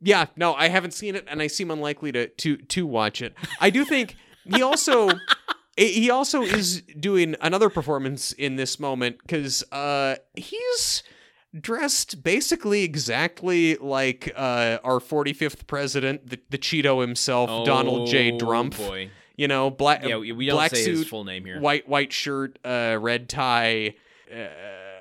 [0.00, 3.34] yeah, no, I haven't seen it and I seem unlikely to to to watch it.
[3.60, 5.10] I do think he also
[5.76, 11.02] he also is doing another performance in this moment cuz uh he's
[11.58, 18.38] dressed basically exactly like uh our 45th president, the, the Cheeto himself, Donald J.
[18.38, 18.76] Trump.
[18.76, 19.10] Boy.
[19.36, 21.60] You know, black Yeah, we don't black say his suit, full name here.
[21.60, 23.94] white white shirt, uh, red tie.
[24.32, 24.48] Uh,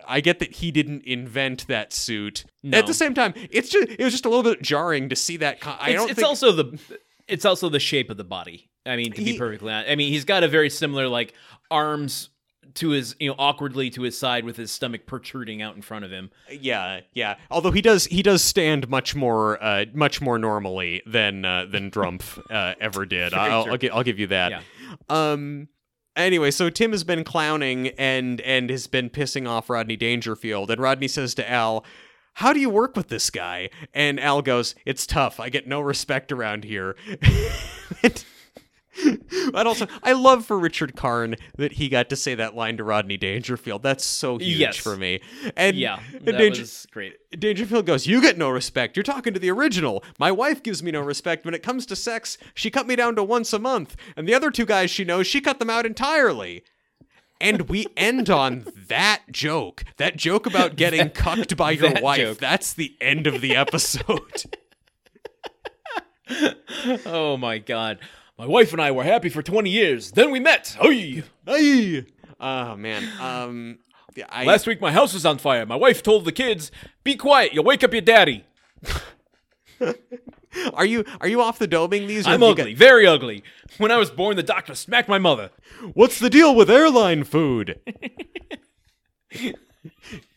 [0.08, 2.46] I get that he didn't invent that suit.
[2.64, 2.78] No.
[2.78, 5.38] At the same time, it's just it was just a little bit jarring to see
[5.38, 5.62] that.
[5.62, 6.80] Con- I it's, don't it's think also the
[7.28, 8.70] it's also the shape of the body.
[8.86, 11.34] I mean, to He- be perfectly honest, I mean he's got a very similar like
[11.70, 12.30] arms
[12.76, 16.06] to his you know awkwardly to his side with his stomach protruding out in front
[16.06, 16.30] of him.
[16.52, 17.36] yeah, yeah.
[17.52, 21.92] Although he does he does stand much more uh, much more normally than uh, than
[21.92, 23.34] Drumpf uh, ever did.
[23.36, 23.72] I'll.
[23.72, 24.52] I'll, I'll give you that.
[24.52, 24.62] Yeah.
[25.10, 25.68] Um.
[26.16, 30.82] Anyway, so Tim has been clowning and and has been pissing off Rodney Dangerfield, and
[30.82, 31.86] Rodney says to Al,
[32.36, 35.40] "How do you work with this guy?" And Al goes, "It's tough.
[35.40, 36.96] I get no respect around here."
[38.04, 38.24] and,
[39.52, 42.84] but also, I love for Richard Karn that he got to say that line to
[42.84, 43.84] Rodney Dangerfield.
[43.84, 44.78] That's so huge Yes.
[44.78, 45.22] for me.
[45.56, 47.14] And Yeah, that Danger- was great.
[47.40, 48.98] Dangerfield goes, You get no respect.
[48.98, 50.04] You're talking to the original.
[50.18, 51.46] My wife gives me no respect.
[51.46, 53.96] When it comes to sex, she cut me down to once a month.
[54.18, 56.64] And the other two guys she knows, she cut them out entirely.
[57.40, 59.84] And we end on that joke.
[59.98, 62.18] That joke about getting cucked by your that wife.
[62.20, 62.38] joke.
[62.40, 64.44] That's the end of the episode.
[67.08, 67.98] Oh my god.
[68.40, 70.12] My wife and I were happy for 20 years.
[70.12, 70.78] Then we met.
[70.82, 72.06] Hey!
[72.40, 73.04] Oh, man.
[73.20, 73.80] Um,
[74.16, 75.66] yeah, I, Last week my house was on fire.
[75.66, 76.72] My wife told the kids,
[77.04, 77.54] "Be quiet.
[77.54, 78.46] You'll wake up your daddy."
[80.74, 82.26] are you are you off the doming these?
[82.26, 83.44] I'm ugly, very ugly.
[83.78, 85.52] When I was born, the doctor smacked my mother.
[85.94, 87.80] what's the deal with airline food?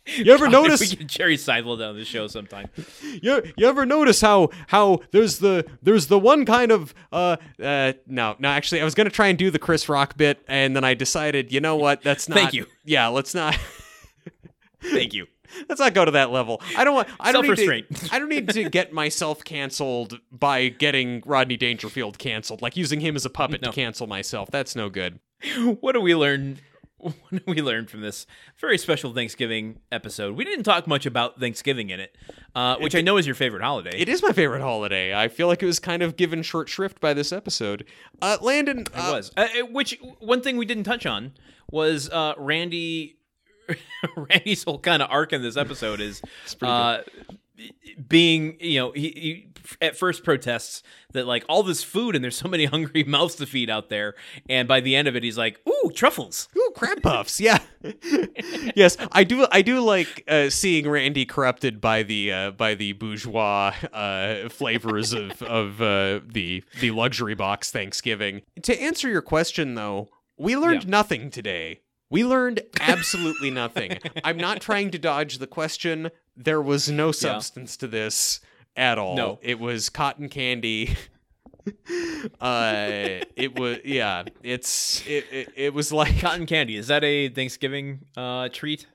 [0.06, 0.80] you ever notice?
[0.80, 2.68] we get Jerry Seinfeld on the show sometime.
[3.22, 7.92] You, you ever notice how how there's the there's the one kind of uh uh
[8.06, 10.82] no no actually I was gonna try and do the Chris Rock bit and then
[10.82, 12.66] I decided you know what that's not Thank you.
[12.84, 13.56] yeah let's not
[14.82, 15.26] Thank you.
[15.68, 18.28] let's not go to that level I don't want I don't need to, I don't
[18.30, 23.30] need to get myself canceled by getting Rodney Dangerfield canceled like using him as a
[23.30, 23.68] puppet No.
[23.70, 25.20] to cancel myself that's no good
[25.80, 26.58] What do we learn?
[27.30, 28.26] What we learn from this
[28.58, 30.36] very special Thanksgiving episode?
[30.36, 32.16] We didn't talk much about Thanksgiving in it,
[32.54, 33.90] uh, which I know is your favorite holiday.
[33.98, 37.00] it is my favorite holiday I feel like it was kind of given short shrift
[37.00, 37.86] by this episode
[38.20, 39.32] uh Landon It was.
[39.36, 41.32] Uh, uh, which one thing we didn't touch on
[41.70, 43.18] was uh, Randy.
[44.16, 46.22] Randy's whole kind of arc in this episode is
[46.62, 46.98] uh,
[48.08, 50.82] being, you know, he, he at first protests
[51.12, 54.14] that like all this food and there's so many hungry mouths to feed out there,
[54.48, 57.40] and by the end of it, he's like, "Ooh, truffles." Ooh, crab puffs.
[57.40, 57.59] Yeah.
[58.76, 59.47] yes, I do.
[59.51, 65.12] I do like uh, seeing Randy corrupted by the uh, by the bourgeois uh, flavors
[65.12, 68.43] of of uh, the the luxury box Thanksgiving.
[68.62, 70.09] To answer your question, though,
[70.39, 70.90] we learned Yeah.
[70.90, 71.80] nothing today.
[72.10, 73.98] We learned absolutely nothing.
[74.22, 76.10] I'm not trying to dodge the question.
[76.36, 78.40] There was no substance to this
[78.76, 79.16] at all.
[79.16, 79.38] No.
[79.42, 80.96] It was cotton candy.
[82.40, 87.28] uh it was yeah it's it, it, it was like Cotton candy is that a
[87.28, 88.86] Thanksgiving uh, treat?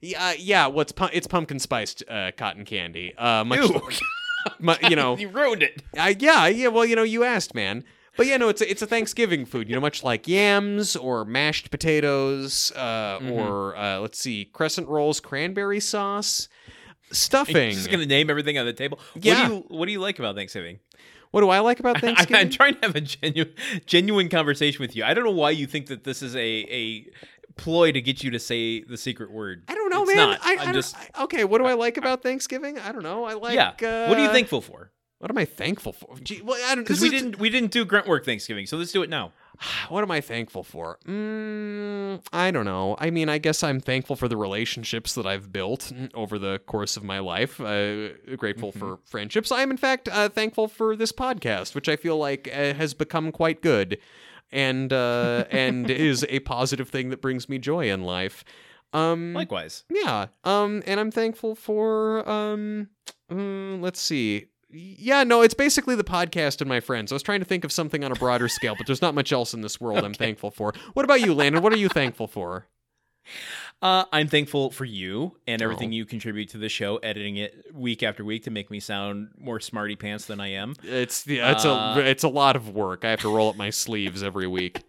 [0.00, 3.82] yeah yeah what's pu- it's pumpkin spiced uh cotton candy uh much Ew.
[4.58, 5.82] mu- you know you ruined it.
[5.98, 7.84] I, yeah yeah well you know you asked man
[8.16, 11.24] but yeah no it's a, it's a thanksgiving food you know much like yams or
[11.26, 13.32] mashed potatoes uh Mm-hmm.
[13.32, 16.48] or uh let's see crescent rolls cranberry sauce
[17.12, 18.98] stuffing Just gonna name everything on the table.
[19.14, 19.42] Yeah.
[19.42, 20.78] What do you What do you like about Thanksgiving?
[21.30, 23.52] what do i like about thanksgiving I'm trying to have a genuine,
[23.84, 25.04] genuine conversation with you.
[25.04, 27.06] I don't know why you think that this is a a
[27.56, 29.64] ploy to get you to say the secret word.
[29.68, 30.30] I don't know, It's man.
[30.30, 30.40] Not.
[30.42, 31.44] I, I am just I- okay.
[31.44, 32.78] What do I like about Thanksgiving?
[32.78, 33.24] I don't know.
[33.24, 33.54] I like.
[33.54, 33.70] yeah.
[33.70, 34.90] Uh, what are you thankful for?
[35.18, 36.16] What am I thankful for?
[36.22, 36.84] Gee, well, I don't.
[36.84, 39.32] Because we didn't we didn't do grunt work Thanksgiving, so let's do it now.
[39.88, 40.98] What am I thankful for?
[41.06, 42.94] Mm, I don't know.
[42.98, 46.96] I mean, I guess I'm thankful for the relationships that I've built over the course
[46.96, 47.60] of my life.
[47.60, 48.78] Uh, grateful Mm-hmm.
[48.78, 49.50] for friendships.
[49.50, 52.92] I am, in fact, uh, thankful for this podcast, which I feel like uh, has
[52.94, 53.98] become quite good,
[54.52, 58.44] and uh, and is a positive thing that brings me joy in life.
[58.92, 59.84] Um, Likewise.
[59.90, 60.26] yeah.
[60.44, 62.88] Um, and I'm thankful for um,
[63.30, 67.10] mm, let's see, Yeah, no, it's basically the podcast and my friends.
[67.10, 69.32] I was trying to think of something on a broader scale, but there's not much
[69.32, 70.74] else in this world I'm thankful for.
[70.92, 71.62] What about you, Landon?
[71.62, 72.66] What are you thankful for?
[73.80, 75.92] Uh, I'm thankful for you and everything Oh.
[75.92, 79.60] you contribute to the show, editing it week after week to make me sound more
[79.60, 80.74] smarty pants than I am.
[80.82, 83.04] It's yeah, it's Uh, a it's a lot of work.
[83.04, 84.82] I have to roll up my sleeves every week.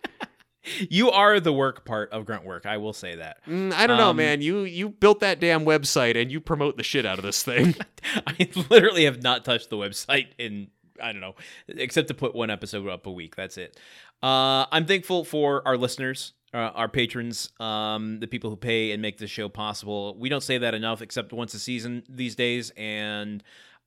[0.89, 2.65] You are the work part of grunt work.
[2.65, 3.45] I will say that.
[3.47, 4.41] Mm, I don't know, Um, man.
[4.41, 7.75] You you built that damn website and you promote the shit out of this thing.
[8.27, 10.67] I literally have not touched the website in
[11.01, 11.35] I don't know,
[11.69, 13.37] except to put one episode up a week.
[13.37, 13.77] That's it.
[14.21, 19.01] Uh, I'm thankful for our listeners, uh, our patrons, um, the people who pay and
[19.01, 20.17] make this show possible.
[20.19, 23.41] We don't say that enough, except once a season these days, and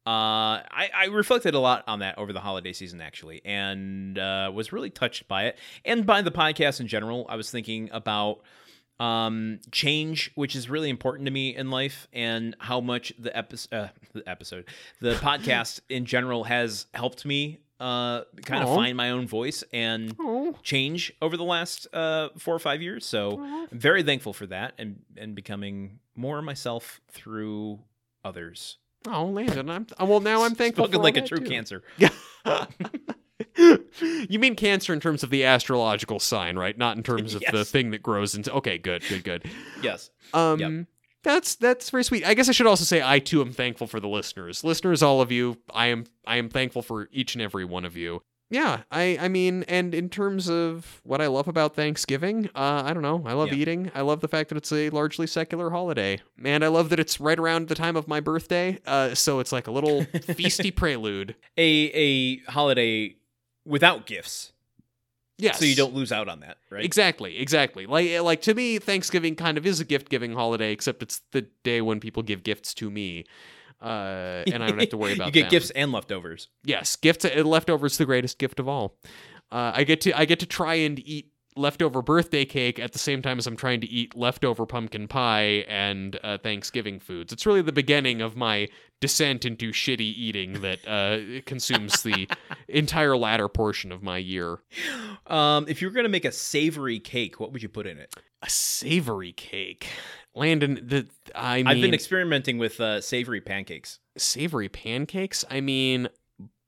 [0.05, 4.51] uh, I, I reflected a lot on that over the holiday season, actually, and uh,
[4.53, 7.27] was really touched by it and by the podcast in general.
[7.29, 8.41] I was thinking about
[9.01, 13.75] um change which is really important to me in life and how much the episode
[13.75, 14.67] uh, the episode
[15.01, 18.69] the podcast in general has helped me uh kind Aw.
[18.69, 22.83] of find my own voice and oh, change over the last uh 4 or 5
[22.83, 27.81] years so I'm very thankful for that and and becoming more myself through
[28.23, 28.77] others
[29.09, 29.71] oh, Landon.
[29.71, 30.43] I'm uh, well now.
[30.45, 30.85] I'm thankful.
[30.85, 31.45] Spoken for like a true too.
[31.51, 31.83] cancer
[33.57, 36.77] you mean cancer in terms of the astrological sign, right?
[36.77, 38.53] Not in terms of the thing that grows into.
[38.55, 39.51] Okay, good, good, good.
[39.83, 40.87] yes Um, Yep.
[41.23, 42.27] that's that's very sweet.
[42.27, 45.21] I guess I should also say I too am thankful for the listeners, listeners, all
[45.21, 45.59] of you.
[45.73, 48.23] I am I am thankful for each and every one of you.
[48.53, 52.93] Yeah, I I mean, and in terms of what I love about Thanksgiving, uh, I
[52.93, 53.23] don't know.
[53.25, 53.55] I love Yeah.
[53.55, 53.91] eating.
[53.95, 57.19] I love the fact that it's a largely secular holiday, and I love that it's
[57.19, 58.79] right around the time of my birthday.
[58.87, 60.03] Uh, so it's like a little
[60.39, 61.35] feasty prelude.
[61.57, 61.63] a
[61.95, 63.17] a holiday
[63.65, 64.53] without gifts
[65.39, 65.59] Yes.
[65.59, 67.87] so you don't lose out on that right Exactly, exactly.
[67.87, 71.43] Like like to me, Thanksgiving kind of is a gift giving holiday, except it's the
[71.65, 73.25] day when people give gifts to me.
[73.83, 75.51] Uh, and I don't have to worry about you get them.
[75.51, 77.25] gifts and leftovers Yes, gifts.
[77.25, 78.97] and Leftovers the greatest gift of all.
[79.51, 82.99] Uh, I get to I get to try and eat leftover birthday cake at the
[82.99, 87.31] same time as I'm trying to eat leftover pumpkin pie and uh, Thanksgiving foods.
[87.31, 88.69] It's really the beginning of my
[89.01, 92.27] descent into shitty eating that uh, consumes the
[92.69, 94.61] entire latter portion of my year.
[95.27, 98.15] Um, if you were gonna make a savory cake, what would you put in it?
[98.43, 99.89] A savory cake,
[100.35, 100.81] Landon.
[100.87, 103.99] The I mean, I've been experimenting with uh, savory pancakes.
[104.17, 105.45] savory pancakes.
[105.51, 106.09] I mean,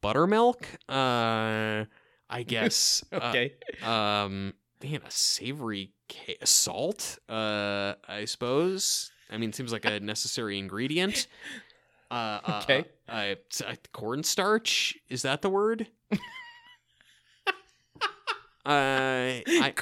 [0.00, 0.66] buttermilk.
[0.88, 1.84] Uh,
[2.28, 3.04] I guess.
[3.12, 7.18] uh, Okay, um, man, a savory cake, salt.
[7.28, 9.10] Uh, I suppose.
[9.30, 11.26] I mean, it seems like a necessary ingredient.
[12.10, 12.14] Uh,
[12.44, 12.84] uh, Okay.
[13.08, 13.34] Uh, uh,
[13.66, 15.86] uh, cornstarch is that the word?
[16.12, 16.20] uh,
[18.66, 19.72] I,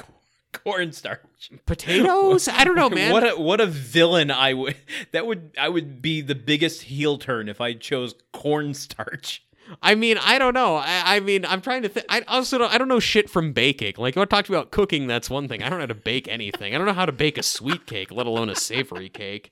[0.63, 1.51] cornstarch.
[1.65, 2.47] potatoes.
[2.47, 3.11] I don't know, man.
[3.11, 4.75] What a what a villain I would.
[5.11, 9.43] That would I would be the biggest heel turn if I chose cornstarch.
[9.81, 10.75] I mean, I don't know.
[10.75, 12.05] I, I mean, I'm trying to think.
[12.09, 12.73] I also don't.
[12.73, 13.93] I don't know shit from baking.
[13.97, 15.07] Like, I talked about cooking.
[15.07, 15.63] That's one thing.
[15.63, 16.73] I don't know how to bake anything.
[16.75, 19.51] I don't know how to bake a sweet cake, let alone a savory cake.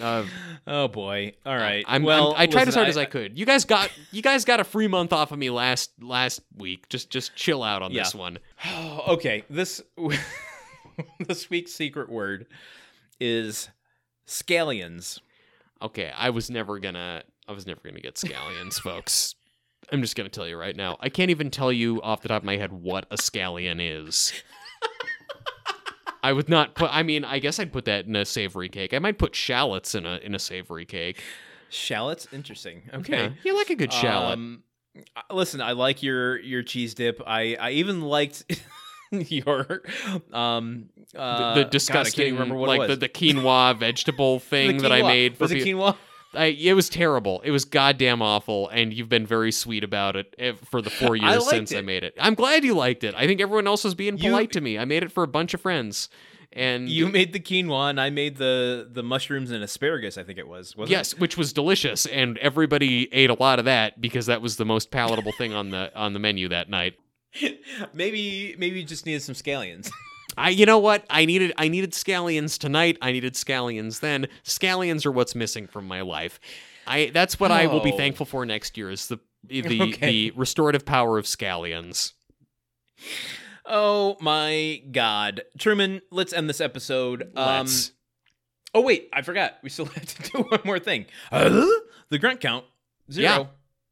[0.00, 0.24] Uh,
[0.66, 1.32] Oh boy!
[1.44, 1.84] All right.
[1.88, 3.38] I'm, well, I'm, I tried as listen, hard as I could.
[3.38, 6.88] You guys got you guys got a free month off of me last last week.
[6.88, 8.38] Just just chill out on this one.
[9.08, 9.82] okay, this
[11.26, 12.46] this week's secret word
[13.20, 13.68] is
[14.26, 15.20] scallions.
[15.80, 17.24] Okay, I was never gonna.
[17.48, 19.34] I was never gonna get scallions, folks.
[19.90, 20.96] I'm just gonna tell you right now.
[21.00, 24.32] I can't even tell you off the top of my head what a scallion is.
[26.22, 26.90] I would not put.
[26.92, 28.94] I mean, I guess I'd put that in a savory cake.
[28.94, 31.22] I might put shallots in a in a savory cake.
[31.68, 32.82] Shallots, interesting.
[32.92, 33.24] Okay.
[33.24, 34.34] Yeah, you like a good shallot.
[34.34, 34.62] Um,
[35.16, 37.20] uh, listen, I like your your cheese dip.
[37.26, 38.44] I I even liked
[39.10, 39.82] your
[40.32, 42.98] um uh, the, the God, disgusting, can't remember what like it the, was.
[42.98, 45.96] the quinoa vegetable thing that I made for was quinoa?
[46.34, 47.40] I, it was terrible.
[47.44, 51.14] It was goddamn awful, and you've been very sweet about it eh, for the four
[51.16, 51.84] years liked since I it.
[51.84, 52.14] made it.
[52.18, 53.14] I'm glad you liked it.
[53.16, 54.78] I think everyone else was being You- polite to me.
[54.78, 56.08] I made it for a bunch of friends,
[56.52, 60.16] and You made the quinoa, and I made the the mushrooms and asparagus.
[60.18, 60.76] I think it was.
[60.76, 64.56] Wasn't yes, which was delicious, and everybody ate a lot of that because that was
[64.56, 66.94] the most palatable thing on the on the menu that night.
[67.94, 69.90] maybe maybe you just needed some scallions.
[70.36, 71.04] I, you know what?
[71.10, 72.96] I needed I needed scallions tonight.
[73.02, 74.26] I needed scallions then.
[74.44, 76.40] Scallions are what's missing from my life.
[76.86, 77.96] I that's what I will be Oh.
[77.96, 80.06] thankful for next year is the the Okay.
[80.06, 82.12] the restorative power of scallions.
[83.66, 86.00] oh my God, Truman!
[86.10, 87.22] Let's end this episode.
[87.36, 87.92] Um, Let's.
[88.74, 89.54] oh wait, I forgot.
[89.62, 91.06] We still have to do one more thing.
[91.30, 91.66] Uh,
[92.08, 92.64] the grunt count
[93.10, 93.24] zero.
[93.28, 93.46] Yeah.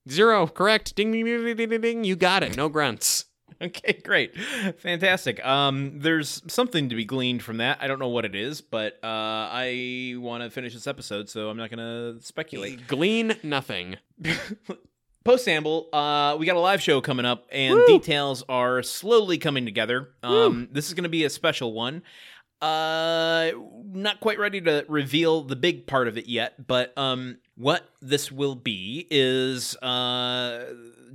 [0.09, 0.97] Zero, correct.
[0.97, 1.81] Ding ding ding ding ding ding.
[1.81, 2.05] ding.
[2.05, 2.57] You got it.
[2.57, 3.27] No grunts.
[3.67, 4.35] Okay, great.
[4.79, 5.45] Fantastic.
[5.45, 7.79] Um there's something to be gleaned from that.
[7.81, 9.07] I don't know what it is, but uh
[9.53, 11.79] I want to finish this episode, so I'm not going
[12.17, 12.87] to speculate.
[12.89, 13.97] Glean nothing.
[15.25, 17.87] post sample, uh, we got a live show coming up, and Woo.
[17.87, 20.09] details are slowly coming together.
[20.23, 22.03] Um, this is going to be a special one.
[22.61, 23.53] Uh,
[23.87, 28.31] not quite ready to reveal the big part of it yet, but um, what this
[28.31, 30.67] will be is uh,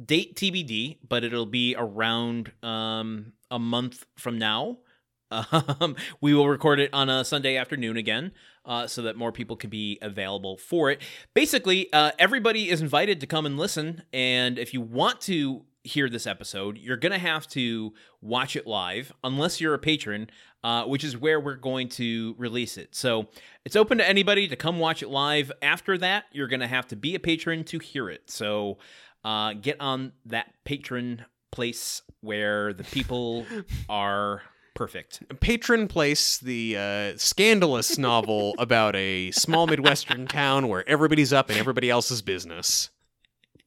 [0.06, 4.78] date TBD, but it'll be around um a month from now.
[5.32, 8.32] Um, we will record it on a Sunday afternoon again,
[8.64, 11.02] uh, so that more people can be available for it.
[11.34, 16.10] Basically, uh, everybody is invited to come and listen, and if you want to hear
[16.10, 20.30] this episode, you're gonna have to watch it live, unless you're a patron,
[20.64, 22.96] uh, which is where we're going to release it.
[22.96, 23.28] So
[23.66, 25.52] it's open to anybody to come watch it live.
[25.62, 28.30] After that, you're gonna have to be a patron to hear it.
[28.32, 28.78] So
[29.26, 33.46] uh, get on that patron place where the people
[33.90, 34.44] are
[34.76, 35.24] perfect.
[35.40, 41.58] Patron Place, the uh, scandalous novel about a small Midwestern town where everybody's up in
[41.58, 42.92] everybody else's business.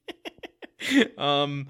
[1.17, 1.67] um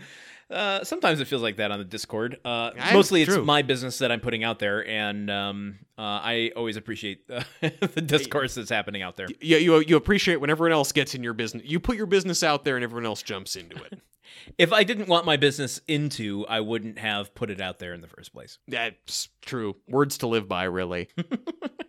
[0.50, 2.40] uh, sometimes it feels like that on the Discord.
[2.44, 3.46] Uh, mostly, it's true.
[3.46, 8.02] my business that I'm putting out there, and um, uh, I always appreciate uh, the
[8.06, 9.28] discourse that's happening out there.
[9.42, 11.64] Yeah, you you appreciate when everyone else gets in your business.
[11.66, 14.00] You put your business out there, and everyone else jumps into it.
[14.58, 18.02] If I didn't want my business into, I wouldn't have put it out there in
[18.02, 18.58] the first place.
[18.68, 19.76] That's true.
[19.88, 21.10] Words to live by, really.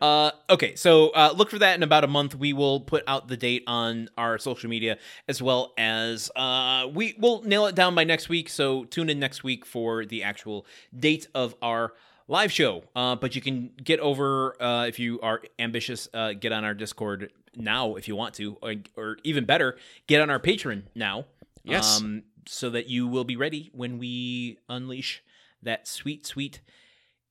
[0.00, 2.34] Uh, okay, so uh, look for that in about a month.
[2.34, 4.98] We will put out the date on our social media
[5.28, 8.48] as well as uh, we will nail it down by next week.
[8.48, 10.66] So tune in next week for the actual
[10.96, 11.92] date of our
[12.28, 12.84] live show.
[12.94, 16.08] Uh, but you can get over uh, if you are ambitious.
[16.12, 19.76] Uh, get on our Discord now if you want to, or, or even better,
[20.06, 21.24] get on our Patreon now.
[21.64, 22.00] Yes.
[22.00, 25.22] Um, so that you will be ready when we unleash
[25.62, 26.60] that sweet, sweet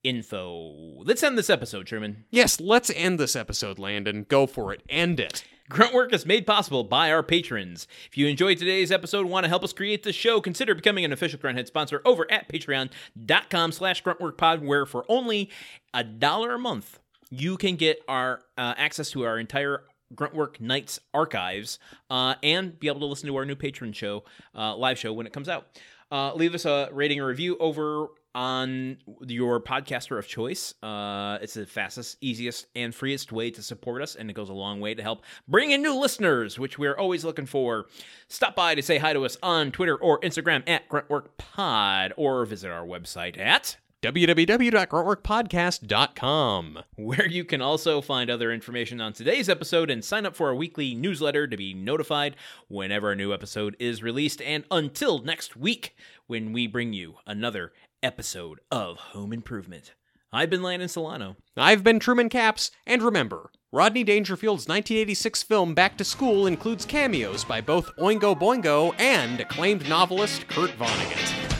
[0.06, 1.02] info.
[1.04, 2.24] Let's end this episode, Sherman.
[2.30, 4.24] yes, let's end this episode, Landon.
[4.28, 4.82] Go for it.
[4.88, 5.44] End it.
[5.68, 7.88] Gruntwork is made possible by our patrons.
[8.08, 11.04] If you enjoyed today's episode and want to help us create this show, consider becoming
[11.04, 15.50] an official Grunthead sponsor over at patreon.com slash gruntworkpod, where for only
[15.92, 17.00] a dollar a month,
[17.30, 19.82] you can get our uh, access to our entire
[20.14, 21.80] Gruntwork Nights archives
[22.10, 24.22] uh, and be able to listen to our new patron show,
[24.54, 25.66] uh, live show, when it comes out.
[26.12, 28.06] Uh, leave us a rating or review over
[28.36, 30.74] on your podcaster of choice.
[30.82, 34.54] Uh, it's the fastest, easiest, and freest way to support us, and it goes a
[34.54, 37.86] long way to help bring in new listeners, which we're always looking for.
[38.28, 42.70] Stop by to say hi to us on Twitter or Instagram at GruntworkPod, or visit
[42.70, 46.78] our website at www.gruntworkpodcast.com.
[46.96, 50.54] where you can also find other information on today's episode and sign up for our
[50.54, 52.36] weekly newsletter to be notified
[52.68, 54.42] whenever a new episode is released.
[54.42, 55.96] And until next week,
[56.26, 57.72] when we bring you another
[58.02, 59.94] episode of Home Improvement,
[60.32, 61.36] I've been Landon Solano.
[61.56, 67.44] I've been Truman Capps, and remember, Rodney Dangerfield's 1986 film Back to School includes cameos
[67.44, 71.55] by both Oingo Boingo and acclaimed novelist Kurt Vonnegut.